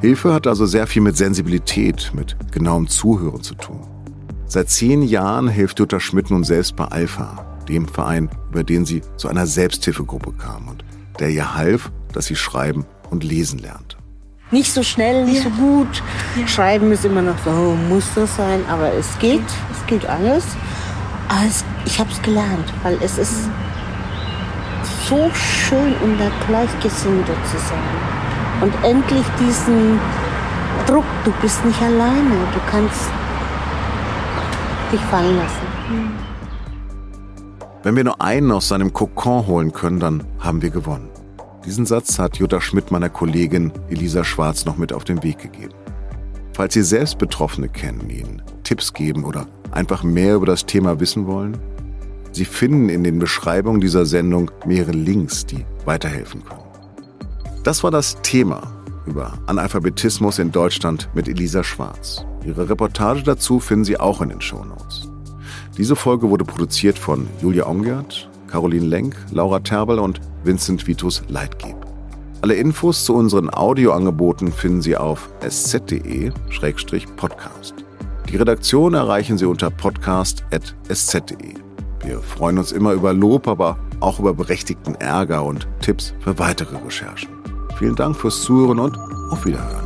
Hilfe 0.01 0.35
hat 0.35 0.47
also 0.47 0.67
sehr 0.67 0.87
viel 0.87 1.03
mit 1.03 1.17
Sensibilität, 1.17 2.13
mit 2.15 2.37
genauem 2.53 2.87
Zuhören 2.87 3.43
zu 3.43 3.55
tun. 3.55 3.81
Seit 4.47 4.71
zehn 4.71 5.03
Jahren 5.03 5.49
hilft 5.49 5.81
Jutta 5.81 5.99
Schmidt 5.99 6.31
nun 6.31 6.45
selbst 6.45 6.77
bei 6.77 6.85
Alpha, 6.85 7.45
dem 7.69 7.89
Verein, 7.89 8.31
über 8.51 8.63
den 8.63 8.85
sie 8.85 9.03
zu 9.17 9.27
einer 9.27 9.47
Selbsthilfegruppe 9.47 10.33
kam 10.33 10.69
und 10.69 10.85
der 11.19 11.31
ihr 11.31 11.55
half, 11.55 11.91
dass 12.13 12.27
sie 12.27 12.37
schreiben 12.37 12.87
und 13.11 13.25
lesen 13.25 13.59
lernt. 13.59 13.97
Nicht 14.51 14.73
so 14.73 14.83
schnell, 14.83 15.25
nicht 15.25 15.45
ja. 15.45 15.51
so 15.51 15.51
gut. 15.51 16.03
Ja. 16.39 16.47
Schreiben 16.47 16.93
ist 16.93 17.05
immer 17.05 17.23
noch 17.23 17.39
so, 17.45 17.77
muss 17.89 18.07
das 18.15 18.37
sein, 18.37 18.61
aber 18.69 18.93
es 18.93 19.19
geht, 19.19 19.43
es 19.73 19.87
geht 19.87 20.07
alles. 20.07 20.45
Aber 21.29 21.47
es, 21.47 21.65
ich 21.85 21.99
habe 21.99 22.11
es 22.13 22.23
gelernt, 22.23 22.73
weil 22.83 22.97
es 23.03 23.19
ist 23.19 23.49
so 25.09 25.31
schön, 25.35 25.95
unter 26.03 26.31
Gleichgesinnte 26.47 27.33
zu 27.51 27.59
sein 27.59 28.17
und 28.61 28.73
endlich 28.85 29.25
diesen 29.39 30.01
Druck, 30.87 31.05
du 31.25 31.33
bist 31.43 31.65
nicht 31.65 31.81
alleine, 31.83 32.37
du 32.53 32.61
kannst 32.71 33.11
dich 34.93 35.01
fallen 35.03 35.37
lassen. 35.37 36.16
Wenn 37.87 37.95
wir 37.95 38.03
nur 38.03 38.21
einen 38.21 38.51
aus 38.51 38.67
seinem 38.67 38.93
Kokon 38.93 39.47
holen 39.47 39.73
können, 39.73 40.01
dann 40.01 40.25
haben 40.41 40.61
wir 40.61 40.71
gewonnen. 40.71 41.09
Diesen 41.65 41.87
Satz 41.87 42.19
hat 42.19 42.37
Jutta 42.37 42.61
Schmidt 42.61 42.91
meiner 42.91 43.09
Kollegin 43.09 43.71
Elisa 43.89 44.25
Schwarz 44.25 44.65
noch 44.65 44.77
mit 44.77 44.93
auf 44.93 45.05
den 45.05 45.23
Weg 45.23 45.39
gegeben. 45.39 45.73
Falls 46.53 46.75
Sie 46.75 46.83
selbst 46.83 47.17
Betroffene 47.19 47.69
kennen, 47.69 48.11
Ihnen 48.11 48.43
Tipps 48.65 48.93
geben 48.93 49.23
oder 49.23 49.47
einfach 49.71 50.03
mehr 50.03 50.35
über 50.35 50.47
das 50.47 50.67
Thema 50.67 50.99
wissen 50.99 51.29
wollen, 51.29 51.59
Sie 52.33 52.45
finden 52.45 52.89
in 52.89 53.05
den 53.05 53.21
Beschreibungen 53.21 53.81
dieser 53.81 54.05
Sendung 54.05 54.51
mehrere 54.67 54.91
Links, 54.91 55.47
die 55.47 55.65
weiterhelfen 55.85 56.45
können. 56.45 56.67
Das 57.63 57.85
war 57.85 57.93
das 57.93 58.21
Thema 58.21 58.63
über 59.07 59.39
Analphabetismus 59.47 60.41
in 60.41 60.51
Deutschland 60.51 61.09
mit 61.15 61.29
Elisa 61.29 61.63
Schwarz. 61.63 62.27
Ihre 62.45 62.69
Reportage 62.69 63.23
dazu 63.23 63.61
finden 63.61 63.85
Sie 63.85 64.01
auch 64.01 64.21
in 64.23 64.31
den 64.31 64.41
Shownotes. 64.41 65.09
Diese 65.77 65.97
Folge 65.97 66.31
wurde 66.31 66.45
produziert 66.45 66.99
von 66.99 67.29
Julia 67.43 67.67
Ongert, 67.67 68.31
Caroline 68.47 68.87
Lenk, 68.87 69.17
Laura 69.31 69.59
Terbel 69.61 69.99
und 69.99 70.21
Vincent 70.45 70.87
Vitus 70.87 71.23
Leitgeb. 71.29 71.77
Alle 72.43 72.55
Infos 72.55 73.05
zu 73.05 73.15
unseren 73.15 73.53
Audioangeboten 73.53 74.53
finden 74.53 74.81
Sie 74.81 74.97
auf 74.97 75.29
sz.de-podcast. 75.41 77.75
Die 78.29 78.37
Redaktion 78.37 78.95
erreichen 78.95 79.39
Sie 79.39 79.47
unter 79.47 79.71
podcast.sz.de. 79.71 81.55
Wir 82.05 82.21
freuen 82.21 82.59
uns 82.59 82.73
immer 82.73 82.93
über 82.93 83.13
Lob, 83.13 83.49
aber 83.49 83.79
auch 84.01 84.21
über 84.21 84.35
berechtigten 84.35 84.95
Ärger 84.97 85.45
und 85.45 85.67
Tipps 85.81 86.13
für 86.21 86.39
weitere 86.39 86.77
Recherchen. 86.77 87.31
Vielen 87.79 87.97
Dank 87.97 88.17
fürs 88.17 88.43
Zuhören 88.43 88.79
und 88.79 88.97
auf 89.31 89.45
Wiederhören. 89.45 89.86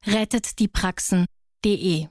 rettetdiepraxen.de. 0.00 2.08